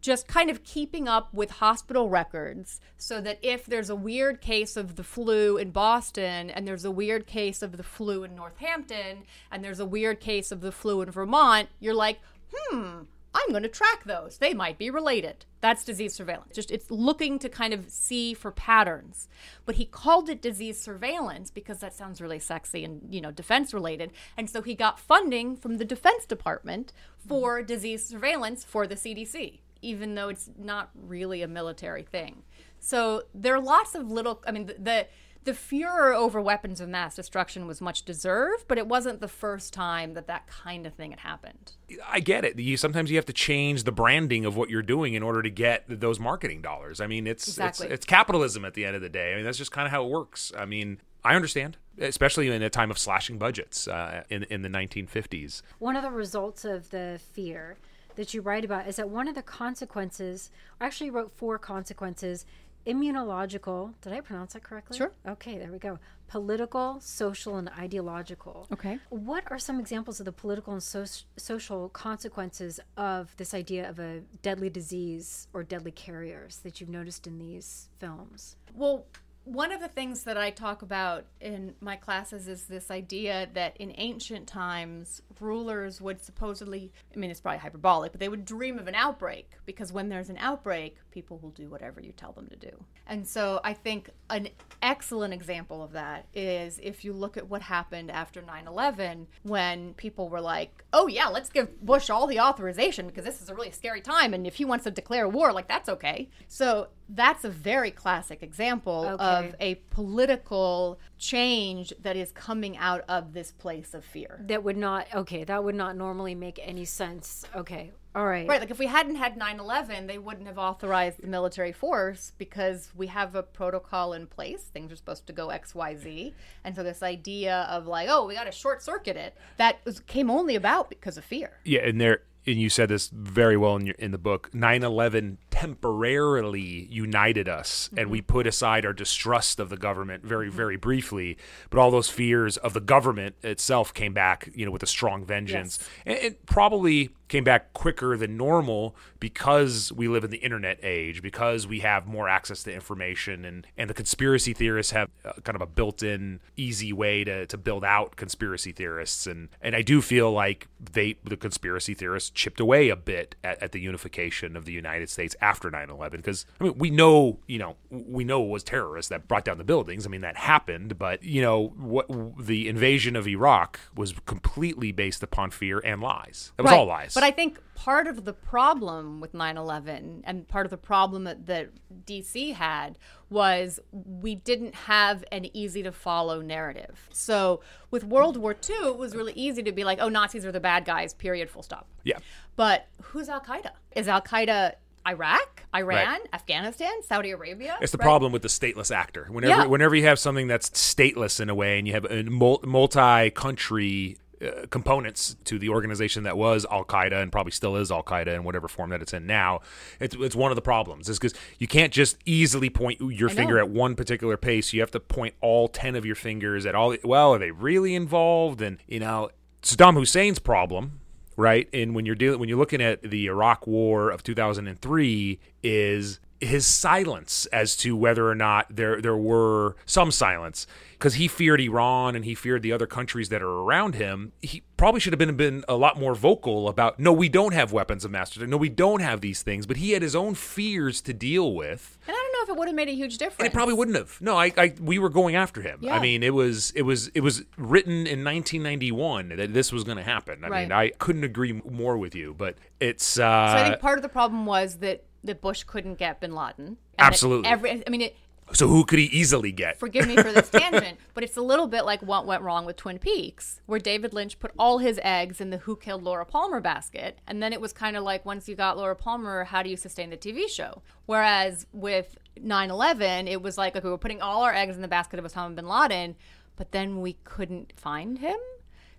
just 0.01 0.27
kind 0.27 0.49
of 0.49 0.63
keeping 0.63 1.07
up 1.07 1.33
with 1.33 1.51
hospital 1.51 2.09
records 2.09 2.81
so 2.97 3.21
that 3.21 3.39
if 3.41 3.65
there's 3.65 3.89
a 3.89 3.95
weird 3.95 4.41
case 4.41 4.75
of 4.75 4.95
the 4.95 5.03
flu 5.03 5.57
in 5.57 5.71
Boston 5.71 6.49
and 6.49 6.67
there's 6.67 6.85
a 6.85 6.91
weird 6.91 7.27
case 7.27 7.61
of 7.61 7.77
the 7.77 7.83
flu 7.83 8.23
in 8.23 8.35
Northampton 8.35 9.23
and 9.51 9.63
there's 9.63 9.79
a 9.79 9.85
weird 9.85 10.19
case 10.19 10.51
of 10.51 10.61
the 10.61 10.71
flu 10.71 11.01
in 11.01 11.11
Vermont, 11.11 11.69
you're 11.79 11.93
like, 11.93 12.19
hmm, 12.53 13.01
I'm 13.33 13.49
going 13.51 13.63
to 13.63 13.69
track 13.69 14.03
those. 14.03 14.37
They 14.37 14.53
might 14.53 14.77
be 14.77 14.89
related. 14.89 15.45
That's 15.61 15.85
disease 15.85 16.13
surveillance. 16.13 16.53
Just 16.53 16.69
it's 16.69 16.91
looking 16.91 17.39
to 17.39 17.47
kind 17.47 17.73
of 17.73 17.89
see 17.89 18.33
for 18.33 18.51
patterns. 18.51 19.29
But 19.65 19.75
he 19.75 19.85
called 19.85 20.27
it 20.29 20.41
disease 20.41 20.81
surveillance 20.81 21.49
because 21.49 21.79
that 21.79 21.93
sounds 21.93 22.19
really 22.19 22.39
sexy 22.39 22.83
and, 22.83 23.01
you 23.09 23.21
know, 23.21 23.31
defense 23.31 23.73
related. 23.73 24.11
And 24.35 24.49
so 24.49 24.61
he 24.61 24.75
got 24.75 24.99
funding 24.99 25.55
from 25.55 25.77
the 25.77 25.85
Defense 25.85 26.25
Department 26.25 26.91
for 27.25 27.61
disease 27.61 28.05
surveillance 28.05 28.65
for 28.65 28.85
the 28.85 28.95
CDC, 28.95 29.59
even 29.81 30.15
though 30.15 30.29
it's 30.29 30.49
not 30.57 30.89
really 30.95 31.41
a 31.41 31.47
military 31.47 32.03
thing. 32.03 32.43
So 32.79 33.23
there 33.33 33.55
are 33.55 33.61
lots 33.61 33.95
of 33.95 34.09
little 34.09 34.41
I 34.47 34.51
mean 34.51 34.65
the, 34.67 34.75
the 34.79 35.07
the 35.43 35.53
furor 35.55 36.13
over 36.13 36.39
weapons 36.39 36.79
of 36.79 36.87
mass 36.87 37.15
destruction 37.15 37.65
was 37.65 37.81
much 37.81 38.03
deserved, 38.03 38.65
but 38.67 38.77
it 38.77 38.85
wasn't 38.85 39.21
the 39.21 39.27
first 39.27 39.73
time 39.73 40.13
that 40.13 40.27
that 40.27 40.45
kind 40.45 40.85
of 40.85 40.93
thing 40.93 41.09
had 41.09 41.21
happened. 41.21 41.71
I 42.07 42.19
get 42.19 42.45
it. 42.45 42.59
You 42.59 42.77
sometimes 42.77 43.09
you 43.09 43.17
have 43.17 43.25
to 43.25 43.33
change 43.33 43.83
the 43.83 43.91
branding 43.91 44.45
of 44.45 44.55
what 44.55 44.69
you're 44.69 44.83
doing 44.83 45.15
in 45.15 45.23
order 45.23 45.41
to 45.41 45.49
get 45.49 45.85
those 45.87 46.19
marketing 46.19 46.61
dollars. 46.61 47.01
I 47.01 47.07
mean, 47.07 47.25
it's 47.25 47.47
Exactly. 47.47 47.87
it's 47.87 47.93
it's 47.95 48.05
capitalism 48.05 48.65
at 48.65 48.75
the 48.75 48.85
end 48.85 48.95
of 48.95 49.01
the 49.01 49.09
day. 49.09 49.33
I 49.33 49.35
mean, 49.37 49.45
that's 49.45 49.57
just 49.57 49.71
kind 49.71 49.87
of 49.87 49.91
how 49.91 50.05
it 50.05 50.09
works. 50.11 50.51
I 50.55 50.65
mean, 50.65 50.99
I 51.23 51.35
understand, 51.35 51.77
especially 51.99 52.47
in 52.47 52.61
a 52.61 52.69
time 52.69 52.91
of 52.91 52.99
slashing 52.99 53.39
budgets 53.39 53.87
uh, 53.87 54.23
in 54.29 54.43
in 54.43 54.61
the 54.61 54.69
1950s. 54.69 55.63
One 55.79 55.95
of 55.95 56.03
the 56.03 56.11
results 56.11 56.65
of 56.65 56.91
the 56.91 57.19
fear 57.33 57.77
that 58.15 58.33
you 58.33 58.41
write 58.41 58.65
about 58.65 58.87
is 58.87 58.95
that 58.97 59.09
one 59.09 59.27
of 59.27 59.35
the 59.35 59.41
consequences, 59.41 60.49
I 60.79 60.85
actually 60.85 61.09
wrote 61.09 61.31
four 61.31 61.57
consequences 61.57 62.45
immunological. 62.85 63.93
Did 64.01 64.13
I 64.13 64.21
pronounce 64.21 64.53
that 64.53 64.63
correctly? 64.63 64.97
Sure. 64.97 65.11
Okay, 65.27 65.57
there 65.57 65.71
we 65.71 65.79
go. 65.79 65.99
Political, 66.27 66.99
social, 67.01 67.57
and 67.57 67.69
ideological. 67.69 68.67
Okay. 68.71 68.99
What 69.09 69.43
are 69.51 69.59
some 69.59 69.79
examples 69.79 70.19
of 70.19 70.25
the 70.25 70.31
political 70.31 70.73
and 70.73 70.81
so- 70.81 71.05
social 71.37 71.89
consequences 71.89 72.79
of 72.97 73.35
this 73.37 73.53
idea 73.53 73.89
of 73.89 73.99
a 73.99 74.21
deadly 74.41 74.69
disease 74.69 75.47
or 75.53 75.63
deadly 75.63 75.91
carriers 75.91 76.57
that 76.59 76.79
you've 76.79 76.89
noticed 76.89 77.27
in 77.27 77.37
these 77.37 77.89
films? 77.99 78.55
Well, 78.73 79.05
one 79.43 79.71
of 79.71 79.79
the 79.79 79.87
things 79.87 80.23
that 80.23 80.37
I 80.37 80.51
talk 80.51 80.83
about 80.83 81.25
in 81.39 81.73
my 81.81 81.95
classes 81.95 82.47
is 82.47 82.65
this 82.65 82.91
idea 82.91 83.49
that 83.53 83.75
in 83.77 83.93
ancient 83.97 84.47
times, 84.47 85.21
rulers 85.39 85.99
would 85.99 86.23
supposedly, 86.23 86.91
I 87.13 87.17
mean, 87.17 87.31
it's 87.31 87.41
probably 87.41 87.57
hyperbolic, 87.59 88.11
but 88.11 88.19
they 88.19 88.29
would 88.29 88.45
dream 88.45 88.77
of 88.77 88.87
an 88.87 88.93
outbreak 88.93 89.49
because 89.65 89.91
when 89.91 90.09
there's 90.09 90.29
an 90.29 90.37
outbreak, 90.37 90.97
people 91.11 91.37
will 91.39 91.51
do 91.51 91.69
whatever 91.69 92.01
you 92.01 92.11
tell 92.11 92.31
them 92.31 92.47
to 92.47 92.55
do. 92.55 92.71
And 93.07 93.27
so 93.27 93.59
I 93.63 93.73
think 93.73 94.09
an 94.29 94.49
excellent 94.81 95.33
example 95.33 95.83
of 95.83 95.91
that 95.91 96.25
is 96.33 96.79
if 96.81 97.03
you 97.05 97.13
look 97.13 97.37
at 97.37 97.47
what 97.49 97.61
happened 97.61 98.09
after 98.09 98.41
9 98.41 98.67
11, 98.67 99.27
when 99.43 99.93
people 99.95 100.29
were 100.29 100.41
like, 100.41 100.83
oh, 100.93 101.07
yeah, 101.07 101.27
let's 101.27 101.49
give 101.49 101.79
Bush 101.81 102.09
all 102.09 102.27
the 102.27 102.39
authorization 102.39 103.07
because 103.07 103.25
this 103.25 103.41
is 103.41 103.49
a 103.49 103.55
really 103.55 103.71
scary 103.71 104.01
time. 104.01 104.33
And 104.33 104.47
if 104.47 104.55
he 104.55 104.65
wants 104.65 104.85
to 104.85 104.91
declare 104.91 105.27
war, 105.27 105.51
like, 105.51 105.67
that's 105.67 105.89
okay. 105.89 106.29
So 106.47 106.87
that's 107.09 107.43
a 107.43 107.49
very 107.49 107.91
classic 107.91 108.41
example 108.41 109.05
Okay. 109.11 109.23
of 109.23 109.55
a 109.59 109.75
political 109.89 110.99
change 111.21 111.93
that 112.01 112.17
is 112.17 112.31
coming 112.31 112.75
out 112.77 113.05
of 113.07 113.31
this 113.31 113.51
place 113.51 113.93
of 113.93 114.03
fear. 114.03 114.43
That 114.47 114.63
would 114.63 114.75
not, 114.75 115.07
okay, 115.13 115.43
that 115.43 115.63
would 115.63 115.75
not 115.75 115.95
normally 115.95 116.35
make 116.35 116.59
any 116.61 116.83
sense. 116.83 117.45
Okay. 117.55 117.91
All 118.13 118.25
right. 118.25 118.45
Right, 118.45 118.59
like 118.59 118.71
if 118.71 118.79
we 118.79 118.87
hadn't 118.87 119.15
had 119.15 119.39
9/11, 119.39 120.07
they 120.07 120.17
wouldn't 120.17 120.47
have 120.47 120.57
authorized 120.57 121.21
the 121.21 121.27
military 121.27 121.71
force 121.71 122.33
because 122.37 122.91
we 122.93 123.07
have 123.07 123.35
a 123.35 123.43
protocol 123.43 124.11
in 124.11 124.27
place. 124.27 124.63
Things 124.63 124.91
are 124.91 124.97
supposed 124.97 125.27
to 125.27 125.33
go 125.33 125.47
XYZ. 125.47 126.33
And 126.65 126.75
so 126.75 126.83
this 126.83 127.01
idea 127.01 127.67
of 127.69 127.87
like, 127.87 128.09
oh, 128.09 128.25
we 128.25 128.33
got 128.33 128.45
to 128.45 128.51
short 128.51 128.81
circuit 128.81 129.15
it, 129.15 129.37
that 129.57 129.77
was, 129.85 130.01
came 130.01 130.29
only 130.29 130.55
about 130.55 130.89
because 130.89 131.17
of 131.17 131.23
fear. 131.23 131.51
Yeah, 131.63 131.87
and 131.87 132.01
there 132.01 132.23
and 132.45 132.57
you 132.57 132.69
said 132.69 132.89
this 132.89 133.09
very 133.09 133.57
well 133.57 133.75
in 133.75 133.85
your 133.85 133.95
in 133.99 134.11
the 134.11 134.17
book. 134.17 134.49
9/11 134.53 135.37
temporarily 135.49 136.87
united 136.89 137.47
us 137.47 137.89
and 137.95 138.09
we 138.09 138.21
put 138.21 138.47
aside 138.47 138.85
our 138.85 138.93
distrust 138.93 139.59
of 139.59 139.69
the 139.69 139.77
government 139.77 140.25
very 140.25 140.49
very 140.49 140.77
briefly, 140.77 141.37
but 141.69 141.79
all 141.79 141.91
those 141.91 142.09
fears 142.09 142.57
of 142.57 142.73
the 142.73 142.79
government 142.79 143.35
itself 143.43 143.93
came 143.93 144.13
back, 144.13 144.49
you 144.55 144.65
know, 144.65 144.71
with 144.71 144.83
a 144.83 144.87
strong 144.87 145.23
vengeance. 145.23 145.77
And 146.05 146.17
it 146.17 146.45
probably 146.45 147.09
came 147.27 147.43
back 147.45 147.71
quicker 147.71 148.17
than 148.17 148.35
normal 148.35 148.93
because 149.19 149.89
we 149.93 150.09
live 150.09 150.25
in 150.25 150.31
the 150.31 150.39
internet 150.39 150.77
age, 150.83 151.21
because 151.21 151.65
we 151.65 151.79
have 151.79 152.05
more 152.05 152.27
access 152.27 152.63
to 152.63 152.73
information 152.73 153.45
and 153.45 153.67
and 153.77 153.89
the 153.89 153.93
conspiracy 153.93 154.53
theorists 154.53 154.91
have 154.91 155.09
uh, 155.23 155.33
kind 155.43 155.55
of 155.55 155.61
a 155.61 155.65
built-in 155.65 156.39
easy 156.57 156.91
way 156.91 157.23
to 157.23 157.45
to 157.45 157.57
build 157.57 157.85
out 157.85 158.15
conspiracy 158.15 158.71
theorists 158.71 159.27
and 159.27 159.49
and 159.61 159.75
I 159.75 159.81
do 159.81 160.01
feel 160.01 160.31
like 160.31 160.67
they 160.79 161.17
the 161.23 161.37
conspiracy 161.37 161.93
theorists 161.93 162.30
chipped 162.33 162.59
away 162.59 162.89
a 162.89 162.95
bit 162.95 163.35
at, 163.43 163.61
at 163.61 163.71
the 163.73 163.79
unification 163.79 164.55
of 164.55 164.65
the 164.65 164.71
United 164.71 165.09
States 165.09 165.35
after 165.41 165.69
9/11 165.69 166.11
because 166.11 166.45
I 166.59 166.65
mean 166.65 166.77
we 166.77 166.89
know 166.89 167.39
you 167.47 167.59
know 167.59 167.75
we 167.89 168.23
know 168.23 168.43
it 168.43 168.49
was 168.49 168.63
terrorists 168.63 169.09
that 169.09 169.27
brought 169.27 169.43
down 169.45 169.57
the 169.57 169.63
buildings 169.63 170.05
I 170.05 170.09
mean 170.09 170.21
that 170.21 170.37
happened 170.37 170.97
but 170.97 171.23
you 171.23 171.41
know 171.41 171.73
what 171.77 172.07
the 172.39 172.69
invasion 172.69 173.15
of 173.15 173.27
Iraq 173.27 173.79
was 173.95 174.13
completely 174.25 174.91
based 174.91 175.23
upon 175.23 175.51
fear 175.51 175.79
and 175.79 176.01
lies 176.01 176.53
it 176.57 176.61
was 176.61 176.71
Right. 176.71 176.79
all 176.79 176.85
lies 176.85 177.13
But 177.13 177.23
I 177.23 177.31
think 177.31 177.59
part 177.75 178.07
of 178.07 178.25
the 178.25 178.33
problem 178.33 179.19
with 179.19 179.33
9 179.33 179.57
11 179.57 180.23
and 180.25 180.47
part 180.47 180.65
of 180.65 180.69
the 180.69 180.77
problem 180.77 181.23
that, 181.25 181.45
that 181.47 181.69
DC 182.05 182.53
had 182.53 182.97
was 183.31 183.79
we 183.93 184.35
didn't 184.35 184.75
have 184.75 185.23
an 185.31 185.45
easy 185.55 185.81
to 185.83 185.91
follow 185.91 186.41
narrative. 186.41 187.07
So 187.11 187.61
with 187.89 188.03
World 188.03 188.37
War 188.37 188.51
II, 188.69 188.89
it 188.89 188.97
was 188.97 189.15
really 189.15 189.33
easy 189.33 189.63
to 189.63 189.71
be 189.71 189.83
like, 189.83 189.99
oh, 190.01 190.09
Nazis 190.09 190.45
are 190.45 190.51
the 190.51 190.59
bad 190.59 190.85
guys, 190.85 191.13
period, 191.13 191.49
full 191.49 191.63
stop. 191.63 191.87
yeah 192.03 192.19
But 192.55 192.87
who's 193.01 193.29
Al 193.29 193.39
Qaeda? 193.41 193.71
Is 193.95 194.07
Al 194.07 194.21
Qaeda 194.21 194.73
Iraq, 195.07 195.63
Iran, 195.75 196.05
Right. 196.19 196.19
Afghanistan, 196.31 197.01
Saudi 197.01 197.31
Arabia? 197.31 197.75
It's 197.81 197.91
the 197.91 197.97
Right? 197.97 198.03
problem 198.05 198.31
with 198.31 198.43
the 198.43 198.47
stateless 198.49 198.93
actor. 198.95 199.25
Whenever 199.31 199.61
Yeah. 199.63 199.65
whenever 199.65 199.95
you 199.95 200.05
have 200.05 200.19
something 200.19 200.47
that's 200.47 200.69
stateless 200.71 201.39
in 201.39 201.49
a 201.49 201.55
way, 201.55 201.79
and 201.79 201.87
you 201.87 201.93
have 201.95 202.05
a 202.05 202.21
multi-country 202.23 204.17
uh, 204.41 204.65
components 204.69 205.35
to 205.45 205.59
the 205.59 205.69
organization 205.69 206.23
that 206.23 206.37
was 206.37 206.65
Al 206.71 206.83
Qaeda 206.83 207.21
and 207.21 207.31
probably 207.31 207.51
still 207.51 207.75
is 207.75 207.91
Al 207.91 208.03
Qaeda 208.03 208.35
in 208.35 208.43
whatever 208.43 208.67
form 208.67 208.89
that 208.89 209.01
it's 209.01 209.13
in 209.13 209.25
now, 209.25 209.61
it's 209.99 210.15
it's 210.19 210.35
one 210.35 210.51
of 210.51 210.55
the 210.55 210.61
problems. 210.61 211.09
Is 211.09 211.19
because 211.19 211.37
you 211.59 211.67
can't 211.67 211.93
just 211.93 212.17
easily 212.25 212.69
point 212.69 212.99
your 213.01 213.29
finger 213.29 213.59
at 213.59 213.69
one 213.69 213.95
particular 213.95 214.37
pace. 214.37 214.73
You 214.73 214.81
have 214.81 214.91
to 214.91 214.99
point 214.99 215.35
all 215.41 215.67
ten 215.67 215.95
of 215.95 216.05
your 216.05 216.15
fingers 216.15 216.65
at 216.65 216.75
all. 216.75 216.95
Well, 217.03 217.33
are 217.33 217.39
they 217.39 217.51
really 217.51 217.95
involved? 217.95 218.61
And 218.61 218.77
you 218.87 218.99
know, 218.99 219.29
Saddam 219.61 219.95
Hussein's 219.95 220.39
problem 220.39 220.99
right? 221.37 221.69
And 221.73 221.95
when 221.95 222.05
you're 222.05 222.15
dealing 222.15 222.39
when 222.39 222.49
you're 222.49 222.57
looking 222.57 222.81
at 222.81 223.01
the 223.01 223.25
Iraq 223.27 223.65
War 223.65 224.09
of 224.09 224.23
2003 224.23 225.39
is 225.63 226.19
his 226.41 226.65
silence 226.65 227.45
as 227.47 227.77
to 227.77 227.95
whether 227.95 228.27
or 228.27 228.35
not 228.35 228.65
there 228.69 228.99
there 228.99 229.15
were 229.15 229.75
some 229.85 230.11
silence 230.11 230.65
because 230.93 231.15
he 231.15 231.27
feared 231.27 231.59
Iran 231.59 232.15
and 232.15 232.25
he 232.25 232.35
feared 232.35 232.61
the 232.61 232.71
other 232.71 232.85
countries 232.85 233.29
that 233.29 233.41
are 233.41 233.49
around 233.49 233.95
him. 233.95 234.33
He 234.41 234.61
probably 234.77 234.99
should 234.99 235.13
have 235.13 235.19
been 235.19 235.35
been 235.35 235.63
a 235.67 235.75
lot 235.75 235.99
more 235.99 236.13
vocal 236.13 236.67
about 236.67 236.99
no, 236.99 237.11
we 237.11 237.29
don't 237.29 237.53
have 237.53 237.71
weapons 237.71 238.05
of 238.05 238.11
mass 238.11 238.29
destruction. 238.29 238.49
No, 238.51 238.57
we 238.57 238.69
don't 238.69 239.01
have 239.01 239.21
these 239.21 239.41
things. 239.41 239.65
But 239.65 239.77
he 239.77 239.91
had 239.91 240.01
his 240.01 240.15
own 240.15 240.35
fears 240.35 241.01
to 241.01 241.13
deal 241.13 241.53
with. 241.53 241.97
And 242.07 242.15
I 242.15 242.19
don't 242.19 242.33
know 242.33 242.53
if 242.53 242.55
it 242.55 242.59
would 242.59 242.67
have 242.67 242.75
made 242.75 242.89
a 242.89 242.93
huge 242.93 243.17
difference. 243.17 243.39
And 243.39 243.47
it 243.47 243.53
probably 243.53 243.73
wouldn't 243.73 243.97
have. 243.97 244.19
No, 244.21 244.37
I, 244.37 244.51
I 244.57 244.73
we 244.79 244.99
were 244.99 245.09
going 245.09 245.35
after 245.35 245.61
him. 245.61 245.81
I 245.89 245.99
mean, 245.99 246.23
it 246.23 246.33
was 246.33 246.71
it 246.71 246.83
was 246.83 247.07
it 247.09 247.21
was 247.21 247.43
written 247.57 248.07
in 248.07 248.23
1991 248.23 249.29
that 249.37 249.53
this 249.53 249.71
was 249.71 249.83
going 249.83 249.97
to 249.97 250.03
happen. 250.03 250.43
I 250.43 250.49
mean, 250.49 250.71
I 250.71 250.89
couldn't 250.89 251.23
agree 251.23 251.61
more 251.69 251.97
with 251.97 252.15
you. 252.15 252.35
But 252.37 252.57
it's 252.79 253.17
uh, 253.17 253.53
So 253.53 253.63
I 253.63 253.69
think 253.69 253.81
part 253.81 253.97
of 253.97 254.03
the 254.03 254.09
problem 254.09 254.45
was 254.45 254.77
that 254.77 255.03
that 255.23 255.41
Bush 255.41 255.63
couldn't 255.63 255.95
get 255.95 256.19
Bin 256.19 256.33
Laden. 256.33 256.65
And 256.65 256.77
Absolutely. 256.97 257.49
Every, 257.49 257.83
I 257.85 257.89
mean, 257.89 258.01
it, 258.01 258.15
so 258.53 258.67
who 258.67 258.83
could 258.83 258.99
he 258.99 259.05
easily 259.05 259.51
get? 259.51 259.79
forgive 259.79 260.07
me 260.07 260.17
for 260.17 260.31
this 260.31 260.49
tangent, 260.51 260.97
but 261.13 261.23
it's 261.23 261.37
a 261.37 261.41
little 261.41 261.67
bit 261.67 261.85
like 261.85 262.01
what 262.01 262.25
went 262.25 262.41
wrong 262.41 262.65
with 262.65 262.75
Twin 262.75 262.99
Peaks, 262.99 263.61
where 263.65 263.79
David 263.79 264.13
Lynch 264.13 264.39
put 264.39 264.51
all 264.57 264.79
his 264.79 264.99
eggs 265.03 265.39
in 265.39 265.49
the 265.49 265.57
Who 265.59 265.75
Killed 265.75 266.03
Laura 266.03 266.25
Palmer 266.25 266.59
basket, 266.59 267.19
and 267.27 267.41
then 267.41 267.53
it 267.53 267.61
was 267.61 267.71
kind 267.73 267.95
of 267.95 268.03
like 268.03 268.25
once 268.25 268.49
you 268.49 268.55
got 268.55 268.77
Laura 268.77 268.95
Palmer, 268.95 269.45
how 269.45 269.63
do 269.63 269.69
you 269.69 269.77
sustain 269.77 270.09
the 270.09 270.17
TV 270.17 270.49
show? 270.49 270.81
Whereas 271.05 271.65
with 271.71 272.17
9/11, 272.39 273.29
it 273.29 273.41
was 273.41 273.57
like 273.57 273.75
okay, 273.75 273.87
we're 273.87 273.97
putting 273.97 274.21
all 274.21 274.43
our 274.43 274.53
eggs 274.53 274.75
in 274.75 274.81
the 274.81 274.87
basket 274.87 275.19
of 275.19 275.25
Osama 275.25 275.55
bin 275.55 275.67
Laden, 275.67 276.15
but 276.55 276.71
then 276.71 277.01
we 277.01 277.13
couldn't 277.23 277.73
find 277.77 278.19
him. 278.19 278.37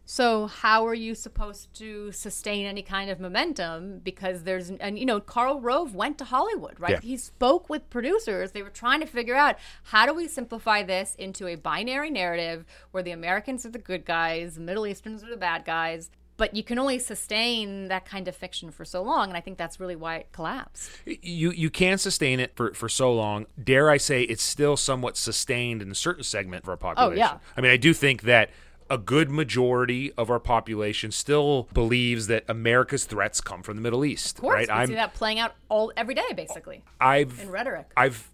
So 0.04 0.46
how 0.46 0.86
are 0.86 0.94
you 0.94 1.14
supposed 1.14 1.72
to 1.74 2.10
sustain 2.12 2.66
any 2.66 2.82
kind 2.82 3.08
of 3.10 3.20
momentum 3.20 4.00
because 4.02 4.42
there's 4.42 4.70
and 4.70 4.98
you 4.98 5.06
know 5.06 5.20
Karl 5.20 5.60
Rove 5.60 5.94
went 5.94 6.18
to 6.18 6.24
Hollywood, 6.24 6.78
right? 6.78 6.92
Yeah. 6.92 7.00
He 7.00 7.16
spoke 7.16 7.68
with 7.70 7.88
producers. 7.88 8.52
They 8.52 8.62
were 8.62 8.70
trying 8.70 9.00
to 9.00 9.06
figure 9.06 9.36
out 9.36 9.56
how 9.84 10.06
do 10.06 10.14
we 10.14 10.26
simplify 10.28 10.82
this 10.82 11.14
into 11.16 11.46
a 11.46 11.54
binary 11.54 12.10
narrative 12.10 12.66
where 12.90 13.02
the 13.02 13.12
Americans 13.12 13.64
are 13.64 13.70
the 13.70 13.78
good 13.78 14.04
guys, 14.04 14.56
the 14.56 14.60
Middle 14.60 14.86
Easterns 14.86 15.22
are 15.22 15.30
the 15.30 15.36
bad 15.36 15.64
guys. 15.64 16.10
But 16.38 16.56
you 16.56 16.64
can 16.64 16.78
only 16.78 16.98
sustain 16.98 17.88
that 17.88 18.04
kind 18.04 18.26
of 18.26 18.34
fiction 18.34 18.70
for 18.70 18.84
so 18.84 19.02
long, 19.02 19.28
and 19.28 19.36
I 19.36 19.40
think 19.40 19.58
that's 19.58 19.78
really 19.78 19.94
why 19.94 20.16
it 20.16 20.32
collapsed. 20.32 20.90
you 21.04 21.52
you 21.52 21.70
can 21.70 21.98
sustain 21.98 22.40
it 22.40 22.56
for, 22.56 22.74
for 22.74 22.88
so 22.88 23.14
long. 23.14 23.46
Dare 23.62 23.90
I 23.90 23.98
say 23.98 24.22
it's 24.22 24.42
still 24.42 24.76
somewhat 24.76 25.16
sustained 25.16 25.82
in 25.82 25.90
a 25.90 25.94
certain 25.94 26.24
segment 26.24 26.64
of 26.64 26.68
our 26.70 26.76
population. 26.76 27.22
Oh, 27.22 27.32
yeah. 27.34 27.38
I 27.56 27.60
mean, 27.60 27.70
I 27.70 27.76
do 27.76 27.94
think 27.94 28.22
that 28.22 28.50
a 28.92 28.98
good 28.98 29.30
majority 29.30 30.12
of 30.18 30.30
our 30.30 30.38
population 30.38 31.10
still 31.10 31.66
believes 31.72 32.26
that 32.26 32.44
America's 32.46 33.06
threats 33.06 33.40
come 33.40 33.62
from 33.62 33.74
the 33.74 33.80
Middle 33.80 34.04
East. 34.04 34.36
Of 34.36 34.42
course, 34.42 34.68
right? 34.68 34.80
we 34.82 34.86
see 34.88 34.94
that 34.96 35.14
playing 35.14 35.38
out 35.38 35.54
all 35.70 35.90
every 35.96 36.14
day, 36.14 36.32
basically 36.36 36.82
I've 37.00 37.40
in 37.40 37.50
rhetoric. 37.50 37.90
I've 37.96 38.28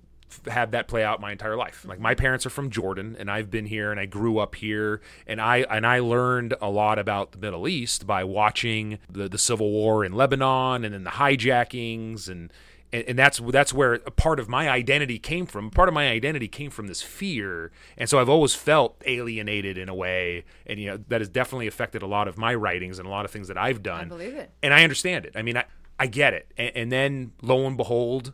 had 0.51 0.73
that 0.73 0.88
play 0.88 1.05
out 1.05 1.21
my 1.21 1.31
entire 1.31 1.57
life. 1.57 1.85
Like 1.87 2.01
my 2.01 2.16
parents 2.16 2.44
are 2.44 2.51
from 2.51 2.71
Jordan 2.71 3.16
and 3.21 3.31
I've 3.31 3.53
been 3.53 3.66
here 3.66 3.92
and 3.92 4.01
I 4.01 4.07
grew 4.07 4.38
up 4.38 4.57
here 4.57 5.01
and 5.29 5.40
I 5.40 5.59
and 5.59 5.87
I 5.87 6.01
learned 6.01 6.55
a 6.61 6.68
lot 6.68 6.99
about 6.99 7.33
the 7.33 7.38
Middle 7.38 7.68
East 7.68 8.05
by 8.05 8.25
watching 8.25 8.99
the 9.09 9.29
the 9.29 9.38
civil 9.38 9.71
war 9.71 10.05
in 10.05 10.12
Lebanon 10.12 10.85
and 10.85 10.92
then 10.92 11.05
the 11.05 11.11
hijackings 11.11 12.29
and 12.29 12.53
and, 12.92 13.05
and 13.09 13.18
that's 13.18 13.38
that's 13.38 13.72
where 13.72 13.94
a 13.94 14.11
part 14.11 14.40
of 14.40 14.48
my 14.48 14.68
identity 14.68 15.18
came 15.18 15.46
from. 15.46 15.70
Part 15.70 15.88
of 15.88 15.94
my 15.94 16.09
identity 16.09 16.48
came 16.48 16.70
from 16.70 16.87
this 16.87 17.03
fear, 17.03 17.70
and 17.96 18.09
so 18.09 18.18
I've 18.18 18.29
always 18.29 18.55
felt 18.55 19.03
alienated 19.07 19.77
in 19.79 19.88
a 19.88 19.94
way, 19.94 20.44
and 20.66 20.79
you 20.79 20.87
know 20.90 20.98
that 21.09 21.20
has 21.20 21.29
definitely 21.29 21.66
affected 21.66 22.03
a 22.03 22.07
lot 22.07 22.29
of 22.29 22.38
my 22.38 22.55
writings 22.55 22.98
and 22.98 23.07
a 23.07 23.11
lot 23.11 23.24
of 23.24 23.31
things 23.31 23.48
that 23.48 23.59
I've 23.59 23.83
done. 23.83 24.01
I 24.01 24.05
believe 24.05 24.35
it. 24.35 24.51
and 24.62 24.72
I 24.72 24.83
understand 24.85 25.27
it. 25.27 25.33
I 25.35 25.42
mean, 25.42 25.57
I, 25.57 25.64
I 25.98 26.07
get 26.07 26.35
it. 26.35 26.53
And, 26.57 26.72
and 26.74 26.92
then 26.92 27.33
lo 27.42 27.66
and 27.66 27.77
behold, 27.77 28.33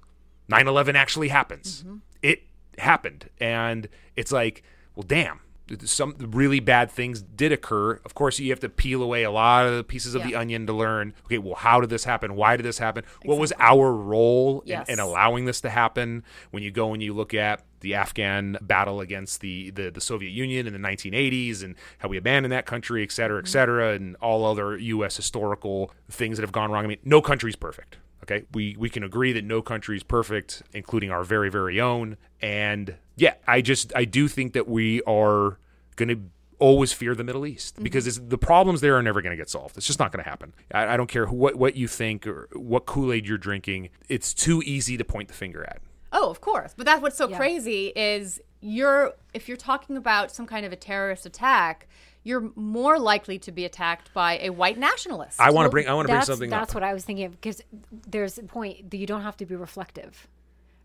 9 0.48 0.68
11 0.68 0.96
actually 0.96 1.28
happens. 1.28 1.82
Mm-hmm. 1.82 1.96
It 2.22 2.42
happened. 2.78 3.30
And 3.38 3.88
it's 4.16 4.32
like, 4.32 4.62
well, 4.94 5.04
damn. 5.04 5.40
Some 5.84 6.14
really 6.18 6.60
bad 6.60 6.90
things 6.90 7.22
did 7.22 7.50
occur. 7.50 8.00
Of 8.04 8.14
course, 8.14 8.38
you 8.38 8.50
have 8.50 8.60
to 8.60 8.68
peel 8.68 9.02
away 9.02 9.22
a 9.22 9.30
lot 9.30 9.66
of 9.66 9.76
the 9.76 9.84
pieces 9.84 10.14
of 10.14 10.22
the 10.22 10.34
onion 10.34 10.66
to 10.66 10.74
learn. 10.74 11.14
Okay, 11.24 11.38
well, 11.38 11.54
how 11.54 11.80
did 11.80 11.88
this 11.88 12.04
happen? 12.04 12.34
Why 12.36 12.56
did 12.56 12.64
this 12.64 12.78
happen? 12.78 13.04
What 13.24 13.38
was 13.38 13.52
our 13.58 13.92
role 13.92 14.60
in, 14.62 14.68
Yes. 14.68 14.88
in 14.88 14.98
allowing 14.98 15.46
this 15.46 15.62
to 15.62 15.70
happen? 15.70 16.22
When 16.50 16.62
you 16.62 16.70
go 16.70 16.92
and 16.92 17.02
you 17.02 17.14
look 17.14 17.32
at 17.32 17.62
the 17.80 17.94
Afghan 17.94 18.58
battle 18.60 19.00
against 19.00 19.40
the, 19.40 19.70
the, 19.70 19.90
the 19.90 20.00
Soviet 20.00 20.30
Union 20.30 20.66
in 20.66 20.72
the 20.72 20.78
1980s 20.78 21.62
and 21.62 21.76
how 21.98 22.08
we 22.08 22.16
abandoned 22.16 22.52
that 22.52 22.66
country, 22.66 23.02
et 23.02 23.12
cetera, 23.12 23.38
et 23.38 23.42
mm-hmm. 23.42 23.48
cetera, 23.48 23.92
and 23.94 24.16
all 24.16 24.44
other 24.44 24.76
U.S. 24.76 25.16
historical 25.16 25.92
things 26.10 26.36
that 26.36 26.42
have 26.42 26.52
gone 26.52 26.70
wrong. 26.70 26.84
I 26.84 26.88
mean, 26.88 26.98
no 27.04 27.22
country's 27.22 27.56
perfect. 27.56 27.96
Okay, 28.24 28.44
we 28.52 28.74
we 28.78 28.88
can 28.88 29.04
agree 29.04 29.32
that 29.34 29.44
no 29.44 29.60
country 29.60 29.96
is 29.96 30.02
perfect, 30.02 30.62
including 30.72 31.10
our 31.10 31.24
very 31.24 31.50
very 31.50 31.80
own. 31.80 32.16
And 32.40 32.96
yeah, 33.16 33.34
I 33.46 33.60
just 33.60 33.92
I 33.94 34.04
do 34.04 34.28
think 34.28 34.54
that 34.54 34.66
we 34.66 35.02
are 35.02 35.58
going 35.96 36.08
to 36.08 36.20
always 36.58 36.92
fear 36.92 37.14
the 37.14 37.24
Middle 37.24 37.44
East 37.46 37.74
mm-hmm. 37.74 37.84
because 37.84 38.06
it's, 38.06 38.18
the 38.18 38.38
problems 38.38 38.80
there 38.80 38.96
are 38.96 39.02
never 39.02 39.20
going 39.20 39.32
to 39.32 39.36
get 39.36 39.50
solved. 39.50 39.76
It's 39.76 39.86
just 39.86 39.98
not 39.98 40.10
going 40.10 40.24
to 40.24 40.30
happen. 40.30 40.54
I, 40.72 40.94
I 40.94 40.96
don't 40.96 41.08
care 41.08 41.26
who, 41.26 41.36
what 41.36 41.56
what 41.56 41.76
you 41.76 41.86
think 41.86 42.26
or 42.26 42.48
what 42.54 42.86
Kool 42.86 43.12
Aid 43.12 43.26
you're 43.26 43.38
drinking. 43.38 43.90
It's 44.08 44.32
too 44.32 44.62
easy 44.64 44.96
to 44.96 45.04
point 45.04 45.28
the 45.28 45.34
finger 45.34 45.64
at. 45.64 45.82
Oh, 46.12 46.30
of 46.30 46.40
course. 46.40 46.72
But 46.76 46.86
that's 46.86 47.02
what's 47.02 47.16
so 47.16 47.28
Yeah. 47.28 47.36
crazy 47.36 47.92
is 47.94 48.40
you're 48.60 49.12
if 49.34 49.48
you're 49.48 49.56
talking 49.58 49.96
about 49.96 50.30
some 50.30 50.46
kind 50.46 50.64
of 50.64 50.72
a 50.72 50.76
terrorist 50.76 51.26
attack, 51.26 51.88
you're 52.24 52.50
more 52.56 52.98
likely 52.98 53.38
to 53.38 53.52
be 53.52 53.64
attacked 53.66 54.12
by 54.12 54.38
a 54.38 54.50
white 54.50 54.78
nationalist. 54.78 55.38
I 55.40 55.50
want 55.50 55.66
to 55.66 55.70
bring 55.70 55.86
I 55.86 55.94
want 55.94 56.06
to 56.06 56.08
bring 56.08 56.16
that's, 56.16 56.26
something 56.26 56.50
that's 56.50 56.70
up. 56.70 56.74
what 56.74 56.82
I 56.82 56.92
was 56.92 57.04
thinking 57.04 57.26
of 57.26 57.32
because 57.32 57.62
there's 57.92 58.38
a 58.38 58.42
point 58.42 58.90
that 58.90 58.96
you 58.96 59.06
don't 59.06 59.22
have 59.22 59.36
to 59.36 59.46
be 59.46 59.54
reflective, 59.54 60.26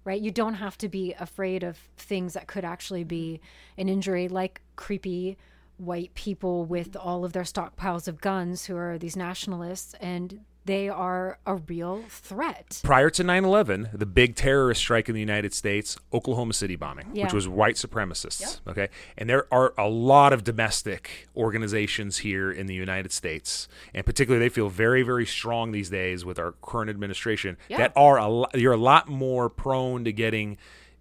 right? 0.04 0.22
You 0.22 0.32
don't 0.32 0.56
have 0.56 0.78
to 0.80 0.90
be 0.90 1.14
afraid 1.14 1.64
of 1.64 1.78
things 1.98 2.34
that 2.34 2.48
could 2.48 2.66
actually 2.66 3.06
be 3.06 3.40
an 3.78 3.90
injury, 3.90 4.28
like 4.28 4.62
creepy 4.76 5.38
white 5.78 6.14
people 6.14 6.66
with 6.66 6.98
all 6.98 7.24
of 7.24 7.32
their 7.32 7.44
stockpiles 7.44 8.08
of 8.10 8.20
guns 8.20 8.66
who 8.66 8.76
are 8.76 8.98
these 8.98 9.16
nationalists, 9.16 9.96
and 10.02 10.42
they 10.66 10.88
are 10.90 11.40
a 11.46 11.56
real 11.56 12.04
threat. 12.10 12.80
Prior 12.84 13.10
to 13.10 13.24
9/11, 13.24 13.90
the 13.98 14.06
big 14.06 14.36
terrorist 14.36 14.82
strike 14.82 15.10
in 15.10 15.16
the 15.16 15.20
United 15.22 15.54
States, 15.54 15.98
Oklahoma 16.14 16.54
City 16.54 16.76
bombing, 16.76 17.08
Yeah. 17.14 17.24
which 17.24 17.34
was 17.34 17.48
white 17.48 17.76
supremacists, 17.76 18.60
okay? 18.68 18.90
And 19.18 19.30
there 19.30 19.48
are 19.52 19.74
a 19.78 19.88
lot 19.88 20.32
of 20.34 20.44
domestic 20.44 21.28
organizations 21.36 22.20
here 22.20 22.52
in 22.52 22.68
the 22.68 22.76
United 22.76 23.12
States, 23.12 23.68
and 23.94 24.06
particularly 24.06 24.46
they 24.46 24.50
feel 24.54 24.70
very 24.70 25.02
very 25.02 25.26
strong 25.26 25.72
these 25.72 25.90
days 25.90 26.24
with 26.26 26.38
our 26.38 26.52
current 26.62 26.90
administration 26.90 27.58
Yeah. 27.68 27.78
that 27.78 27.94
are 27.96 28.18
a 28.18 28.28
lo- 28.28 28.48
you're 28.54 28.74
a 28.74 28.78
lot 28.78 29.08
more 29.08 29.50
prone 29.50 30.04
to 30.04 30.12
getting 30.12 30.58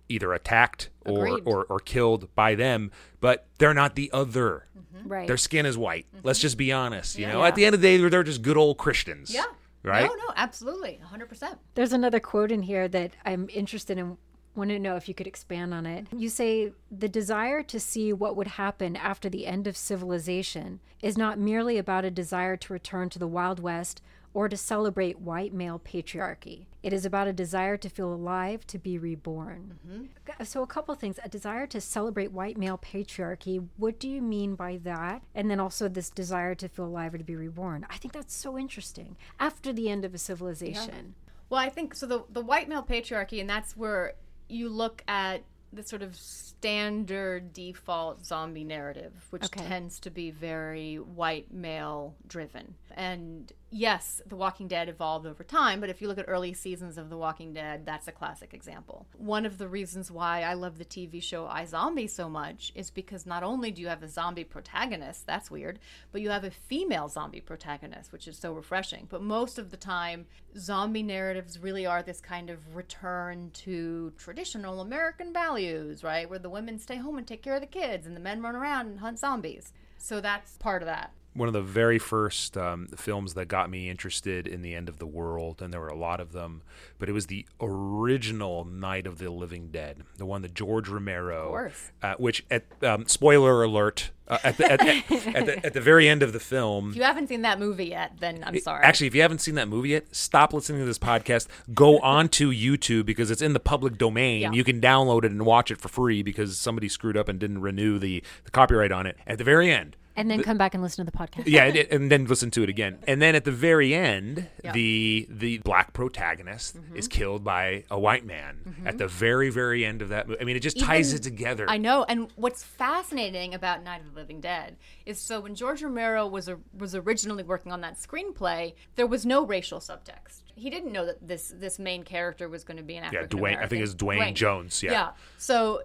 either 0.09 0.33
attacked 0.33 0.91
or, 1.07 1.41
or 1.45 1.65
or 1.69 1.79
killed 1.81 2.35
by 2.35 2.55
them, 2.55 2.91
but 3.21 3.47
they're 3.59 3.75
not 3.75 3.95
the 3.95 4.11
other. 4.13 4.67
Right. 5.05 5.27
Their 5.27 5.37
skin 5.37 5.65
is 5.67 5.77
white. 5.79 6.07
Let's 6.23 6.39
just 6.41 6.57
be 6.59 6.73
honest. 6.73 7.19
You 7.19 7.27
know, 7.27 7.41
Yeah. 7.43 7.49
at 7.49 7.55
the 7.55 7.65
end 7.65 7.75
of 7.75 7.81
the 7.81 7.87
day, 7.89 7.97
they're, 7.99 8.11
they're 8.11 8.23
just 8.25 8.43
good 8.43 8.57
old 8.57 8.79
Christians. 8.79 9.33
Yeah. 9.33 9.45
Right. 9.85 10.03
No, 10.03 10.09
no, 10.15 10.33
absolutely. 10.37 11.01
100%. 11.13 11.57
There's 11.75 11.93
another 11.93 12.19
quote 12.21 12.51
in 12.51 12.63
here 12.63 12.89
that 12.89 13.13
I'm 13.25 13.49
interested 13.53 13.97
in. 13.99 14.19
Want 14.55 14.71
to 14.71 14.79
know 14.81 14.97
if 14.97 15.07
you 15.07 15.15
could 15.15 15.29
expand 15.29 15.73
on 15.73 15.87
it. 15.87 16.09
You 16.11 16.29
say 16.29 16.73
the 16.91 17.09
desire 17.09 17.63
to 17.63 17.79
see 17.79 18.13
what 18.13 18.35
would 18.35 18.49
happen 18.49 18.97
after 18.97 19.29
the 19.29 19.47
end 19.47 19.69
of 19.69 19.77
civilization 19.77 20.81
is 21.01 21.17
not 21.17 21.39
merely 21.39 21.79
about 21.79 22.05
a 22.05 22.11
desire 22.11 22.57
to 22.57 22.73
return 22.73 23.09
to 23.11 23.21
the 23.21 23.29
Wild 23.29 23.61
West 23.61 24.03
or 24.35 24.49
to 24.49 24.57
celebrate 24.57 25.19
white 25.21 25.53
male 25.53 25.79
patriarchy. 25.79 26.67
It 26.83 26.93
is 26.93 27.05
about 27.05 27.27
a 27.27 27.33
desire 27.33 27.77
to 27.77 27.89
feel 27.89 28.13
alive, 28.13 28.67
to 28.69 28.79
be 28.79 28.99
reborn. 28.99 29.79
Mm-hmm. 29.87 30.45
So, 30.45 30.63
a 30.63 30.67
couple 30.67 30.95
things. 30.95 31.19
A 31.25 31.29
desire 31.29 31.67
to 31.67 31.81
celebrate 31.81 32.31
white 32.33 32.57
male 32.57 32.79
patriarchy. 32.79 33.67
What 33.77 33.99
do 33.99 34.09
you 34.09 34.23
mean 34.23 34.55
by 34.55 34.79
that? 34.85 35.23
And 35.35 35.51
then 35.51 35.59
also 35.61 35.89
this 35.89 36.11
desire 36.11 36.55
to 36.57 36.69
feel 36.69 36.85
alive 36.87 37.15
or 37.15 37.19
to 37.19 37.25
be 37.25 37.37
reborn. 37.37 37.87
I 37.91 37.97
think 37.97 38.15
that's 38.15 38.35
so 38.35 38.57
interesting. 38.57 39.17
After 39.41 39.73
the 39.73 39.89
end 39.91 40.05
of 40.05 40.15
a 40.15 40.19
civilization. 40.19 41.15
Well, 41.51 41.61
I 41.61 41.69
think 41.69 41.95
so. 41.95 42.07
The 42.07 42.25
the 42.31 42.43
white 42.43 42.69
male 42.69 42.83
patriarchy, 42.83 43.41
and 43.41 43.49
that's 43.51 43.77
where 43.77 44.15
you 44.49 44.69
look 44.69 45.03
at 45.09 45.43
the 45.73 45.83
sort 45.83 46.01
of 46.03 46.17
standard 46.17 47.53
default 47.53 48.25
zombie 48.25 48.65
narrative, 48.65 49.27
which 49.31 49.45
Okay. 49.45 49.67
tends 49.67 50.01
to 50.01 50.11
be 50.11 50.31
very 50.31 50.97
white 50.97 51.53
male 51.53 52.15
driven. 52.27 52.75
And 52.97 53.53
yes, 53.71 54.23
The 54.27 54.37
Walking 54.37 54.69
Dead 54.69 54.89
evolved 54.89 55.27
over 55.27 55.45
time, 55.45 55.81
but 55.81 55.91
if 55.91 56.01
you 56.01 56.09
look 56.09 56.19
at 56.19 56.25
early 56.29 56.53
seasons 56.53 56.99
of 56.99 57.11
The 57.11 57.17
Walking 57.17 57.53
Dead, 57.53 57.85
that's 57.85 58.09
a 58.09 58.13
classic 58.13 58.55
example. 58.55 59.07
One 59.17 59.45
of 59.45 59.59
the 59.59 59.69
reasons 59.69 60.11
why 60.11 60.43
I 60.43 60.55
love 60.55 60.79
the 60.79 60.85
TV 60.85 61.23
show 61.23 61.47
iZombie 61.47 62.11
so 62.11 62.29
much 62.29 62.73
is 62.75 62.91
because 62.91 63.27
not 63.27 63.43
only 63.43 63.71
do 63.71 63.83
you 63.83 63.89
have 63.89 64.03
a 64.03 64.09
zombie 64.09 64.45
protagonist, 64.45 65.27
that's 65.27 65.51
weird, 65.51 65.79
but 66.13 66.21
you 66.21 66.31
have 66.31 66.45
a 66.45 66.51
female 66.51 67.09
zombie 67.09 67.41
protagonist, 67.41 68.13
which 68.13 68.29
is 68.29 68.39
so 68.39 68.53
refreshing. 68.53 69.07
But 69.09 69.23
most 69.23 69.59
of 69.59 69.71
the 69.71 69.77
time, 69.77 70.27
zombie 70.57 71.03
narratives 71.03 71.59
really 71.59 71.87
are 71.87 72.03
this 72.03 72.21
kind 72.21 72.51
of 72.51 72.77
return 72.77 73.51
to 73.55 74.13
traditional 74.17 74.81
American 74.81 75.33
values, 75.33 76.03
right? 76.03 76.29
Where 76.29 76.39
the 76.39 76.51
women 76.51 76.79
stay 76.79 76.97
home 76.97 77.19
and 77.19 77.27
take 77.27 77.43
care 77.43 77.55
of 77.55 77.61
the 77.61 77.67
kids 77.67 78.07
and 78.07 78.17
the 78.17 78.21
men 78.21 78.43
run 78.43 78.57
around 78.57 78.87
and 78.87 79.01
hunt 79.01 79.19
zombies. 79.19 79.73
So 79.99 80.21
that's 80.21 80.57
part 80.57 80.83
of 80.83 80.87
that. 80.87 81.13
One 81.35 81.49
of 81.49 81.55
the 81.55 81.63
very 81.63 81.99
first 81.99 82.57
um, 82.57 82.89
films 82.97 83.35
that 83.35 83.47
got 83.47 83.71
me 83.71 83.89
interested 83.89 84.47
in 84.47 84.63
the 84.63 84.75
end 84.75 84.89
of 84.89 84.99
the 84.99 85.07
world, 85.07 85.63
and 85.63 85.73
there 85.73 85.81
were 85.81 85.89
a 85.89 85.97
lot 85.97 86.21
of 86.21 86.33
them, 86.33 86.63
but 86.99 87.09
it 87.09 87.13
was 87.13 87.27
the 87.27 87.47
original 87.61 88.65
Night 88.65 89.07
of 89.07 89.19
the 89.19 89.31
Living 89.31 89.71
Dead, 89.71 90.03
the 90.17 90.27
one 90.27 90.43
that 90.43 90.55
George 90.55 90.89
Romero, 90.89 91.71
uh, 92.03 92.15
which 92.19 92.45
at 92.51 92.65
um, 92.83 93.07
spoiler 93.07 93.63
alert, 93.63 94.11
uh, 94.27 94.39
at, 94.45 94.57
the, 94.57 94.71
at, 94.71 94.81
at, 94.81 95.11
at, 95.35 95.47
the, 95.47 95.67
at 95.67 95.73
the 95.75 95.81
very 95.81 96.09
end 96.09 96.23
of 96.23 96.33
the 96.33 96.41
film. 96.41 96.91
If 96.91 96.97
you 96.97 97.03
haven't 97.03 97.29
seen 97.29 97.43
that 97.43 97.59
movie 97.59 97.87
yet, 97.87 98.13
then 98.19 98.43
I'm 98.45 98.59
sorry. 98.59 98.85
Actually, 98.85 99.07
if 99.07 99.15
you 99.15 99.23
haven't 99.23 99.41
seen 99.41 99.55
that 99.55 99.69
movie 99.69 99.91
yet, 99.91 100.15
stop 100.15 100.53
listening 100.53 100.81
to 100.81 100.87
this 100.87 100.99
podcast. 100.99 101.47
Go 101.73 101.99
on 102.01 102.29
to 102.31 102.51
YouTube 102.51 103.07
because 103.07 103.31
it's 103.31 103.43
in 103.43 103.53
the 103.53 103.61
public 103.61 103.97
domain. 103.97 104.43
Yeah. 104.43 104.53
You 104.53 104.65
can 104.65 104.81
download 104.81 105.25
it 105.25 105.31
and 105.31 105.47
watch 105.47 105.71
it 105.71 105.81
for 105.81 105.89
free 105.89 106.23
because 106.23 106.59
somebody 106.59 106.89
screwed 106.89 107.17
up 107.17 107.29
and 107.29 107.39
didn't 107.39 107.61
renew 107.61 107.99
the, 107.99 108.23
the 108.45 108.51
copyright 108.51 108.93
on 108.93 109.07
it. 109.07 109.17
At 109.27 109.39
the 109.39 109.45
very 109.45 109.71
end, 109.71 109.97
And 110.19 110.31
then 110.31 110.43
come 110.43 110.59
back 110.59 110.75
and 110.75 110.83
listen 110.83 111.05
to 111.05 111.11
the 111.11 111.17
podcast. 111.17 111.45
yeah, 111.47 111.65
and, 111.65 112.11
then 112.11 112.27
listen 112.27 112.51
to 112.53 112.63
it 112.63 112.69
again. 112.69 112.99
And 113.09 113.23
then 113.23 113.35
at 113.35 113.45
the 113.45 113.53
very 113.53 113.95
end, 113.95 114.49
Yeah. 114.63 114.73
the 114.73 115.27
the 115.31 115.59
black 115.59 115.93
protagonist 115.93 116.77
mm-hmm. 116.77 116.97
is 116.97 117.09
killed 117.09 117.43
by 117.43 117.85
a 117.91 117.99
white 117.99 118.25
man 118.27 118.61
mm-hmm. 118.69 118.87
at 118.87 118.99
the 118.99 119.09
very 119.09 119.51
very 119.51 119.85
end 119.85 120.03
of 120.03 120.11
that 120.11 120.29
movie. 120.29 120.41
I 120.41 120.45
mean, 120.45 120.57
it 120.57 120.61
just 120.61 120.79
ties 120.79 121.13
it 121.13 121.23
together. 121.23 121.65
I 121.69 121.79
know. 121.79 122.05
And 122.05 122.31
what's 122.37 122.63
fascinating 122.63 123.55
about 123.55 123.83
Night 123.83 124.01
of 124.01 124.15
the 124.15 124.21
Living 124.21 124.41
Dead 124.41 124.77
is 125.07 125.19
so 125.19 125.41
when 125.41 125.55
George 125.55 125.83
Romero 125.83 126.27
was 126.27 126.49
a, 126.49 126.59
was 126.77 126.95
originally 126.95 127.43
working 127.43 127.73
on 127.73 127.81
that 127.81 127.95
screenplay, 127.95 128.75
there 128.97 129.07
was 129.07 129.25
no 129.25 129.47
racial 129.47 129.79
subtext. 129.81 130.43
He 130.55 130.71
didn't 130.71 130.93
know 130.93 131.07
that 131.07 131.27
this 131.27 131.55
this 131.57 131.79
main 131.79 132.03
character 132.03 132.49
was 132.49 132.65
going 132.65 132.77
to 132.77 132.83
be 132.83 132.97
an 132.97 133.05
yeah, 133.05 133.21
African 133.21 133.39
Duane. 133.39 133.59
I 133.59 133.67
think 133.67 133.83
it's 133.83 133.95
Duane, 133.95 134.35
Jones. 134.35 134.83
Yeah. 134.83 134.93
Yeah. 134.93 135.11
So 135.39 135.83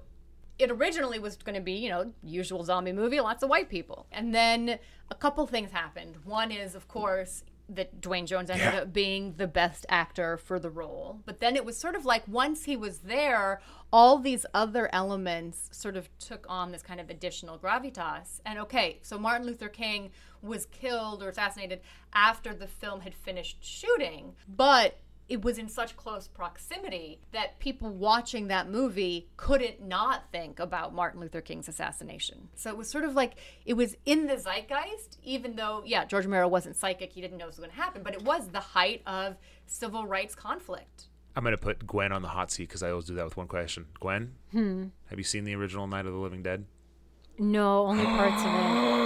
it 0.59 0.69
originally 0.71 1.19
was 1.19 1.35
going 1.37 1.55
to 1.55 1.61
be, 1.61 1.73
you 1.73 1.89
know, 1.89 2.13
usual 2.23 2.63
zombie 2.63 2.91
movie, 2.93 3.19
lots 3.19 3.43
of 3.43 3.49
white 3.49 3.69
people. 3.69 4.05
And 4.11 4.33
then 4.33 4.77
a 5.09 5.15
couple 5.15 5.45
things 5.47 5.71
happened. 5.71 6.17
One 6.25 6.51
is, 6.51 6.75
of 6.75 6.87
course, 6.87 7.43
that 7.69 8.01
Duane 8.01 8.25
Jones 8.27 8.49
ended 8.49 8.73
Yeah. 8.73 8.81
up 8.81 8.93
being 8.93 9.33
the 9.37 9.47
best 9.47 9.85
actor 9.89 10.37
for 10.37 10.59
the 10.59 10.69
role. 10.69 11.21
But 11.25 11.39
then 11.39 11.55
it 11.55 11.63
was 11.65 11.77
sort 11.77 11.95
of 11.95 12.05
like 12.05 12.27
once 12.27 12.65
he 12.65 12.75
was 12.75 12.99
there, 12.99 13.61
all 13.91 14.19
these 14.19 14.45
other 14.53 14.89
elements 14.93 15.69
sort 15.71 15.95
of 15.95 16.09
took 16.19 16.45
on 16.49 16.71
this 16.71 16.83
kind 16.83 16.99
of 16.99 17.09
additional 17.09 17.57
gravitas. 17.57 18.41
And 18.45 18.59
okay, 18.59 18.99
so 19.01 19.17
Martin 19.17 19.47
Luther 19.47 19.69
King 19.69 20.11
was 20.41 20.65
killed 20.67 21.23
or 21.23 21.29
assassinated 21.29 21.79
after 22.13 22.53
the 22.53 22.67
film 22.67 23.01
had 23.01 23.15
finished 23.15 23.63
shooting, 23.63 24.35
but 24.47 24.99
it 25.29 25.41
was 25.41 25.57
in 25.57 25.67
such 25.69 25.95
close 25.95 26.27
proximity 26.27 27.19
that 27.31 27.57
people 27.59 27.89
watching 27.89 28.47
that 28.47 28.69
movie 28.69 29.29
couldn't 29.37 29.81
not 29.81 30.23
think 30.31 30.59
about 30.59 30.93
Martin 30.93 31.21
Luther 31.21 31.41
King's 31.41 31.67
assassination. 31.67 32.49
So 32.55 32.69
it 32.69 32.77
was 32.77 32.89
sort 32.89 33.03
of 33.05 33.15
like 33.15 33.35
it 33.65 33.73
was 33.75 33.95
in 34.05 34.27
the 34.27 34.37
zeitgeist, 34.37 35.17
even 35.23 35.55
though, 35.55 35.81
yeah, 35.85 36.05
George 36.05 36.25
Romero 36.25 36.47
wasn't 36.47 36.75
psychic, 36.75 37.13
he 37.13 37.21
didn't 37.21 37.37
know 37.37 37.45
this 37.47 37.57
was 37.57 37.65
going 37.65 37.71
to 37.75 37.81
happen, 37.81 38.03
but 38.03 38.13
it 38.13 38.21
was 38.23 38.49
the 38.49 38.59
height 38.59 39.01
of 39.07 39.37
civil 39.65 40.05
rights 40.05 40.35
conflict. 40.35 41.05
I'm 41.35 41.43
gonna 41.43 41.57
put 41.57 41.87
Gwen 41.87 42.11
on 42.11 42.21
the 42.21 42.27
hot 42.27 42.51
seat 42.51 42.67
because 42.67 42.83
I 42.83 42.91
always 42.91 43.05
do 43.05 43.15
that 43.15 43.25
with 43.25 43.37
one 43.37 43.47
question. 43.47 43.87
Gwen, 43.99 44.35
Hmm. 44.51 44.89
have 45.07 45.17
you 45.17 45.23
seen 45.23 45.45
the 45.45 45.55
original 45.55 45.87
Night 45.87 46.05
of 46.05 46.13
the 46.13 46.19
Living 46.19 46.43
Dead? 46.43 46.65
No, 47.39 47.87
only 47.87 48.05
parts 48.05 48.43
of 48.43 48.53
it. 48.53 48.93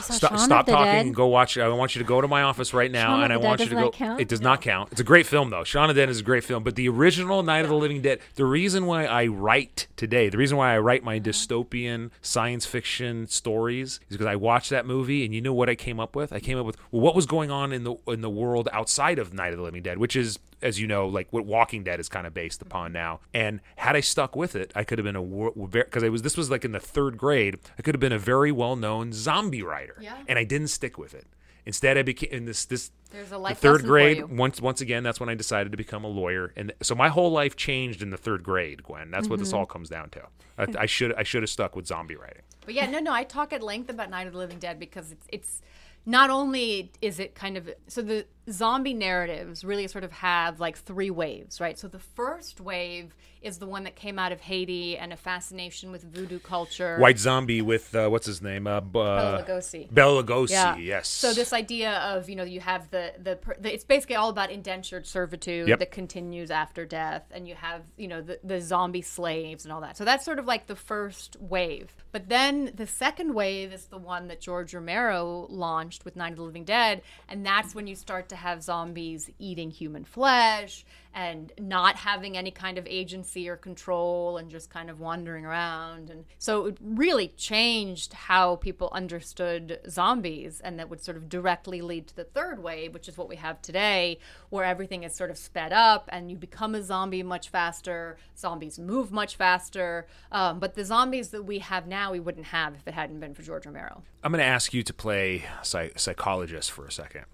Stop, 0.00 0.38
stop 0.38 0.66
talking 0.66 0.84
Dead. 0.84 1.06
and 1.06 1.14
go 1.14 1.26
watch. 1.26 1.56
it. 1.56 1.62
I 1.62 1.68
want 1.68 1.94
you 1.94 2.00
to 2.00 2.06
go 2.06 2.20
to 2.20 2.28
my 2.28 2.42
office 2.42 2.74
right 2.74 2.90
now, 2.90 3.08
Shaun 3.08 3.24
and 3.24 3.32
I 3.32 3.36
Dead, 3.36 3.44
want 3.44 3.60
you 3.60 3.66
to 3.66 3.74
go. 3.74 3.90
count? 3.90 4.20
It 4.20 4.28
does 4.28 4.40
not 4.40 4.60
count. 4.60 4.90
It's 4.92 5.00
a 5.00 5.04
great 5.04 5.26
film 5.26 5.50
though. 5.50 5.64
Shaun 5.64 5.90
of 5.90 5.96
the 5.96 6.02
Dead 6.02 6.08
is 6.08 6.20
a 6.20 6.22
great 6.24 6.44
film, 6.44 6.62
but 6.62 6.76
the 6.76 6.88
original 6.88 7.42
Night 7.42 7.60
of 7.60 7.68
the 7.68 7.76
Living 7.76 8.02
Dead. 8.02 8.20
The 8.34 8.44
reason 8.44 8.86
why 8.86 9.06
I 9.06 9.26
write 9.26 9.86
today, 9.96 10.28
the 10.28 10.38
reason 10.38 10.56
why 10.56 10.74
I 10.74 10.78
write 10.78 11.04
my 11.04 11.16
uh-huh. 11.16 11.24
dystopian 11.24 12.10
science 12.22 12.66
fiction 12.66 13.26
stories, 13.26 14.00
is 14.08 14.16
because 14.16 14.26
I 14.26 14.36
watched 14.36 14.70
that 14.70 14.86
movie, 14.86 15.24
and 15.24 15.34
you 15.34 15.40
know 15.40 15.52
what 15.52 15.68
I 15.68 15.74
came 15.74 16.00
up 16.00 16.16
with? 16.16 16.32
I 16.32 16.40
came 16.40 16.58
up 16.58 16.66
with 16.66 16.76
well, 16.90 17.02
what 17.02 17.14
was 17.14 17.26
going 17.26 17.50
on 17.50 17.72
in 17.72 17.84
the 17.84 17.94
in 18.06 18.20
the 18.20 18.30
world 18.30 18.68
outside 18.72 19.18
of 19.18 19.34
Night 19.34 19.52
of 19.52 19.58
the 19.58 19.64
Living 19.64 19.82
Dead, 19.82 19.98
which 19.98 20.16
is 20.16 20.38
as 20.62 20.78
you 20.80 20.86
know, 20.86 21.06
like 21.08 21.32
what 21.32 21.44
Walking 21.46 21.82
Dead 21.84 22.00
is 22.00 22.08
kind 22.08 22.26
of 22.26 22.34
based 22.34 22.62
upon 22.62 22.92
now. 22.92 23.20
And 23.32 23.60
had 23.76 23.96
I 23.96 24.00
stuck 24.00 24.36
with 24.36 24.54
it, 24.56 24.72
I 24.74 24.84
could 24.84 24.98
have 24.98 25.04
been 25.04 25.16
a 25.16 25.22
because 25.66 26.02
I 26.04 26.08
was 26.08 26.22
this 26.22 26.36
was 26.36 26.50
like 26.50 26.64
in 26.64 26.72
the 26.72 26.80
third 26.80 27.16
grade. 27.16 27.58
I 27.78 27.82
could 27.82 27.94
have 27.94 28.00
been 28.00 28.12
a 28.12 28.18
very 28.18 28.52
well 28.52 28.76
known 28.76 29.12
zombie 29.12 29.62
writer, 29.62 29.96
Yeah. 30.00 30.16
and 30.28 30.38
I 30.38 30.44
didn't 30.44 30.68
stick 30.68 30.98
with 30.98 31.14
it. 31.14 31.26
Instead, 31.66 31.98
I 31.98 32.02
became 32.02 32.30
in 32.32 32.44
this 32.46 32.64
this 32.64 32.90
the 33.10 33.54
third 33.56 33.82
grade 33.84 34.24
once 34.30 34.60
once 34.60 34.80
again 34.80 35.02
that's 35.02 35.18
when 35.18 35.28
i 35.28 35.34
decided 35.34 35.72
to 35.72 35.76
become 35.76 36.04
a 36.04 36.08
lawyer 36.08 36.52
and 36.54 36.72
so 36.80 36.94
my 36.94 37.08
whole 37.08 37.32
life 37.32 37.56
changed 37.56 38.02
in 38.02 38.10
the 38.10 38.16
third 38.16 38.44
grade 38.44 38.84
gwen 38.84 39.10
that's 39.10 39.28
what 39.28 39.34
Mm-hmm. 39.38 39.42
this 39.46 39.52
all 39.52 39.66
comes 39.66 39.88
down 39.88 40.10
to 40.10 40.22
I, 40.56 40.82
I 40.82 40.86
should 40.86 41.12
i 41.14 41.24
should 41.24 41.42
have 41.42 41.50
stuck 41.50 41.74
with 41.74 41.88
zombie 41.88 42.14
writing 42.14 42.42
But 42.64 42.74
yeah, 42.74 42.88
no, 42.88 43.00
no, 43.00 43.12
I 43.12 43.24
talk 43.24 43.52
at 43.52 43.64
length 43.64 43.90
about 43.90 44.10
Night 44.10 44.28
of 44.28 44.32
the 44.32 44.38
Living 44.38 44.60
Dead 44.60 44.78
because 44.78 45.10
it's 45.10 45.26
it's 45.28 45.60
not 46.06 46.30
only 46.30 46.92
is 47.02 47.18
it 47.18 47.34
kind 47.34 47.56
of 47.56 47.68
so 47.88 48.00
the 48.00 48.26
zombie 48.50 48.94
narratives 48.94 49.64
really 49.64 49.86
sort 49.88 50.04
of 50.04 50.12
have 50.12 50.60
like 50.60 50.76
three 50.76 51.10
waves, 51.10 51.60
right? 51.60 51.78
So 51.78 51.88
the 51.88 51.98
first 51.98 52.60
wave 52.60 53.14
is 53.42 53.56
the 53.58 53.66
one 53.66 53.84
that 53.84 53.96
came 53.96 54.18
out 54.18 54.32
of 54.32 54.40
Haiti 54.42 54.98
and 54.98 55.14
a 55.14 55.16
fascination 55.16 55.90
with 55.90 56.02
voodoo 56.04 56.38
culture. 56.38 56.98
white 56.98 57.18
zombie 57.18 57.62
with 57.62 57.94
uh, 57.94 58.06
what's 58.08 58.26
his 58.26 58.42
name 58.42 58.66
uh, 58.66 58.72
uh, 58.72 58.80
Bela 58.80 59.42
Lugosi. 59.42 59.90
Bela 59.90 60.22
Lugosi, 60.22 60.50
Yeah. 60.50 60.76
yes 60.76 61.08
So 61.08 61.32
this 61.32 61.52
idea 61.54 61.92
of 62.00 62.28
you 62.28 62.36
know 62.36 62.42
you 62.44 62.60
have 62.60 62.90
the, 62.90 63.14
the 63.22 63.38
the 63.58 63.72
it's 63.72 63.84
basically 63.84 64.16
all 64.16 64.28
about 64.28 64.50
indentured 64.50 65.06
servitude 65.06 65.68
Yep. 65.68 65.78
that 65.78 65.90
continues 65.90 66.50
after 66.50 66.84
death, 66.84 67.24
and 67.30 67.48
you 67.48 67.54
have 67.54 67.82
you 67.96 68.08
know 68.08 68.20
the, 68.20 68.38
the 68.44 68.60
zombie 68.60 69.00
slaves 69.02 69.64
and 69.64 69.72
all 69.72 69.80
that. 69.80 69.96
So 69.96 70.04
that's 70.04 70.24
sort 70.24 70.38
of 70.38 70.44
like 70.44 70.66
the 70.66 70.76
first 70.76 71.36
wave. 71.40 71.94
But 72.12 72.28
then 72.28 72.72
the 72.74 72.86
second 72.86 73.32
wave 73.34 73.72
is 73.72 73.86
the 73.86 73.98
one 73.98 74.28
that 74.28 74.40
George 74.42 74.74
Romero 74.74 75.46
launched 75.48 76.04
with 76.04 76.14
Night 76.16 76.32
of 76.32 76.36
the 76.36 76.42
Living 76.42 76.64
Dead, 76.64 77.00
and 77.28 77.46
that's 77.46 77.74
when 77.74 77.86
you 77.86 77.94
start 77.94 78.28
to 78.30 78.36
have 78.40 78.62
zombies 78.62 79.30
eating 79.38 79.70
human 79.70 80.04
flesh 80.04 80.84
and 81.12 81.52
not 81.58 81.96
having 81.96 82.36
any 82.36 82.50
kind 82.52 82.78
of 82.78 82.86
agency 82.86 83.48
or 83.48 83.56
control 83.56 84.36
and 84.36 84.48
just 84.48 84.70
kind 84.70 84.88
of 84.88 85.00
wandering 85.00 85.44
around. 85.44 86.08
And 86.08 86.24
so 86.38 86.66
it 86.66 86.78
really 86.80 87.28
changed 87.28 88.12
how 88.12 88.56
people 88.56 88.90
understood 88.92 89.80
zombies, 89.88 90.60
and 90.60 90.78
that 90.78 90.88
would 90.88 91.02
sort 91.02 91.16
of 91.16 91.28
directly 91.28 91.80
lead 91.80 92.06
to 92.08 92.16
the 92.16 92.24
third 92.24 92.62
wave, 92.62 92.94
which 92.94 93.08
is 93.08 93.18
what 93.18 93.28
we 93.28 93.36
have 93.36 93.60
today, 93.60 94.18
where 94.50 94.64
everything 94.64 95.02
is 95.02 95.14
sort 95.14 95.30
of 95.30 95.38
sped 95.38 95.72
up 95.72 96.08
and 96.12 96.30
you 96.30 96.36
become 96.36 96.76
a 96.76 96.82
zombie 96.82 97.24
much 97.24 97.48
faster. 97.48 98.16
Zombies 98.38 98.78
move 98.78 99.10
much 99.10 99.34
faster. 99.36 100.06
Um, 100.30 100.60
but 100.60 100.74
the 100.76 100.84
zombies 100.84 101.30
that 101.30 101.42
we 101.42 101.58
have 101.58 101.88
now, 101.88 102.12
we 102.12 102.20
wouldn't 102.20 102.46
have 102.46 102.74
if 102.76 102.86
it 102.86 102.94
hadn't 102.94 103.18
been 103.18 103.34
for 103.34 103.42
George 103.42 103.66
Romero. 103.66 104.02
i'm 104.22 104.32
going 104.32 104.38
to 104.38 104.44
ask 104.44 104.72
you 104.72 104.82
to 104.82 104.94
play 104.94 105.44
psy- 105.62 105.90
psychologist 105.96 106.70
for 106.70 106.86
a 106.86 106.92
second 106.92 107.24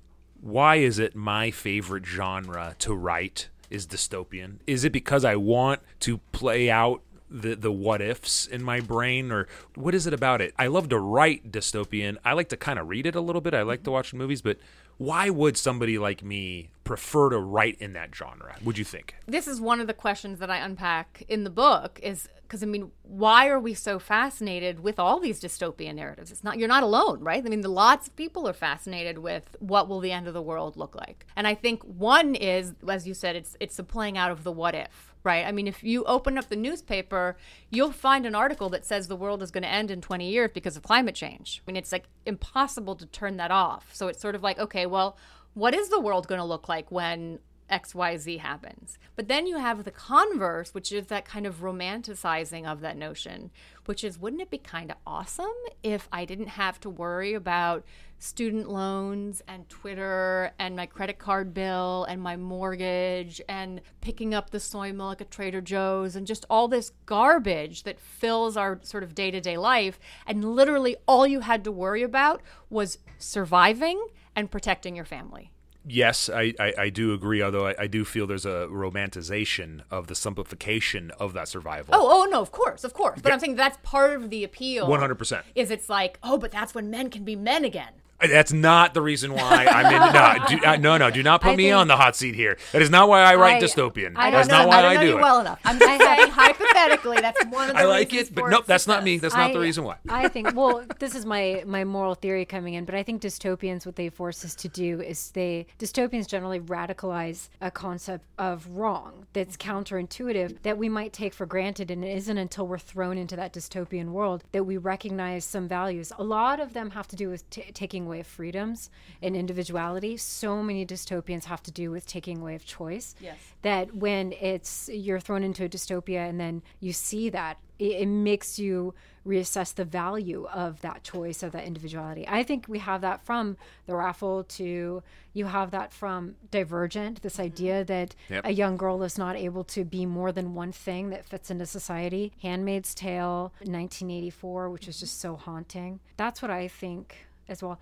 why 0.47 0.77
is 0.77 0.99
it 1.01 1.17
my 1.17 1.51
favorite 1.51 2.07
genre 2.07 2.77
to 2.79 2.95
write 2.95 3.49
is 3.69 3.87
dystopian? 3.87 4.59
Is 4.67 4.85
it 4.85 4.93
because 4.93 5.25
i 5.25 5.35
want 5.35 5.81
to 6.01 6.19
play 6.31 6.71
out 6.71 7.03
the 7.29 7.57
the 7.57 7.73
what 7.73 8.01
ifs 8.01 8.47
in 8.47 8.63
my 8.63 8.79
brain 8.79 9.33
or 9.33 9.49
what 9.75 9.95
is 9.95 10.07
it 10.07 10.15
about 10.15 10.41
it? 10.41 10.55
I 10.57 10.69
love 10.69 10.89
to 10.91 10.99
write 11.01 11.51
dystopian. 11.51 12.17
I 12.25 12.35
like 12.35 12.49
to 12.51 12.57
kind 12.57 12.79
of 12.79 12.89
read 12.89 13.07
it 13.07 13.17
a 13.17 13.21
little 13.21 13.41
bit. 13.41 13.55
I 13.55 13.63
like 13.63 13.83
to 13.83 13.91
watch 13.91 14.15
movies 14.15 14.41
but 14.41 14.59
why 14.99 15.29
would 15.29 15.57
somebody 15.57 15.99
like 15.99 16.23
me 16.23 16.71
prefer 16.85 17.29
to 17.31 17.39
write 17.39 17.77
in 17.81 17.93
that 17.95 18.15
genre 18.15 18.55
would 18.65 18.79
you 18.79 18.85
think? 18.85 19.17
This 19.27 19.49
is 19.49 19.61
one 19.61 19.81
of 19.81 19.89
the 19.89 19.95
questions 19.95 20.39
that 20.39 20.51
I 20.51 20.59
unpack 20.59 21.25
in 21.29 21.43
the 21.43 21.51
book 21.51 21.99
is 22.03 22.29
because 22.47 22.63
I 22.63 22.67
mean, 22.67 22.91
why 23.03 23.49
are 23.49 23.59
we 23.59 23.75
so 23.75 23.99
fascinated 23.99 24.81
with 24.81 24.99
all 24.99 25.19
these 25.21 25.41
dystopian 25.41 25.97
narratives? 25.97 26.31
It's 26.31 26.45
not 26.45 26.59
you're 26.59 26.69
not 26.69 26.83
alone, 26.83 27.21
right? 27.21 27.45
I 27.45 27.49
mean, 27.49 27.63
lots 27.63 28.09
of 28.09 28.17
people 28.17 28.49
are 28.49 28.53
fascinated 28.53 29.19
with 29.19 29.57
what 29.59 29.89
will 29.89 30.01
the 30.01 30.13
end 30.13 30.29
of 30.29 30.35
the 30.35 30.43
world 30.43 30.77
look 30.77 30.95
like. 30.95 31.27
And 31.35 31.47
I 31.47 31.55
think 31.55 31.83
one 31.83 32.35
is 32.35 32.75
as 32.89 33.07
you 33.07 33.15
said 33.15 33.37
it's 33.37 33.57
it's 33.61 33.77
the 33.77 33.85
playing 33.85 34.17
out 34.17 34.31
of 34.31 34.45
the 34.45 34.53
what 34.53 34.75
if, 34.75 35.15
right? 35.25 35.45
I 35.45 35.53
mean, 35.53 35.67
if 35.67 35.83
you 35.83 36.05
open 36.05 36.39
up 36.39 36.49
the 36.49 36.57
newspaper, 36.57 37.37
you'll 37.71 37.93
find 37.93 38.25
an 38.25 38.35
article 38.35 38.69
that 38.71 38.87
says 38.87 39.09
the 39.09 39.17
world 39.17 39.43
is 39.43 39.51
going 39.51 39.65
to 39.65 39.69
end 39.69 39.91
in 39.91 40.01
20 40.01 40.31
years 40.31 40.51
because 40.55 40.77
of 40.77 40.83
climate 40.83 41.15
change. 41.15 41.63
I 41.67 41.71
mean, 41.71 41.77
it's 41.77 41.93
like 41.93 42.05
impossible 42.25 42.95
to 42.97 43.07
turn 43.07 43.37
that 43.39 43.51
off. 43.51 43.91
So 43.93 44.09
it's 44.09 44.21
sort 44.21 44.35
of 44.35 44.43
like, 44.43 44.59
okay, 44.59 44.87
well, 44.87 45.17
what 45.55 45.75
is 45.75 45.89
the 45.89 46.01
world 46.01 46.29
going 46.29 46.41
to 46.41 46.45
look 46.45 46.69
like 46.69 46.91
when 46.93 47.41
XYZ 47.71 48.39
happens. 48.39 48.99
But 49.17 49.29
then 49.29 49.47
you 49.47 49.59
have 49.59 49.85
the 49.85 49.91
converse, 49.91 50.73
which 50.73 50.93
is 50.93 51.07
that 51.07 51.25
kind 51.25 51.47
of 51.47 51.61
romanticizing 51.61 52.67
of 52.67 52.81
that 52.81 52.97
notion, 52.97 53.51
which 53.87 54.05
is 54.05 54.19
wouldn't 54.19 54.43
it 54.43 54.51
be 54.51 54.59
kind 54.59 54.91
of 54.91 54.97
awesome 55.07 55.47
if 55.83 56.09
I 56.13 56.25
didn't 56.25 56.49
have 56.49 56.81
to 56.81 56.91
worry 56.91 57.35
about 57.35 57.85
student 58.19 58.71
loans 58.71 59.43
and 59.47 59.69
Twitter 59.69 60.53
and 60.59 60.77
my 60.77 60.87
credit 60.87 61.19
card 61.19 61.53
bill 61.53 62.05
and 62.09 62.21
my 62.21 62.37
mortgage 62.37 63.41
and 63.49 63.81
picking 64.01 64.33
up 64.33 64.51
the 64.51 64.61
soy 64.61 64.93
milk 64.93 65.21
at 65.21 65.31
Trader 65.31 65.61
Joe's 65.61 66.17
and 66.17 66.27
just 66.27 66.47
all 66.49 66.69
this 66.69 66.93
garbage 67.05 67.83
that 67.83 68.01
fills 68.01 68.57
our 68.57 68.81
sort 68.83 69.03
of 69.03 69.15
day 69.15 69.31
to 69.31 69.41
day 69.41 69.59
life. 69.59 69.99
And 70.27 70.57
literally 70.57 70.97
all 71.07 71.27
you 71.27 71.41
had 71.41 71.65
to 71.65 71.73
worry 71.73 72.03
about 72.03 72.43
was 72.71 72.99
surviving 73.19 74.07
and 74.35 74.51
protecting 74.51 74.97
your 74.97 75.05
family. 75.05 75.51
Yes, 75.89 76.29
I, 76.29 76.53
I, 76.59 76.75
I 76.79 76.89
do 76.91 77.15
agree. 77.15 77.43
Although 77.43 77.69
I, 77.69 77.75
I 77.79 77.87
do 77.87 78.05
feel 78.05 78.27
there's 78.27 78.45
a 78.45 78.69
romanticization 78.71 79.83
of 79.91 80.09
the 80.09 80.17
simplification 80.17 81.13
of 81.13 81.33
that 81.35 81.47
survival. 81.47 81.95
Oh, 81.95 82.23
oh 82.23 82.29
no, 82.29 82.41
of 82.41 82.51
course, 82.51 82.83
of 82.83 82.93
course. 82.93 83.21
But 83.23 83.33
I'm 83.33 83.39
saying 83.39 83.55
that's 83.55 83.79
part 83.83 84.11
of 84.13 84.31
the 84.31 84.43
appeal. 84.43 84.89
100%. 84.89 85.43
Is 85.55 85.71
it's 85.71 85.89
like, 85.89 86.19
oh, 86.23 86.39
but 86.39 86.51
that's 86.51 86.75
when 86.75 86.91
men 86.91 87.09
can 87.09 87.25
be 87.25 87.37
men 87.37 87.65
again. 87.65 87.93
That's 88.21 88.53
not 88.53 88.95
the 88.95 89.03
reason 89.03 89.33
why 89.35 89.67
I'm 89.67 89.87
in. 89.87 90.13
No, 90.13 90.47
do, 90.61 90.67
uh, 90.67 90.77
no, 90.77 90.97
no. 90.97 91.11
Do 91.11 91.23
not 91.23 91.43
put 91.43 91.51
I 91.53 91.57
me 91.57 91.65
think- 91.65 91.77
on 91.77 91.89
the 91.89 91.97
hot 91.97 92.17
seat 92.17 92.35
here. 92.35 92.57
That 92.73 92.81
is 92.83 92.89
not 92.91 93.09
why 93.09 93.21
I 93.21 93.35
write 93.35 93.63
I- 93.63 93.67
dystopian. 93.67 94.13
I 94.17 94.31
That's 94.31 94.49
don't 94.49 94.63
know- 94.63 94.69
why 94.69 94.77
I 94.79 94.83
don't 94.83 94.91
I, 94.91 94.95
know 94.95 95.01
do 95.03 95.07
you 95.09 95.19
it. 95.19 95.21
well 95.21 95.41
enough. 95.41 95.61
I'm 95.65 95.79
just 95.79 96.01
saying, 96.03 96.31
hypothetically, 96.31 97.19
that's 97.21 97.45
one 97.47 97.69
of 97.71 97.77
the 97.77 97.83
I 97.83 97.85
like 97.85 98.11
reasons 98.13 98.31
it, 98.31 98.35
but 98.35 98.41
for 98.43 98.51
nope, 98.51 98.67
that's 98.67 98.87
not 98.87 99.05
me. 99.05 99.19
That's 99.19 99.35
not 99.35 99.53
the 99.53 99.61
reason 99.61 99.85
why. 99.85 99.97
I 100.09 100.29
think 100.29 100.55
well, 100.55 100.85
this 100.99 101.15
is 101.15 101.27
my 101.27 101.63
my 101.67 101.85
moral 101.85 102.15
theory 102.15 102.45
coming 102.45 102.75
in, 102.75 102.85
but 102.85 102.95
I 102.95 103.03
think 103.03 103.21
dystopians 103.23 103.85
what 103.85 103.97
they 103.97 104.09
force 104.09 104.45
us 104.45 104.55
to 104.57 104.69
do 104.69 105.01
is 105.01 105.31
they 105.33 105.67
dystopians 105.79 106.27
generally 106.27 106.61
radicalize 106.61 107.49
a 107.61 107.71
concept 107.71 108.25
of 108.39 108.67
wrong 108.71 109.27
that's 109.35 109.57
counterintuitive 109.57 110.63
that 110.63 110.79
we 110.79 110.89
might 110.89 111.13
take 111.13 111.35
for 111.35 111.47
granted 111.47 111.91
and 111.91 112.05
it 112.05 112.17
isn't 112.17 112.39
until 112.39 112.67
we're 112.67 112.79
thrown 112.79 113.19
into 113.19 113.37
that 113.37 113.53
dystopian 113.53 114.09
world 114.11 114.45
that 114.53 114.65
we 114.65 114.77
recognize 114.77 115.45
some 115.45 115.69
values. 115.69 116.13
A 116.19 116.25
lot 116.25 116.61
of 116.61 116.73
them 116.73 116.91
have 116.91 117.09
to 117.09 117.17
do 117.17 117.29
with 117.29 117.49
t- 117.51 117.63
taking 117.75 118.06
away 118.07 118.21
of 118.21 118.27
freedoms 118.27 118.91
and 119.23 119.37
individuality. 119.37 120.17
So 120.17 120.63
many 120.63 120.87
dystopians 120.87 121.45
have 121.45 121.63
to 121.65 121.71
do 121.71 121.91
with 121.91 122.07
taking 122.07 122.39
away 122.41 122.55
of 122.55 122.65
choice 122.65 123.15
Yes. 123.21 123.37
that 123.63 123.95
when 123.95 124.33
it's 124.33 124.89
you're 124.93 125.21
thrown 125.21 125.43
into 125.43 125.65
a 125.65 125.69
dystopia 125.69 126.29
and 126.29 126.41
then 126.41 126.63
you 126.81 126.93
see 126.93 127.29
that 127.31 127.59
it, 127.79 127.93
it 128.03 128.07
makes 128.07 128.59
you 128.59 128.95
reassess 129.27 129.75
the 129.75 129.85
value 129.85 130.47
of 130.53 130.81
that 130.83 131.03
choice 131.03 131.43
of 131.43 131.51
that 131.53 131.65
individuality 131.65 132.25
i 132.29 132.43
think 132.45 132.67
we 132.69 132.79
have 132.79 133.01
that 133.01 133.21
from 133.27 133.57
the 133.87 133.95
raffle 133.95 134.45
to 134.45 135.03
you 135.33 135.47
have 135.47 135.73
that 135.73 135.93
from 135.93 136.37
divergent 136.53 137.21
this 137.23 137.35
mm-hmm. 137.35 137.43
idea 137.43 137.85
that 137.85 138.15
Yep. 138.31 138.45
a 138.47 138.53
young 138.53 138.77
girl 138.77 139.03
is 139.03 139.19
not 139.19 139.35
able 139.37 139.65
to 139.65 139.85
be 139.85 140.07
more 140.07 140.31
than 140.33 140.55
one 140.55 140.71
thing 140.73 141.11
that 141.11 141.25
fits 141.25 141.51
into 141.51 141.67
society 141.67 142.33
handmaid's 142.41 142.95
tale 142.95 143.53
1984 143.59 144.71
which 144.71 144.89
is 144.89 145.01
just 145.01 145.21
so 145.21 145.37
haunting 145.37 145.99
that's 146.17 146.41
what 146.41 146.51
i 146.51 146.69
think 146.69 147.27
as 147.49 147.63
well 147.63 147.79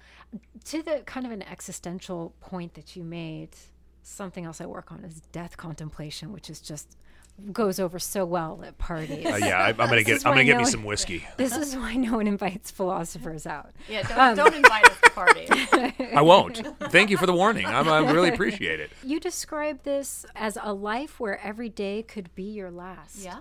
to 0.65 0.83
the 0.83 1.03
kind 1.07 1.25
of 1.27 1.33
an 1.33 1.43
existential 1.43 2.35
point 2.41 2.75
that 2.75 2.95
you 2.97 3.03
made 3.05 3.51
something 4.03 4.45
else 4.45 4.61
I 4.61 4.67
work 4.67 4.93
on 4.93 5.05
is 5.05 5.21
death 5.33 5.57
contemplation, 5.57 6.33
which 6.33 6.51
is 6.51 6.61
just 6.61 6.97
goes 7.53 7.81
over 7.81 7.99
so 7.99 8.25
well 8.25 8.63
at 8.65 8.79
parties. 8.79 9.27
Uh, 9.27 9.37
yeah, 9.43 9.59
I, 9.59 9.69
I'm 9.71 9.77
gonna 9.77 10.03
get. 10.05 10.25
I'm 10.27 10.33
gonna 10.35 10.45
get 10.45 10.53
no 10.53 10.59
me 10.59 10.63
one- 10.65 10.71
some 10.71 10.85
whiskey. 10.85 11.27
this 11.37 11.57
is 11.57 11.75
why 11.75 11.95
no 11.95 12.17
one 12.17 12.27
invites 12.29 12.71
philosophers 12.71 13.47
out. 13.47 13.71
Yeah, 13.89 14.03
don't, 14.03 14.19
Um, 14.19 14.37
don't 14.37 14.55
invite 14.55 14.87
us 14.89 15.01
to 15.03 15.11
parties. 15.11 15.49
I 16.15 16.21
won't. 16.23 16.63
Thank 16.91 17.11
you 17.11 17.17
for 17.17 17.27
the 17.27 17.33
warning. 17.35 17.67
I'm, 17.67 17.89
I 17.89 17.99
really 18.13 18.29
appreciate 18.29 18.79
it. 18.79 18.91
You 19.03 19.19
describe 19.19 19.83
this 19.83 20.25
as 20.37 20.57
a 20.63 20.73
life 20.73 21.19
where 21.19 21.41
every 21.45 21.69
day 21.71 22.03
could 22.05 22.33
be 22.37 22.45
your 22.45 22.71
last. 22.71 23.17
yeah. 23.25 23.39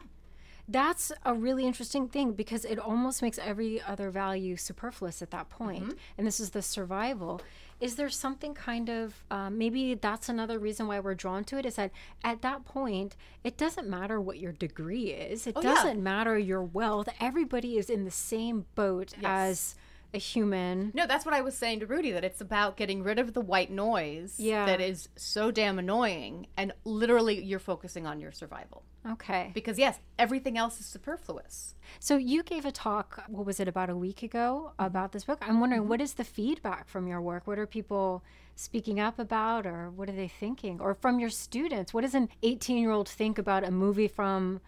That's 0.67 1.11
a 1.25 1.33
really 1.33 1.65
interesting 1.65 2.07
thing 2.07 2.33
because 2.33 2.63
it 2.63 2.79
almost 2.79 3.21
makes 3.21 3.37
every 3.37 3.81
other 3.81 4.09
value 4.09 4.55
superfluous 4.55 5.21
at 5.21 5.31
that 5.31 5.49
point. 5.49 5.83
Mm-hmm. 5.83 5.97
And 6.17 6.25
this 6.27 6.39
is 6.39 6.51
the 6.51 6.61
survival. 6.61 7.41
Is 7.81 7.95
there 7.95 8.09
something 8.09 8.53
kind 8.53 8.89
of 8.89 9.23
um, 9.29 9.57
maybe 9.57 9.93
that's 9.95 10.29
another 10.29 10.57
reason 10.57 10.87
why 10.87 11.01
we're 11.01 11.15
drawn 11.15 11.43
to 11.45 11.57
it? 11.57 11.65
Is 11.65 11.75
that 11.75 11.91
at 12.23 12.41
that 12.43 12.63
point, 12.63 13.17
it 13.43 13.57
doesn't 13.57 13.89
matter 13.89 14.21
what 14.21 14.39
your 14.39 14.53
degree 14.53 15.07
is, 15.11 15.47
it 15.47 15.53
Oh, 15.57 15.61
yeah. 15.61 15.73
doesn't 15.73 16.01
matter 16.01 16.37
your 16.37 16.63
wealth. 16.63 17.09
Everybody 17.19 17.77
is 17.77 17.89
in 17.89 18.05
the 18.05 18.11
same 18.11 18.65
boat 18.75 19.13
as 19.21 19.75
a 20.13 20.17
human. 20.19 20.91
No, 20.93 21.07
that's 21.07 21.25
what 21.25 21.33
I 21.33 21.41
was 21.41 21.55
saying 21.57 21.79
to 21.79 21.85
Rudy 21.87 22.11
that 22.11 22.23
it's 22.23 22.39
about 22.41 22.77
getting 22.77 23.01
rid 23.03 23.17
of 23.19 23.33
the 23.33 23.41
white 23.41 23.71
noise 23.71 24.39
Yeah. 24.39 24.65
that 24.65 24.79
is 24.79 25.09
so 25.15 25.49
damn 25.51 25.79
annoying 25.79 26.47
and 26.55 26.71
literally 26.85 27.43
you're 27.43 27.59
focusing 27.59 28.05
on 28.05 28.19
your 28.19 28.31
survival. 28.31 28.83
Okay. 29.09 29.51
Because 29.53 29.77
yes, 29.79 29.99
everything 30.19 30.57
else 30.57 30.79
is 30.79 30.85
superfluous. 30.85 31.75
So 31.99 32.15
you 32.15 32.43
gave 32.43 32.65
a 32.65 32.71
talk, 32.71 33.23
what 33.27 33.45
was 33.45 33.59
it, 33.59 33.67
about 33.67 33.89
a 33.89 33.95
week 33.95 34.23
ago 34.23 34.71
about 34.79 35.11
this 35.11 35.25
book? 35.25 35.39
I'm 35.41 35.59
wondering 35.59 35.81
Mm-hmm. 35.81 35.89
what 35.89 36.01
is 36.01 36.13
the 36.13 36.23
feedback 36.23 36.87
from 36.87 37.07
your 37.07 37.19
work? 37.21 37.45
What 37.47 37.59
are 37.59 37.65
people 37.67 38.23
speaking 38.55 38.99
up 38.99 39.17
about 39.19 39.65
or 39.65 39.89
what 39.89 40.09
are 40.09 40.13
they 40.15 40.27
thinking? 40.27 40.79
Or 40.79 40.93
from 40.93 41.19
your 41.19 41.29
students, 41.31 41.93
what 41.93 42.01
does 42.01 42.13
an 42.15 42.29
18 42.43 42.77
year 42.77 42.91
old 42.91 43.09
think 43.09 43.37
about 43.37 43.63
a 43.63 43.71
movie 43.71 44.07
from, 44.07 44.61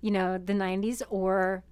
you 0.00 0.10
know, 0.10 0.38
the 0.38 0.52
90s 0.54 1.02
or 1.10 1.62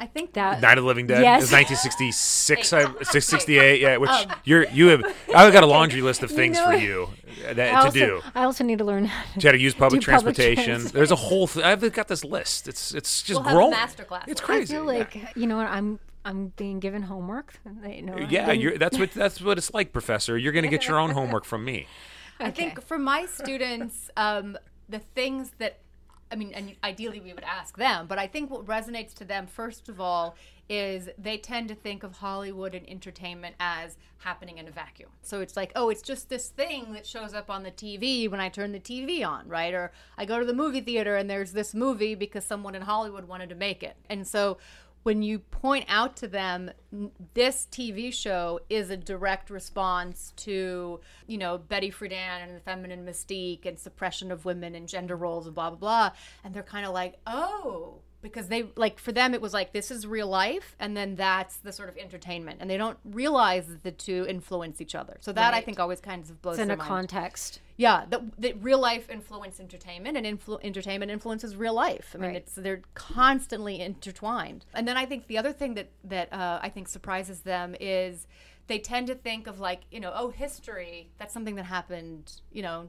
I 0.00 0.06
think 0.06 0.34
That 0.34 0.60
Night 0.60 0.78
of 0.78 0.84
the 0.84 0.88
Living 0.88 1.08
Dead 1.08 1.22
Yes. 1.22 1.42
is 1.44 1.52
1966, 1.52 2.72
I, 2.72 2.82
668. 2.84 3.80
Yeah, 3.80 3.96
which 3.96 4.10
you're 4.44 4.68
you 4.68 4.88
have. 4.88 5.02
I've 5.34 5.52
got 5.52 5.62
a 5.64 5.66
laundry 5.66 6.02
list 6.02 6.22
of 6.22 6.30
things 6.40 6.56
know 6.56 6.66
for 6.70 6.76
you 6.76 7.08
uh, 7.44 7.50
I 7.50 7.52
that, 7.54 7.92
to 7.92 7.98
do. 7.98 8.20
I 8.34 8.44
also 8.44 8.62
need 8.62 8.78
to 8.78 8.84
learn 8.84 9.06
how 9.06 9.22
to 9.34 9.40
You 9.40 9.46
had 9.48 9.52
to 9.52 9.58
use 9.58 9.74
public 9.74 10.00
do 10.02 10.10
public 10.10 10.36
transportation. 10.36 10.84
There's 10.92 11.10
a 11.10 11.16
whole. 11.16 11.48
Th- 11.48 11.64
I've 11.64 11.92
got 11.92 12.06
this 12.08 12.24
list. 12.24 12.68
It's 12.68 12.94
it's 12.94 13.22
just 13.22 13.40
We'll 13.40 13.42
have 13.44 13.52
a 13.52 13.56
growing. 13.56 13.74
masterclass. 13.74 14.28
It's 14.28 14.40
crazy. 14.40 14.76
I 14.76 14.78
crazy. 14.78 14.84
feel 14.84 14.92
yeah. 14.92 14.98
like 15.26 15.36
you 15.36 15.46
know 15.48 15.56
what 15.56 15.66
I'm 15.66 15.98
I'm 16.24 16.48
being 16.56 16.78
given 16.78 17.02
homework. 17.02 17.54
You 17.84 18.02
know, 18.02 18.16
Yeah, 18.18 18.46
then- 18.46 18.60
you're, 18.60 18.78
that's 18.78 18.98
what 18.98 19.10
that's 19.14 19.40
what 19.40 19.58
it's 19.58 19.72
like, 19.74 19.92
Professor. 19.92 20.38
You're 20.38 20.52
going 20.52 20.64
to 20.64 20.68
get 20.70 20.86
your 20.86 20.98
own 21.00 21.10
homework 21.10 21.44
from 21.44 21.64
me. 21.64 21.86
I 22.38 22.50
think 22.52 22.80
for 22.82 22.98
my 22.98 23.26
students, 23.26 24.10
um, 24.16 24.56
the 24.88 25.00
things 25.00 25.50
that, 25.58 25.78
I 26.30 26.36
mean, 26.36 26.52
and 26.54 26.74
ideally 26.84 27.20
we 27.20 27.32
would 27.32 27.44
ask 27.44 27.76
them, 27.76 28.06
but 28.06 28.18
I 28.18 28.26
think 28.26 28.50
what 28.50 28.66
resonates 28.66 29.14
to 29.14 29.24
them, 29.24 29.46
first 29.46 29.88
of 29.88 30.00
all, 30.00 30.36
is 30.68 31.08
they 31.16 31.38
tend 31.38 31.68
to 31.68 31.74
think 31.74 32.02
of 32.02 32.18
Hollywood 32.18 32.74
and 32.74 32.88
entertainment 32.88 33.56
as 33.58 33.96
happening 34.18 34.58
in 34.58 34.68
a 34.68 34.70
vacuum. 34.70 35.08
So 35.22 35.40
it's 35.40 35.56
like, 35.56 35.72
oh, 35.74 35.88
it's 35.88 36.02
just 36.02 36.28
this 36.28 36.48
thing 36.48 36.92
that 36.92 37.06
shows 37.06 37.32
up 37.32 37.48
on 37.48 37.62
the 37.62 37.70
TV 37.70 38.30
when 38.30 38.40
I 38.40 38.50
turn 38.50 38.72
the 38.72 38.80
TV 38.80 39.26
on, 39.26 39.48
right? 39.48 39.72
Or 39.72 39.92
I 40.18 40.26
go 40.26 40.38
to 40.38 40.44
the 40.44 40.52
movie 40.52 40.82
theater 40.82 41.16
and 41.16 41.30
there's 41.30 41.52
this 41.52 41.74
movie 41.74 42.14
because 42.14 42.44
someone 42.44 42.74
in 42.74 42.82
Hollywood 42.82 43.26
wanted 43.26 43.48
to 43.48 43.54
make 43.54 43.82
it. 43.82 43.96
And 44.10 44.26
so 44.26 44.58
when 45.02 45.22
you 45.22 45.38
point 45.38 45.84
out 45.88 46.16
to 46.16 46.28
them 46.28 46.70
this 47.34 47.66
TV 47.70 48.12
show 48.12 48.60
is 48.68 48.90
a 48.90 48.96
direct 48.96 49.50
response 49.50 50.32
to, 50.36 51.00
you 51.26 51.38
know, 51.38 51.58
Betty 51.58 51.90
Friedan 51.90 52.42
and 52.42 52.56
the 52.56 52.60
feminine 52.60 53.04
mystique 53.04 53.66
and 53.66 53.78
suppression 53.78 54.30
of 54.30 54.44
women 54.44 54.74
and 54.74 54.88
gender 54.88 55.16
roles 55.16 55.46
and 55.46 55.54
blah 55.54 55.70
blah 55.70 55.78
blah, 55.78 56.10
and 56.44 56.54
they're 56.54 56.62
kind 56.62 56.86
of 56.86 56.92
like, 56.92 57.14
oh, 57.26 58.00
because 58.20 58.48
they 58.48 58.64
like 58.76 58.98
for 58.98 59.12
them 59.12 59.32
it 59.34 59.40
was 59.40 59.54
like 59.54 59.72
this 59.72 59.90
is 59.90 60.06
real 60.06 60.26
life, 60.26 60.74
and 60.80 60.96
then 60.96 61.14
that's 61.14 61.56
the 61.58 61.72
sort 61.72 61.88
of 61.88 61.96
entertainment, 61.96 62.58
and 62.60 62.68
they 62.68 62.76
don't 62.76 62.98
realize 63.04 63.66
that 63.68 63.82
the 63.84 63.92
two 63.92 64.26
influence 64.28 64.80
each 64.80 64.94
other. 64.94 65.16
So 65.20 65.32
that 65.32 65.54
I 65.54 65.60
think 65.60 65.78
always 65.78 66.00
kind 66.00 66.22
of 66.28 66.42
blows 66.42 66.56
it's 66.58 66.64
in 66.64 66.70
a 66.70 66.76
mind. 66.76 66.88
context. 66.88 67.60
Yeah, 67.76 68.06
that, 68.10 68.22
that 68.40 68.60
real 68.60 68.80
life 68.80 69.08
influence 69.08 69.60
entertainment, 69.60 70.16
and 70.16 70.26
influ- 70.26 70.58
entertainment 70.64 71.12
influences 71.12 71.54
real 71.54 71.74
life. 71.74 72.10
I 72.14 72.18
mean, 72.18 72.30
Right. 72.30 72.36
it's 72.38 72.54
they're 72.56 72.82
constantly 72.94 73.80
intertwined. 73.80 74.64
And 74.74 74.88
then 74.88 74.96
I 74.96 75.06
think 75.06 75.28
the 75.28 75.38
other 75.38 75.52
thing 75.52 75.74
that 75.74 75.88
that 76.04 76.32
uh, 76.32 76.58
I 76.60 76.70
think 76.70 76.88
surprises 76.88 77.42
them 77.42 77.76
is 77.78 78.26
they 78.66 78.78
tend 78.80 79.06
to 79.06 79.14
think 79.14 79.46
of 79.46 79.60
like 79.60 79.82
you 79.92 80.00
know 80.00 80.12
oh 80.14 80.30
history 80.30 81.08
that's 81.18 81.32
something 81.32 81.54
that 81.54 81.64
happened 81.66 82.40
you 82.52 82.62
know 82.62 82.88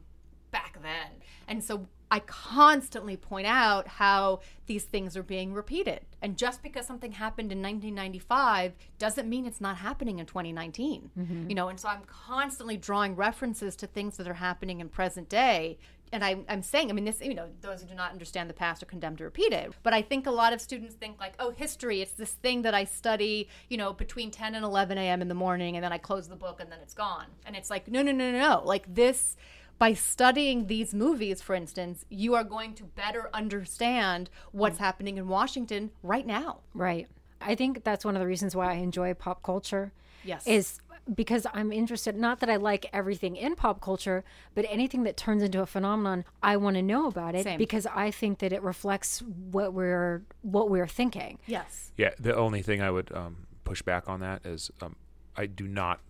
back 0.52 0.80
then, 0.82 1.22
and 1.48 1.64
so 1.64 1.88
I 2.12 2.20
constantly 2.22 3.16
point 3.18 3.46
out 3.46 3.88
how 3.88 4.40
these 4.66 4.84
things 4.84 5.16
are 5.16 5.24
being 5.24 5.54
repeated. 5.54 6.02
And 6.22 6.38
just 6.38 6.64
because 6.64 6.86
something 6.86 7.12
happened 7.12 7.52
in 7.52 7.62
1995 7.62 8.74
doesn't 8.98 9.30
mean 9.30 9.46
it's 9.46 9.62
not 9.62 9.78
happening 9.78 10.20
in 10.20 10.26
2019. 10.26 11.12
Mm-hmm. 11.18 11.50
You 11.50 11.56
know, 11.56 11.70
and 11.70 11.80
so 11.80 11.88
I'm 11.88 12.02
constantly 12.08 12.78
drawing 12.78 13.16
references 13.16 13.76
to 13.78 13.88
things 13.88 14.18
that 14.18 14.28
are 14.28 14.34
happening 14.36 14.80
in 14.80 14.90
present 14.90 15.30
day. 15.30 15.78
And 16.12 16.26
I, 16.26 16.38
I'm 16.50 16.64
saying, 16.64 16.90
I 16.90 16.94
mean, 16.94 17.06
this, 17.06 17.22
you 17.22 17.36
know, 17.36 17.50
those 17.62 17.82
who 17.82 17.88
do 17.88 17.94
not 17.94 18.12
understand 18.12 18.50
the 18.50 18.56
past 18.56 18.82
are 18.82 18.88
condemned 18.88 19.20
to 19.20 19.26
repeat 19.26 19.54
it. 19.54 19.72
But 19.84 19.94
I 19.94 20.02
think 20.02 20.26
a 20.26 20.32
lot 20.32 20.54
of 20.54 20.62
students 20.62 20.96
think, 20.96 21.20
like, 21.20 21.36
oh, 21.38 21.52
history, 21.52 22.02
it's 22.02 22.14
this 22.14 22.32
thing 22.32 22.64
that 22.64 22.74
I 22.74 22.86
study, 22.86 23.48
you 23.70 23.78
know, 23.78 23.94
between 23.94 24.32
10 24.32 24.56
and 24.56 24.66
11 24.66 24.98
a.m. 24.98 25.22
in 25.22 25.28
the 25.28 25.36
morning, 25.36 25.76
and 25.76 25.84
then 25.84 25.94
I 25.94 26.00
close 26.00 26.28
the 26.28 26.36
book 26.36 26.60
and 26.60 26.72
then 26.72 26.80
it's 26.82 26.96
gone. 26.96 27.28
And 27.46 27.56
it's 27.56 27.70
like, 27.70 27.88
no, 27.88 28.02
no, 28.02 28.12
no, 28.12 28.32
no, 28.32 28.40
no. 28.40 28.64
Like, 28.66 28.92
this, 28.92 29.38
by 29.80 29.94
studying 29.94 30.68
these 30.68 30.94
movies, 30.94 31.42
for 31.42 31.56
instance, 31.56 32.06
you 32.10 32.36
are 32.36 32.44
going 32.44 32.76
to 32.76 32.84
better 32.84 33.30
understand 33.34 34.30
what's 34.52 34.78
happening 34.78 35.18
in 35.18 35.28
Washington 35.28 35.92
right 36.04 36.28
now. 36.28 36.60
Right. 36.74 37.08
I 37.42 37.56
think 37.56 37.86
that's 37.86 38.04
one 38.04 38.16
of 38.16 38.20
the 38.20 38.28
reasons 38.28 38.56
why 38.56 38.72
I 38.72 38.76
enjoy 38.76 39.14
pop 39.14 39.42
culture. 39.42 39.94
Yes. 40.26 40.46
Is 40.46 40.82
because 41.16 41.48
I'm 41.54 41.72
interested, 41.72 42.16
not 42.16 42.42
that 42.42 42.50
I 42.50 42.58
like 42.58 42.88
everything 42.92 43.38
in 43.38 43.56
pop 43.56 43.80
culture, 43.82 44.24
but 44.54 44.66
anything 44.70 45.04
that 45.04 45.16
turns 45.16 45.42
into 45.42 45.62
a 45.62 45.66
phenomenon, 45.66 46.26
I 46.44 46.58
want 46.58 46.76
to 46.76 46.82
know 46.82 47.08
about 47.08 47.34
it 47.34 47.46
Same. 47.46 47.58
because 47.58 47.88
I 47.88 48.12
think 48.12 48.40
that 48.40 48.52
it 48.52 48.62
reflects 48.62 49.22
what 49.22 49.74
we're 49.74 50.24
what 50.42 50.70
we're 50.70 50.88
thinking. 50.88 51.40
Yes. 51.48 51.94
Yeah, 51.96 52.12
the 52.20 52.36
only 52.36 52.62
thing 52.62 52.82
I 52.82 52.92
would 52.92 53.12
um, 53.14 53.48
push 53.64 53.82
back 53.82 54.10
on 54.10 54.20
that 54.20 54.46
is 54.46 54.70
um, 54.82 54.98
I 55.38 55.46
do 55.46 55.68
not 55.68 56.02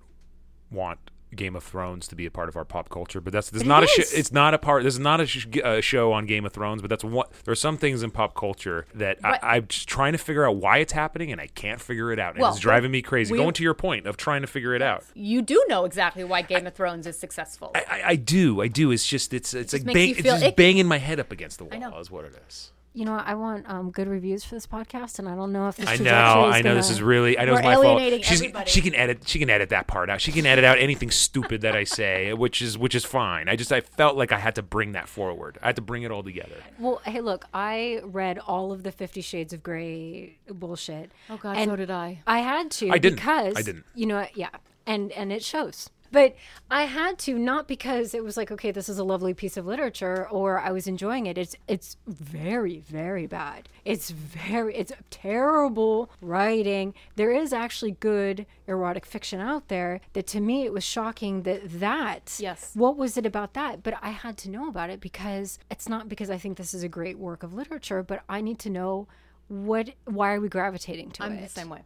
want 0.71 1.11
Game 1.35 1.55
of 1.55 1.63
Thrones 1.63 2.07
to 2.07 2.15
be 2.15 2.25
a 2.25 2.31
part 2.31 2.49
of 2.49 2.55
our 2.57 2.65
pop 2.65 2.89
culture, 2.89 3.21
but 3.21 3.31
that's 3.33 3.49
this 3.49 3.61
is 3.61 3.67
not 3.67 3.83
it 3.83 3.89
a 3.97 4.01
sh- 4.03 4.13
it's 4.13 4.31
not 4.31 4.53
a 4.53 4.57
part. 4.57 4.83
This 4.83 4.95
is 4.95 4.99
not 4.99 5.21
a, 5.21 5.25
sh- 5.27 5.45
a 5.63 5.81
show 5.81 6.11
on 6.11 6.25
Game 6.25 6.45
of 6.45 6.53
Thrones, 6.53 6.81
but 6.81 6.89
that's 6.89 7.03
what 7.03 7.31
there 7.45 7.51
are 7.51 7.55
some 7.55 7.77
things 7.77 8.01
in 8.03 8.11
pop 8.11 8.35
culture 8.35 8.85
that 8.95 9.21
But- 9.21 9.43
I, 9.43 9.57
I'm 9.57 9.67
just 9.67 9.87
trying 9.87 10.13
to 10.13 10.17
figure 10.17 10.47
out 10.47 10.55
why 10.57 10.79
it's 10.79 10.93
happening, 10.93 11.31
and 11.31 11.39
I 11.39 11.47
can't 11.47 11.79
figure 11.79 12.11
it 12.11 12.19
out. 12.19 12.33
And 12.33 12.41
Well, 12.41 12.51
it's 12.51 12.59
driving 12.59 12.91
me 12.91 13.01
crazy. 13.01 13.35
Going 13.35 13.53
to 13.53 13.63
your 13.63 13.73
point 13.73 14.07
of 14.07 14.17
trying 14.17 14.41
to 14.41 14.47
figure 14.47 14.73
it 14.73 14.81
out. 14.81 15.03
You 15.13 15.41
do 15.41 15.63
know 15.69 15.85
exactly 15.85 16.23
why 16.23 16.41
Game 16.41 16.65
of 16.65 16.73
Thrones 16.73 17.05
is 17.05 17.17
successful. 17.17 17.71
I, 17.75 17.85
I, 17.89 18.01
I 18.09 18.15
do, 18.15 18.61
I 18.61 18.67
do. 18.67 18.91
It's 18.91 19.05
just 19.07 19.33
it's 19.33 19.53
it's 19.53 19.73
like 19.73 19.83
bang, 19.83 20.09
it's 20.09 20.21
just 20.23 20.55
banging 20.55 20.87
my 20.87 20.97
head 20.97 21.19
up 21.19 21.31
against 21.31 21.59
the 21.59 21.65
wall. 21.65 21.99
Is 21.99 22.09
what 22.09 22.25
it 22.25 22.33
is. 22.47 22.71
You 22.91 23.05
know, 23.05 23.13
I 23.13 23.35
want 23.35 23.69
um, 23.69 23.91
good 23.91 24.07
reviews 24.07 24.43
for 24.43 24.55
this 24.55 24.65
podcast, 24.65 25.19
and 25.19 25.29
I 25.29 25.35
don't 25.35 25.51
know 25.53 25.67
if 25.67 25.75
this 25.77 25.87
I 25.87 25.97
know, 25.97 26.49
is 26.49 26.55
I 26.55 26.61
know. 26.61 26.73
This 26.73 26.87
gonna- 26.87 26.95
is 26.95 27.01
really. 27.03 27.37
I 27.37 27.45
know 27.45 27.53
it's 27.53 27.63
my 27.63 27.75
fault. 27.75 28.01
She's, 28.23 28.41
everybody. 28.41 28.69
she 28.69 28.81
can 28.81 28.95
edit. 28.95 29.27
She 29.27 29.37
can 29.37 29.49
edit 29.49 29.69
that 29.69 29.85
part 29.85 30.09
out. 30.09 30.19
She 30.19 30.31
can 30.31 30.45
edit 30.47 30.65
out 30.65 30.79
anything 30.79 31.11
stupid 31.11 31.61
that 31.61 31.75
I 31.75 31.83
say, 31.83 32.33
which 32.33 32.63
is 32.63 32.79
which 32.79 32.95
is 32.95 33.05
fine. 33.05 33.47
I 33.47 33.55
just 33.55 33.71
I 33.71 33.81
felt 33.81 34.17
like 34.17 34.31
I 34.31 34.39
had 34.39 34.55
to 34.55 34.63
bring 34.63 34.93
that 34.93 35.07
forward. 35.07 35.59
I 35.61 35.67
had 35.67 35.75
to 35.75 35.83
bring 35.83 36.01
it 36.01 36.09
all 36.09 36.23
together. 36.23 36.55
Well, 36.79 36.99
hey, 37.05 37.21
look, 37.21 37.45
I 37.53 38.01
read 38.03 38.39
all 38.39 38.71
of 38.71 38.81
the 38.81 38.91
Fifty 38.91 39.21
Shades 39.21 39.53
of 39.53 39.61
Grey 39.61 40.39
bullshit. 40.49 41.11
oh 41.29 41.37
God, 41.37 41.57
And 41.57 41.69
so 41.69 41.75
did 41.75 41.91
I. 41.91 42.23
I 42.25 42.39
had 42.39 42.71
to 42.71 42.89
I 42.89 42.97
didn't. 42.97 43.17
because 43.17 43.53
I 43.55 43.61
didn't. 43.61 43.85
You 43.93 44.07
know, 44.07 44.25
yeah, 44.33 44.49
and 44.87 45.11
and 45.11 45.31
it 45.31 45.43
shows. 45.43 45.91
But 46.11 46.35
I 46.71 46.83
had 46.83 47.17
to 47.19 47.37
not 47.37 47.67
because 47.67 48.13
it 48.13 48.23
was 48.23 48.35
like, 48.37 48.51
okay, 48.51 48.71
this 48.71 48.89
is 48.89 48.97
a 48.97 49.03
lovely 49.03 49.33
piece 49.33 49.57
of 49.57 49.65
literature, 49.65 50.27
or 50.29 50.59
I 50.59 50.71
was 50.71 50.87
enjoying 50.87 51.25
it. 51.27 51.37
It's 51.37 51.55
it's 51.67 51.97
very 52.07 52.79
very 52.79 53.27
bad. 53.27 53.69
It's 53.85 54.09
very 54.09 54.75
it's 54.75 54.91
terrible 55.09 56.09
writing. 56.21 56.93
There 57.15 57.31
is 57.31 57.53
actually 57.53 57.91
good 57.91 58.45
erotic 58.67 59.05
fiction 59.05 59.39
out 59.39 59.67
there. 59.67 60.01
That 60.13 60.27
to 60.27 60.39
me 60.41 60.63
it 60.65 60.73
was 60.73 60.83
shocking 60.83 61.43
that 61.43 61.61
that 61.79 62.35
Yes. 62.39 62.71
what 62.75 62.97
was 62.97 63.17
it 63.17 63.25
about 63.25 63.53
that? 63.53 63.83
But 63.83 63.95
I 64.01 64.09
had 64.09 64.37
to 64.39 64.49
know 64.49 64.67
about 64.67 64.89
it 64.89 64.99
because 64.99 65.59
it's 65.69 65.87
not 65.87 66.09
because 66.09 66.29
I 66.29 66.37
think 66.37 66.57
this 66.57 66.73
is 66.73 66.83
a 66.83 66.89
great 66.89 67.17
work 67.19 67.43
of 67.43 67.53
literature, 67.53 68.01
but 68.03 68.23
I 68.27 68.41
need 68.41 68.59
to 68.59 68.69
know 68.69 69.07
what 69.47 69.91
why 70.05 70.33
are 70.33 70.39
we 70.41 70.49
gravitating 70.49 71.11
to 71.11 71.23
I'm 71.23 71.33
it? 71.33 71.41
the 71.43 71.49
same 71.49 71.69
way. 71.69 71.81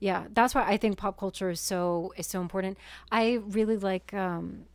Yeah, 0.00 0.26
that's 0.32 0.54
why 0.54 0.66
I 0.66 0.76
think 0.76 0.98
pop 0.98 1.18
culture 1.18 1.50
is 1.50 1.60
so 1.60 2.12
is 2.16 2.26
so 2.26 2.40
important. 2.40 2.78
I 3.10 3.34
really 3.48 3.76
like 3.76 4.12
um 4.14 4.66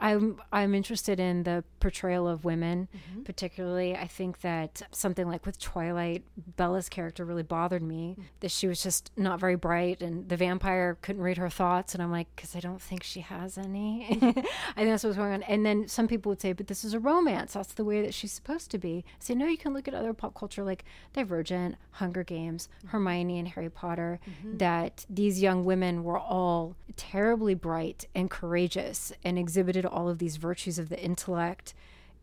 I'm 0.00 0.40
I'm 0.52 0.74
interested 0.74 1.20
in 1.20 1.44
the 1.44 1.64
portrayal 1.80 2.26
of 2.28 2.44
women, 2.44 2.88
mm-hmm. 2.94 3.22
particularly. 3.22 3.96
I 3.96 4.06
think 4.06 4.40
that 4.40 4.82
something 4.90 5.28
like 5.28 5.46
with 5.46 5.58
Twilight, 5.58 6.24
Bella's 6.56 6.88
character 6.88 7.24
really 7.24 7.42
bothered 7.42 7.82
me. 7.82 8.16
Mm. 8.18 8.24
That 8.40 8.50
she 8.50 8.66
was 8.66 8.82
just 8.82 9.10
not 9.16 9.40
very 9.40 9.56
bright, 9.56 10.02
and 10.02 10.28
the 10.28 10.36
vampire 10.36 10.98
couldn't 11.02 11.22
read 11.22 11.38
her 11.38 11.50
thoughts. 11.50 11.94
And 11.94 12.02
I'm 12.02 12.10
like, 12.10 12.28
because 12.34 12.56
I 12.56 12.60
don't 12.60 12.82
think 12.82 13.02
she 13.02 13.20
has 13.20 13.58
any. 13.58 14.08
Mm-hmm. 14.10 14.38
I 14.38 14.74
think 14.74 14.88
that's 14.90 15.04
what's 15.04 15.16
going 15.16 15.32
on. 15.32 15.42
And 15.44 15.64
then 15.64 15.88
some 15.88 16.08
people 16.08 16.30
would 16.30 16.40
say, 16.40 16.52
but 16.52 16.66
this 16.66 16.84
is 16.84 16.94
a 16.94 17.00
romance. 17.00 17.52
That's 17.54 17.74
the 17.74 17.84
way 17.84 18.02
that 18.02 18.14
she's 18.14 18.32
supposed 18.32 18.70
to 18.72 18.78
be. 18.78 19.04
I 19.08 19.16
say, 19.20 19.34
no, 19.34 19.46
you 19.46 19.58
can 19.58 19.72
look 19.72 19.88
at 19.88 19.94
other 19.94 20.14
pop 20.14 20.34
culture 20.34 20.64
like 20.64 20.84
Divergent, 21.12 21.76
Hunger 21.92 22.24
Games, 22.24 22.68
Hermione, 22.86 23.38
and 23.38 23.48
Harry 23.48 23.70
Potter. 23.70 24.20
Mm-hmm. 24.28 24.58
That 24.58 25.06
these 25.08 25.40
young 25.40 25.64
women 25.64 26.04
were 26.04 26.18
all 26.18 26.76
terribly 26.96 27.54
bright 27.54 28.06
and 28.14 28.30
courageous 28.30 29.12
and 29.24 29.38
exhibited 29.38 29.71
all 29.86 30.08
of 30.08 30.18
these 30.18 30.36
virtues 30.36 30.78
of 30.78 30.88
the 30.88 31.00
intellect 31.00 31.74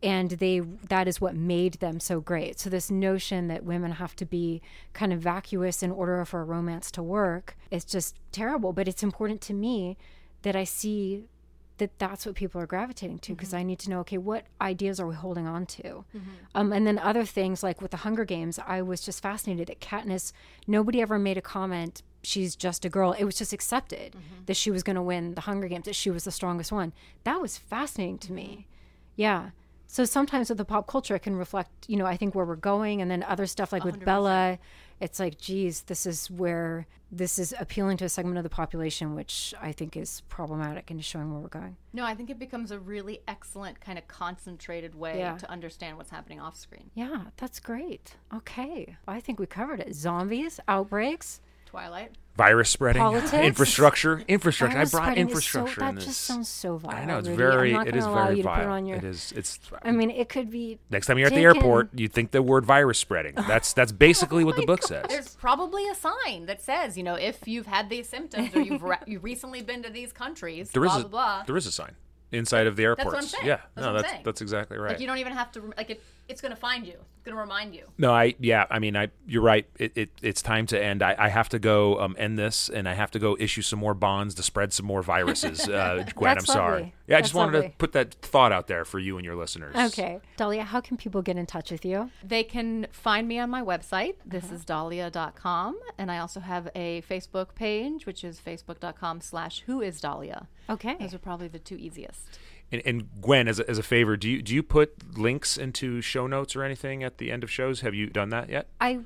and 0.02 0.30
they 0.32 0.60
that 0.60 1.06
is 1.06 1.20
what 1.20 1.34
made 1.34 1.74
them 1.74 2.00
so 2.00 2.20
great. 2.20 2.58
So 2.58 2.70
this 2.70 2.90
notion 2.90 3.48
that 3.48 3.64
women 3.64 3.92
have 3.92 4.16
to 4.16 4.24
be 4.24 4.62
kind 4.92 5.12
of 5.12 5.20
vacuous 5.20 5.82
in 5.82 5.90
order 5.90 6.24
for 6.24 6.40
a 6.40 6.44
romance 6.44 6.90
to 6.92 7.02
work 7.02 7.56
is 7.70 7.84
just 7.84 8.16
terrible. 8.32 8.72
But 8.72 8.88
it's 8.88 9.02
important 9.02 9.40
to 9.42 9.54
me 9.54 9.96
that 10.42 10.56
i 10.56 10.64
see 10.64 11.24
that 11.76 11.98
that's 11.98 12.24
what 12.26 12.34
people 12.34 12.60
are 12.60 12.66
gravitating 12.66 13.18
to 13.18 13.34
because 13.34 13.54
I 13.54 13.62
need 13.62 13.78
to 13.80 13.90
know 13.90 14.00
okay 14.00 14.18
what 14.18 14.44
ideas 14.60 15.00
are 15.00 15.06
we 15.06 15.14
holding 15.14 15.46
on 15.46 15.66
to? 15.66 16.04
Um, 16.54 16.72
and 16.72 16.86
then 16.86 16.98
other 16.98 17.24
things 17.24 17.62
like 17.62 17.80
with 17.82 17.90
the 17.90 17.98
Hunger 17.98 18.24
Games 18.24 18.58
I 18.66 18.82
was 18.82 19.00
just 19.00 19.22
fascinated 19.22 19.68
that 19.68 19.80
Katniss. 19.80 20.32
Nobody 20.66 21.00
ever 21.02 21.18
made 21.18 21.38
a 21.38 21.42
comment 21.42 22.02
she's 22.22 22.56
just 22.56 22.84
a 22.84 22.88
girl 22.88 23.12
it 23.12 23.24
was 23.24 23.36
just 23.36 23.52
accepted 23.52 24.12
mm-hmm. 24.12 24.44
that 24.46 24.56
she 24.56 24.70
was 24.70 24.82
going 24.82 24.96
to 24.96 25.02
win 25.02 25.34
the 25.34 25.42
Hunger 25.42 25.68
Games 25.68 25.84
that 25.84 25.94
she 25.94 26.10
was 26.10 26.24
the 26.24 26.30
strongest 26.30 26.72
one 26.72 26.92
that 27.24 27.40
was 27.40 27.56
fascinating 27.56 28.18
to 28.18 28.32
me 28.32 28.44
mm-hmm. 28.44 28.62
yeah 29.16 29.50
so 29.86 30.04
sometimes 30.04 30.48
with 30.48 30.58
the 30.58 30.64
pop 30.64 30.86
culture 30.86 31.14
it 31.14 31.20
can 31.20 31.36
reflect 31.36 31.70
you 31.88 31.96
know 31.96 32.06
I 32.06 32.16
think 32.16 32.34
where 32.34 32.44
we're 32.44 32.56
going 32.56 33.00
and 33.00 33.10
then 33.10 33.22
other 33.22 33.46
stuff 33.46 33.72
like 33.72 33.84
with 33.84 34.04
Bella 34.04 34.58
it's 35.00 35.18
like, 35.18 35.38
geez, 35.38 35.82
this 35.82 36.04
is 36.04 36.30
where 36.30 36.86
this 37.10 37.38
is 37.38 37.54
appealing 37.58 37.96
to 37.96 38.04
a 38.04 38.08
segment 38.08 38.36
of 38.36 38.44
the 38.44 38.50
population, 38.50 39.14
which 39.14 39.54
I 39.60 39.72
think 39.72 39.96
is 39.96 40.20
problematic 40.28 40.90
and 40.90 41.02
showing 41.02 41.32
where 41.32 41.40
we're 41.40 41.48
going. 41.48 41.76
No, 41.92 42.04
I 42.04 42.14
think 42.14 42.28
it 42.28 42.38
becomes 42.38 42.70
a 42.70 42.78
really 42.78 43.20
excellent 43.26 43.80
kind 43.80 43.98
of 43.98 44.06
concentrated 44.06 44.94
way 44.94 45.18
Yeah. 45.18 45.38
to 45.38 45.50
understand 45.50 45.96
what's 45.96 46.10
happening 46.10 46.38
off 46.38 46.54
screen. 46.54 46.90
Yeah, 46.94 47.24
that's 47.38 47.58
great. 47.58 48.16
Okay. 48.32 48.96
I 49.08 49.20
think 49.20 49.40
we 49.40 49.46
covered 49.46 49.80
it. 49.80 49.94
Zombies, 49.94 50.60
outbreaks, 50.68 51.40
Twilight. 51.70 52.12
Virus 52.36 52.70
spreading, 52.70 53.02
Politics? 53.02 53.32
infrastructure, 53.34 54.24
infrastructure. 54.26 54.74
virus 54.76 54.94
I 54.94 54.98
brought 54.98 55.18
infrastructure 55.18 55.80
So, 55.80 55.86
in 55.88 55.94
that 55.94 56.00
this. 56.00 56.04
just 56.06 56.20
sounds 56.22 56.48
so 56.48 56.78
vile. 56.78 56.96
I 56.96 57.04
know 57.04 57.18
it's 57.18 57.28
Rudy. 57.28 57.36
very. 57.36 57.68
I'm 57.70 57.74
not 57.84 57.88
It 57.88 57.96
allow 57.96 58.24
very 58.24 58.36
you 58.38 58.42
to 58.44 58.48
put 58.48 58.64
on 58.64 58.86
your. 58.86 58.96
It 58.96 59.04
is. 59.04 59.32
It's. 59.36 59.60
I 59.82 59.90
mean, 59.90 60.10
it 60.10 60.28
could 60.30 60.50
be. 60.50 60.78
Next 60.90 61.06
time 61.06 61.18
you're 61.18 61.26
at 61.26 61.30
the 61.34 61.36
taken- 61.42 61.56
airport, 61.56 61.90
you 61.94 62.08
think 62.08 62.30
the 62.30 62.40
word 62.40 62.64
virus 62.64 62.98
spreading. 62.98 63.34
That's 63.48 63.72
that's 63.74 63.92
basically 63.92 64.42
oh 64.44 64.46
what 64.46 64.56
the 64.56 64.64
book 64.64 64.82
says. 64.82 65.04
There's 65.08 65.36
probably 65.36 65.86
a 65.88 65.94
sign 65.94 66.46
that 66.46 66.62
says, 66.62 66.96
you 66.96 67.02
know, 67.02 67.14
if 67.14 67.46
you've 67.46 67.66
had 67.66 67.90
these 67.90 68.08
symptoms 68.08 68.54
or 68.54 68.62
you've 68.62 68.82
re- 68.82 68.96
you've 69.06 69.24
recently 69.24 69.60
been 69.60 69.82
to 69.82 69.90
these 69.90 70.12
countries, 70.12 70.70
There 70.70 70.84
is 70.84 70.92
blah 70.92 71.00
a 71.00 71.02
blah 71.02 71.08
blah. 71.10 71.42
there 71.46 71.56
is 71.58 71.66
a 71.66 71.72
sign 71.72 71.92
inside 72.32 72.66
of 72.68 72.76
the 72.76 72.86
what 72.86 73.00
I'm 73.00 73.06
airports. 73.06 73.30
saying. 73.32 73.44
Yeah, 73.46 73.56
That's 73.56 73.76
no, 73.76 73.82
what 73.82 73.88
I'm 73.88 73.94
that's 73.96 74.08
saying. 74.12 74.22
that's 74.24 74.40
exactly 74.40 74.78
right. 74.78 74.92
Like 74.92 75.00
you 75.00 75.06
don't 75.06 75.18
even 75.18 75.32
have 75.34 75.52
to 75.52 75.72
like 75.76 75.90
it. 75.90 76.02
It's 76.30 76.40
going 76.40 76.50
to 76.54 76.60
find 76.60 76.86
you. 76.86 76.94
It's 77.16 77.24
going 77.26 77.34
to 77.36 77.40
remind 77.42 77.74
you. 77.74 77.84
No, 77.98 78.12
I 78.14 78.34
yeah, 78.40 78.64
I 78.70 78.78
mean, 78.78 78.96
I 78.96 79.08
you're 79.26 79.42
right. 79.42 79.66
It, 79.78 79.92
it 79.94 80.10
it's 80.22 80.40
time 80.40 80.64
to 80.66 80.82
end. 80.82 81.02
I, 81.02 81.14
I 81.18 81.28
have 81.28 81.48
to 81.50 81.58
go 81.58 81.98
um, 82.00 82.16
end 82.18 82.38
this, 82.38 82.70
and 82.70 82.88
I 82.88 82.94
have 82.94 83.10
to 83.10 83.18
go 83.18 83.36
issue 83.38 83.60
some 83.60 83.78
more 83.78 83.92
bonds 83.92 84.34
to 84.36 84.42
spread 84.42 84.72
some 84.72 84.86
more 84.86 85.02
viruses. 85.02 85.68
Uh, 85.80 86.04
Gwen, 86.14 86.38
I'm 86.38 86.44
sorry. 86.46 86.72
lovely. 86.72 86.94
Yeah, 87.06 87.16
I 87.16 87.18
That's 87.20 87.28
just 87.28 87.34
wanted 87.34 87.62
to 87.62 87.68
put 87.76 87.92
that 87.92 88.14
thought 88.14 88.52
out 88.52 88.66
there 88.68 88.84
for 88.84 88.98
you 88.98 89.16
and 89.18 89.24
your 89.24 89.34
listeners. 89.36 89.74
Okay. 89.76 90.20
Dahlia, 90.36 90.62
how 90.64 90.80
can 90.80 90.96
people 90.96 91.22
get 91.22 91.36
in 91.36 91.46
touch 91.46 91.70
with 91.70 91.84
you? 91.84 92.10
They 92.24 92.44
can 92.44 92.86
find 92.92 93.26
me 93.28 93.38
on 93.38 93.50
my 93.50 93.62
website. 93.62 94.14
This 94.24 94.44
Uh-huh. 94.44 94.54
is 94.54 94.64
dahlia.com. 94.64 95.78
And 95.98 96.10
I 96.10 96.18
also 96.18 96.40
have 96.40 96.68
a 96.74 97.02
Facebook 97.02 97.54
page, 97.54 98.06
which 98.06 98.22
is 98.24 98.40
facebook.com 98.40 99.20
slash 99.20 99.62
who 99.66 99.80
is 99.80 100.00
Dahlia. 100.00 100.48
Okay. 100.68 100.96
Those 101.00 101.14
are 101.14 101.18
probably 101.18 101.48
the 101.48 101.58
two 101.58 101.76
easiest. 101.76 102.38
And, 102.72 102.82
and 102.84 103.08
Gwen, 103.20 103.48
as 103.48 103.58
a, 103.58 103.68
as 103.68 103.78
a 103.78 103.82
favor, 103.82 104.16
do 104.16 104.28
you 104.28 104.42
do 104.42 104.54
you 104.54 104.62
put 104.62 105.18
links 105.18 105.56
into 105.56 106.00
show 106.00 106.26
notes 106.26 106.54
or 106.54 106.62
anything 106.62 107.02
at 107.02 107.18
the 107.18 107.32
end 107.32 107.42
of 107.42 107.50
shows? 107.50 107.80
Have 107.80 107.94
you 107.94 108.06
done 108.06 108.28
that 108.30 108.48
yet? 108.48 108.68
I 108.80 109.00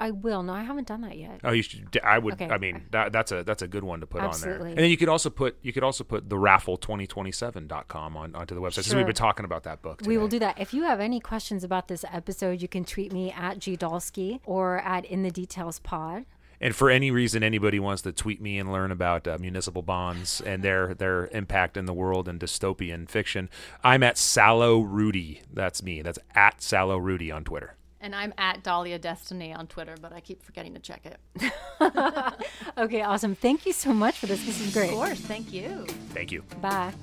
I 0.00 0.12
will. 0.12 0.42
No, 0.42 0.54
I 0.54 0.62
haven't 0.62 0.88
done 0.88 1.02
that 1.02 1.18
yet. 1.18 1.40
Oh, 1.44 1.50
you 1.50 1.62
should. 1.62 2.00
I 2.02 2.18
would. 2.18 2.34
Okay. 2.34 2.48
I 2.48 2.56
mean, 2.56 2.86
that, 2.90 3.12
that's 3.12 3.32
a 3.32 3.44
that's 3.44 3.60
a 3.60 3.68
good 3.68 3.84
one 3.84 4.00
to 4.00 4.06
put 4.06 4.22
on 4.22 4.40
there. 4.40 4.54
And 4.54 4.78
then 4.78 4.88
you 4.88 4.96
could 4.96 5.10
also 5.10 5.28
put 5.28 5.58
you 5.60 5.74
could 5.74 5.84
also 5.84 6.04
put 6.04 6.30
the 6.30 6.36
raffle2027.com 6.36 8.16
on 8.16 8.34
onto 8.34 8.54
the 8.54 8.62
website. 8.62 8.84
Since 8.84 8.94
we've 8.94 9.04
been 9.04 9.14
talking 9.14 9.44
about 9.44 9.64
that 9.64 9.82
book. 9.82 10.00
We 10.06 10.16
will 10.16 10.26
do 10.26 10.38
that. 10.38 10.58
If 10.58 10.72
you 10.72 10.84
have 10.84 11.00
any 11.00 11.20
questions 11.20 11.64
about 11.64 11.88
this 11.88 12.06
episode, 12.10 12.62
you 12.62 12.68
can 12.68 12.86
tweet 12.86 13.12
me 13.12 13.30
at 13.30 13.58
gdolsky 13.58 14.40
or 14.46 14.78
at 14.78 15.04
in 15.04 15.22
the 15.22 15.30
details 15.30 15.78
pod. 15.80 16.24
And 16.60 16.76
for 16.76 16.90
any 16.90 17.10
reason 17.10 17.42
anybody 17.42 17.80
wants 17.80 18.02
to 18.02 18.12
tweet 18.12 18.40
me 18.40 18.58
and 18.58 18.70
learn 18.70 18.90
about 18.90 19.26
uh, 19.26 19.38
municipal 19.40 19.82
bonds 19.82 20.40
and 20.40 20.62
their 20.62 20.94
their 20.94 21.28
impact 21.28 21.76
in 21.76 21.86
the 21.86 21.94
world 21.94 22.28
and 22.28 22.38
dystopian 22.38 23.08
fiction, 23.08 23.48
I'm 23.82 24.02
at 24.02 24.18
Salo 24.18 24.80
Rudy. 24.80 25.42
That's 25.52 25.82
me. 25.82 26.02
That's 26.02 26.18
at 26.34 26.62
Salo 26.62 26.96
Rudy 26.98 27.30
on 27.30 27.44
Twitter. 27.44 27.76
And 28.02 28.14
I'm 28.14 28.32
at 28.38 28.62
Dahlia 28.62 28.98
Destiny 28.98 29.52
on 29.52 29.66
Twitter, 29.66 29.94
but 30.00 30.12
I 30.12 30.20
keep 30.20 30.42
forgetting 30.42 30.72
to 30.74 30.80
check 30.80 31.04
it. 31.06 31.52
Okay, 32.78 33.02
awesome. 33.02 33.34
Thank 33.34 33.66
you 33.66 33.72
so 33.72 33.92
much 33.92 34.18
for 34.18 34.26
this. 34.26 34.44
This 34.44 34.60
is 34.60 34.72
great. 34.72 34.90
Of 34.90 34.94
course. 34.96 35.20
Thank 35.20 35.52
you. 35.52 35.86
Thank 36.14 36.32
you. 36.32 36.42
Bye. 36.60 36.94